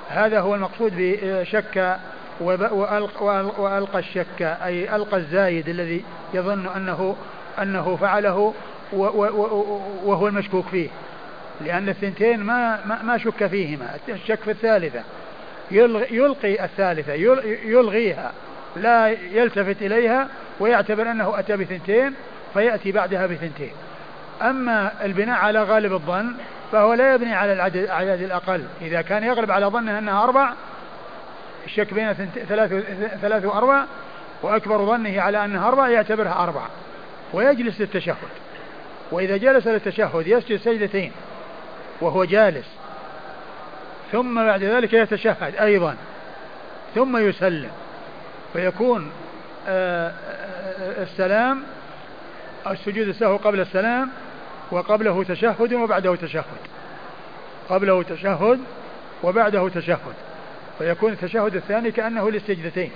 هذا 0.09 0.39
هو 0.39 0.55
المقصود 0.55 0.93
بشك 0.95 1.97
وألقى 2.41 3.99
الشك 3.99 4.41
أي 4.41 4.95
ألقى 4.95 5.17
الزايد 5.17 5.69
الذي 5.69 6.03
يظن 6.33 6.67
أنه 6.67 7.15
أنه 7.61 7.95
فعله 7.95 8.53
وهو 10.03 10.27
المشكوك 10.27 10.65
فيه. 10.65 10.89
لأن 11.61 11.89
الثنتين 11.89 12.39
ما 12.39 12.79
ما 13.03 13.17
شك 13.17 13.47
فيهما. 13.47 13.85
الشك 14.09 14.39
في 14.39 14.51
الثالثة. 14.51 15.01
يلقي 16.11 16.65
الثالثة 16.65 17.13
يلغيها. 17.65 18.31
لا 18.75 19.07
يلتفت 19.09 19.81
إليها 19.81 20.27
ويعتبر 20.59 21.11
أنه 21.11 21.39
أتى 21.39 21.57
بثنتين 21.57 22.13
فيأتي 22.53 22.91
بعدها 22.91 23.27
بثنتين. 23.27 23.71
أما 24.41 25.05
البناء 25.05 25.39
على 25.39 25.63
غالب 25.63 25.93
الظن 25.93 26.33
فهو 26.71 26.93
لا 26.93 27.13
يبني 27.13 27.33
على 27.33 27.53
العدد 27.53 28.21
الأقل. 28.21 28.63
إذا 28.81 29.01
كان 29.01 29.23
يغلب 29.23 29.51
على 29.51 29.65
ظنه 29.65 29.99
أنها 29.99 30.23
أربع 30.23 30.53
الشك 31.65 31.93
بين 31.93 32.13
ثلاث 32.49 32.73
ثلاث 33.21 33.45
وأربع 33.45 33.83
وأكبر 34.41 34.85
ظنه 34.85 35.21
على 35.21 35.45
أنها 35.45 35.67
أربع 35.67 35.89
يعتبرها 35.89 36.43
أربع. 36.43 36.61
ويجلس 37.33 37.81
للتشهد. 37.81 38.15
وإذا 39.11 39.37
جلس 39.37 39.67
للتشهد 39.67 40.27
يسجد 40.27 40.57
سجدتين 40.57 41.11
وهو 42.01 42.25
جالس. 42.25 42.67
ثم 44.11 44.45
بعد 44.45 44.63
ذلك 44.63 44.93
يتشهد 44.93 45.55
أيضا. 45.55 45.95
ثم 46.95 47.17
يسلم. 47.17 47.71
فيكون 48.53 49.11
آه، 49.67 50.07
آه، 50.07 51.03
السلام 51.03 51.63
السجود 52.67 53.07
السهو 53.07 53.37
قبل 53.37 53.59
السلام 53.59 54.09
وقبله 54.71 55.23
تشهد 55.23 55.73
وبعده 55.73 56.15
تشهد. 56.15 56.43
قبله 57.69 58.03
تشهد 58.03 58.59
وبعده 59.23 59.69
تشهد. 59.69 60.13
فيكون 60.79 61.11
التشهد 61.11 61.55
الثاني 61.55 61.91
كأنه 61.91 62.31
للسجدتين. 62.31 62.91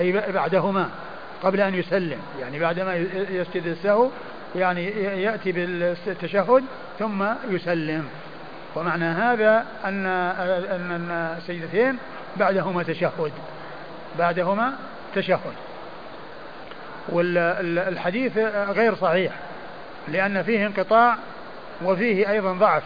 أي 0.00 0.12
بعدهما 0.12 0.88
قبل 1.42 1.60
أن 1.60 1.74
يسلم. 1.74 2.18
يعني 2.40 2.58
بعدما 2.58 2.96
يسجد 3.30 3.66
السهو 3.66 4.08
يعني 4.56 4.86
يأتي 5.22 5.52
بالتشهد 5.52 6.64
ثم 6.98 7.24
يسلم. 7.50 8.08
ومعنى 8.76 9.04
هذا 9.04 9.66
أن 9.84 10.06
أن 10.06 11.34
السجدتين 11.38 11.98
بعدهما 12.36 12.82
تشهد. 12.82 13.32
بعدهما 14.18 14.72
تشهد. 15.14 15.54
والحديث 17.08 18.38
غير 18.68 18.94
صحيح. 18.94 19.32
لأن 20.08 20.42
فيه 20.42 20.66
انقطاع 20.66 21.16
وفيه 21.84 22.30
أيضا 22.30 22.52
ضعف 22.52 22.82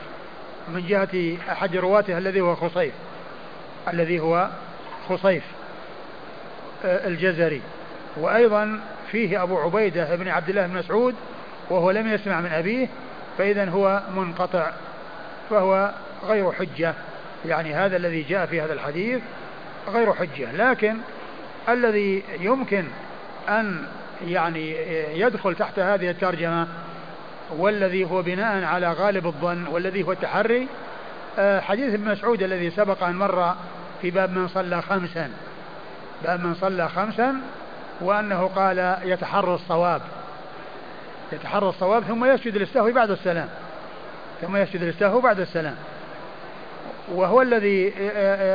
من 0.69 0.87
جهة 0.87 1.37
أحد 1.53 1.77
رواته 1.77 2.19
الذي 2.19 2.41
هو 2.41 2.55
خصيف 2.55 2.93
الذي 3.93 4.21
هو 4.21 4.49
خصيف 5.09 5.43
الجزري. 6.85 7.61
وأيضا 8.17 8.81
فيه 9.11 9.43
أبو 9.43 9.59
عبيدة 9.59 10.17
بن 10.17 10.29
عبد 10.29 10.49
الله 10.49 10.67
بن 10.67 10.75
مسعود 10.75 11.15
وهو 11.71 11.91
لم 11.91 12.09
يسمع 12.09 12.41
من 12.41 12.53
أبيه 12.53 12.89
فإذا 13.39 13.71
هو 13.71 14.03
منقطع 14.17 14.71
فهو 15.51 15.91
غير 16.27 16.53
حجة. 16.53 16.95
يعني 17.47 17.75
هذا 17.75 17.97
الذي 17.97 18.23
جاء 18.23 18.47
في 18.47 18.61
هذا 18.61 18.73
الحديث 18.73 19.21
غير 19.89 20.13
حجة. 20.13 20.53
لكن 20.53 20.97
الذي 21.69 22.23
يمكن 22.41 22.85
أن 23.49 23.87
يعني 24.27 24.77
يدخل 25.21 25.55
تحت 25.55 25.79
هذه 25.79 26.11
الترجمة 26.11 26.69
والذي 27.59 28.05
هو 28.05 28.23
بناء 28.23 28.65
على 28.65 28.93
غالب 28.93 29.27
الظن 29.27 29.67
والذي 29.67 30.03
هو 30.03 30.13
التحري 30.13 30.69
آه، 31.39 31.61
حديث 31.61 31.95
ابن 31.95 32.11
مسعود 32.11 32.43
الذي 32.43 32.71
سبق 32.71 33.03
أن 33.03 33.17
مر 33.17 33.55
في 34.03 34.11
باب 34.11 34.31
من 34.31 34.49
صلى 34.49 34.83
خمسا. 34.83 35.31
باب 36.25 36.41
من 36.41 36.55
صلى 36.55 36.89
خمسا 36.89 37.35
وأنه 38.01 38.47
قال 38.47 38.97
يتحرى 39.05 39.55
الصواب. 39.55 40.03
يتحرى 41.33 41.69
الصواب 41.69 42.03
ثم 42.03 42.25
يسجد 42.25 42.57
للسهو 42.57 42.93
بعد 42.93 43.11
السلام. 43.11 43.49
ثم 44.41 44.57
يسجد 44.57 44.83
للسهو 44.83 45.21
بعد 45.21 45.41
السلام. 45.41 45.77
وهو 47.13 47.43
الذي 47.43 47.93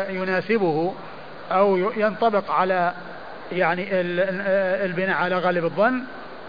يناسبه 0.10 0.94
أو 1.52 1.78
ينطبق 1.78 2.52
على 2.52 2.94
يعني 3.52 3.88
البناء 4.86 5.16
على 5.16 5.38
غالب 5.38 5.66
الظن. 5.66 6.04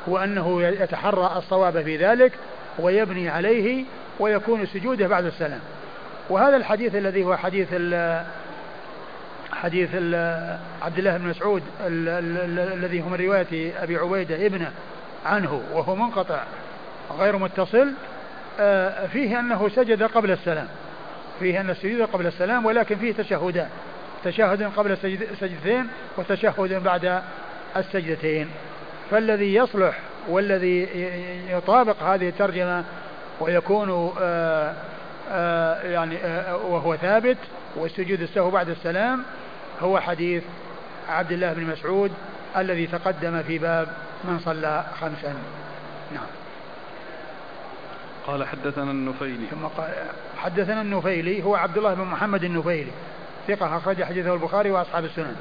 وأنه 0.07 0.63
يتحرى 0.63 1.33
الصواب 1.37 1.83
في 1.83 1.97
ذلك 1.97 2.33
ويبني 2.79 3.29
عليه 3.29 3.85
ويكون 4.19 4.67
سجوده 4.67 5.09
بعد 5.09 5.25
السلام. 5.25 5.61
وهذا 6.31 6.57
الحديث 6.57 6.95
الذي 6.95 7.25
هو 7.25 7.37
حديث 7.37 7.69
ال 7.73 8.25
حديث 9.53 9.91
ال 9.95 10.15
عبد 10.83 10.99
الله 10.99 11.17
بن 11.17 11.29
مسعود 11.29 11.63
الذي 11.81 13.03
هو 13.03 13.09
من 13.09 13.21
رواية 13.21 13.83
أبي 13.83 13.97
عبيدة 13.97 14.47
ابنه 14.47 14.73
عنه 15.27 15.63
وهو 15.73 15.95
منقطع 15.95 16.43
غير 17.19 17.37
متصل 17.37 17.93
آه، 18.61 19.07
فيه 19.07 19.41
أنه 19.41 19.69
سجد 19.69 20.03
قبل 20.03 20.31
السلام. 20.31 20.69
فيه 21.41 21.61
أن 21.61 21.71
السجود 21.71 22.03
قبل 22.03 22.27
السلام 22.27 22.67
ولكن 22.67 22.97
فيه 22.97 23.13
تشهدان 23.13 23.69
تشهد 24.25 24.63
قبل 24.63 24.93
السجدتين 25.33 25.87
وتشهد 26.17 26.83
بعد 26.85 27.23
السجدتين. 27.77 28.51
فالذي 29.11 29.55
يصلح 29.55 29.99
والذي 30.29 30.89
يطابق 31.51 32.03
هذه 32.03 32.29
الترجمة 32.29 32.85
ويكون 33.41 33.91
آآ 33.91 34.11
آه، 34.21 34.75
آآ 35.31 35.83
آه، 35.83 35.83
يعني 35.83 36.17
آآ 36.17 36.55
وهو 36.55 36.97
ثابت 36.97 37.37
والسجود 37.77 38.21
السهو 38.21 38.51
بعد 38.51 38.69
السلام 38.69 39.23
هو 39.81 40.01
حديث 40.01 40.43
عبد 41.09 41.33
الله 41.33 41.53
بن 41.53 41.67
مسعود 41.67 42.13
الذي 42.57 42.87
تقدم 42.87 43.43
في 43.43 43.59
باب 43.59 43.89
من 44.25 44.39
صلى 44.39 44.85
خمسا. 45.01 45.35
نعم. 46.15 46.27
قال 48.27 48.47
حدثنا 48.47 48.91
النفيلي. 48.91 49.47
ثم 49.51 49.67
قال 49.67 49.91
حدثنا 50.39 50.83
النفيلي 50.83 51.43
هو 51.43 51.55
عبد 51.55 51.77
الله 51.77 51.95
بن 51.95 52.05
محمد 52.05 52.45
النفيلي 52.45 52.91
ثقة 53.49 53.77
أخرج 53.77 54.03
حديثه 54.03 54.35
البخاري 54.35 54.71
وأصحاب 54.71 55.05
السنن. 55.05 55.37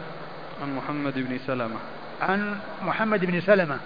عن 0.62 0.76
محمد 0.76 1.14
بن 1.14 1.40
سلمة. 1.48 1.80
عن 2.22 2.60
محمد 2.82 3.26
بن 3.26 3.42
سلمة. 3.42 3.78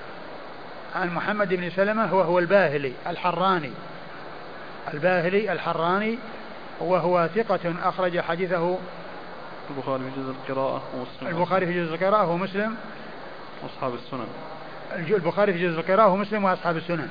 عن 0.96 1.10
محمد 1.10 1.54
بن 1.54 1.70
سلمة 1.70 2.14
وهو 2.14 2.40
الباهلي 2.40 2.94
الحراني. 3.08 3.72
الباهلي 4.94 5.52
الحراني 5.52 6.18
وهو 6.80 7.30
ثقة 7.36 7.74
أخرج 7.84 8.20
حديثه. 8.20 8.78
البخاري 9.70 10.04
في 10.04 10.22
جزء 10.22 10.32
القراءة 10.32 10.84
ومسلم. 10.96 11.38
البخاري 11.38 11.66
في 11.66 11.84
جزء 11.84 11.94
القراءة 11.94 12.32
ومسلم. 12.32 12.76
وأصحاب 13.64 13.94
السنن. 13.94 14.28
البخاري 14.96 15.54
في 15.54 15.68
جزء 15.68 15.80
القراءة 15.80 16.08
ومسلم 16.08 16.44
وأصحاب 16.44 16.78
السنن. 16.78 17.10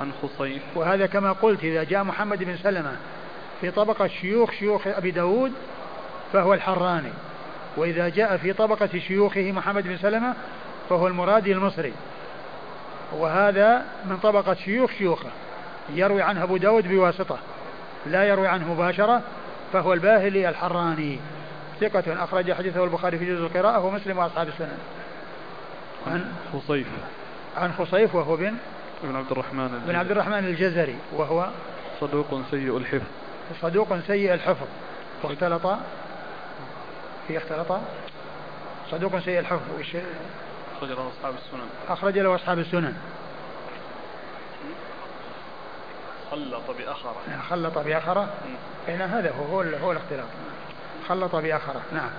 عن 0.00 0.12
خصيف. 0.22 0.62
وهذا 0.74 1.06
كما 1.06 1.32
قلت 1.32 1.64
إذا 1.64 1.84
جاء 1.84 2.04
محمد 2.04 2.44
بن 2.44 2.56
سلمة 2.56 2.96
في 3.60 3.70
طبقة 3.70 4.06
شيوخ 4.06 4.50
شيوخ 4.50 4.86
أبي 4.86 5.10
داود 5.10 5.52
فهو 6.32 6.54
الحراني. 6.54 7.12
وإذا 7.76 8.08
جاء 8.08 8.36
في 8.36 8.52
طبقة 8.52 8.98
شيوخه 8.98 9.52
محمد 9.52 9.82
بن 9.82 9.96
سلمة 9.96 10.34
فهو 10.88 11.06
المرادي 11.06 11.52
المصري. 11.52 11.92
وهذا 13.12 13.84
من 14.04 14.16
طبقة 14.16 14.54
شيوخ 14.54 14.90
شيوخه. 14.98 15.30
يروي 15.94 16.22
عنه 16.22 16.42
أبو 16.42 16.56
داود 16.56 16.88
بواسطة. 16.88 17.38
لا 18.06 18.24
يروي 18.24 18.48
عنه 18.48 18.74
مباشرة 18.74 19.22
فهو 19.72 19.92
الباهلي 19.92 20.48
الحراني. 20.48 21.18
ثقة 21.80 22.24
أخرج 22.24 22.52
حديثه 22.52 22.84
البخاري 22.84 23.18
في 23.18 23.26
جزء 23.26 23.46
القراءة 23.46 23.84
ومسلم 23.84 24.18
وأصحاب 24.18 24.48
السنن. 24.48 24.78
عن 26.06 26.32
خصيف 26.52 26.86
عن 27.56 27.72
خصيف 27.72 28.14
وهو 28.14 28.36
بن 28.36 28.54
بن 29.04 29.16
عبد 29.16 29.30
الرحمن 29.30 29.64
الجزري. 29.64 29.86
بن 29.86 29.94
عبد 29.94 30.10
الرحمن 30.10 30.38
الجزري 30.38 30.96
وهو 31.12 31.48
صدوق 32.00 32.40
سيء 32.50 32.76
الحفظ. 32.76 33.06
صدوق 33.62 33.98
سيء 34.06 34.34
الحفظ. 34.34 34.66
واختلط 35.22 35.66
في 37.28 37.36
اختلط 37.38 37.80
صدوق 38.90 39.18
سيء 39.18 39.38
الحفظ 39.38 39.62
وش 39.78 39.96
أخرج 40.76 40.90
له 40.90 41.08
أصحاب 41.08 41.34
السنن. 41.34 41.68
أخرج 41.88 42.18
له 42.18 42.34
أصحاب 42.34 42.58
السنن. 42.58 42.96
خلط 46.30 46.70
بأخرة. 46.78 47.16
خلط 47.50 47.78
بأخرة؟ 47.78 48.28
هنا 48.88 49.18
هذا 49.18 49.30
هو 49.32 49.44
هو, 49.44 49.60
هو 49.60 49.92
الاختلاط. 49.92 50.26
خلط 51.08 51.36
بأخرة. 51.36 51.80
نعم. 51.92 52.10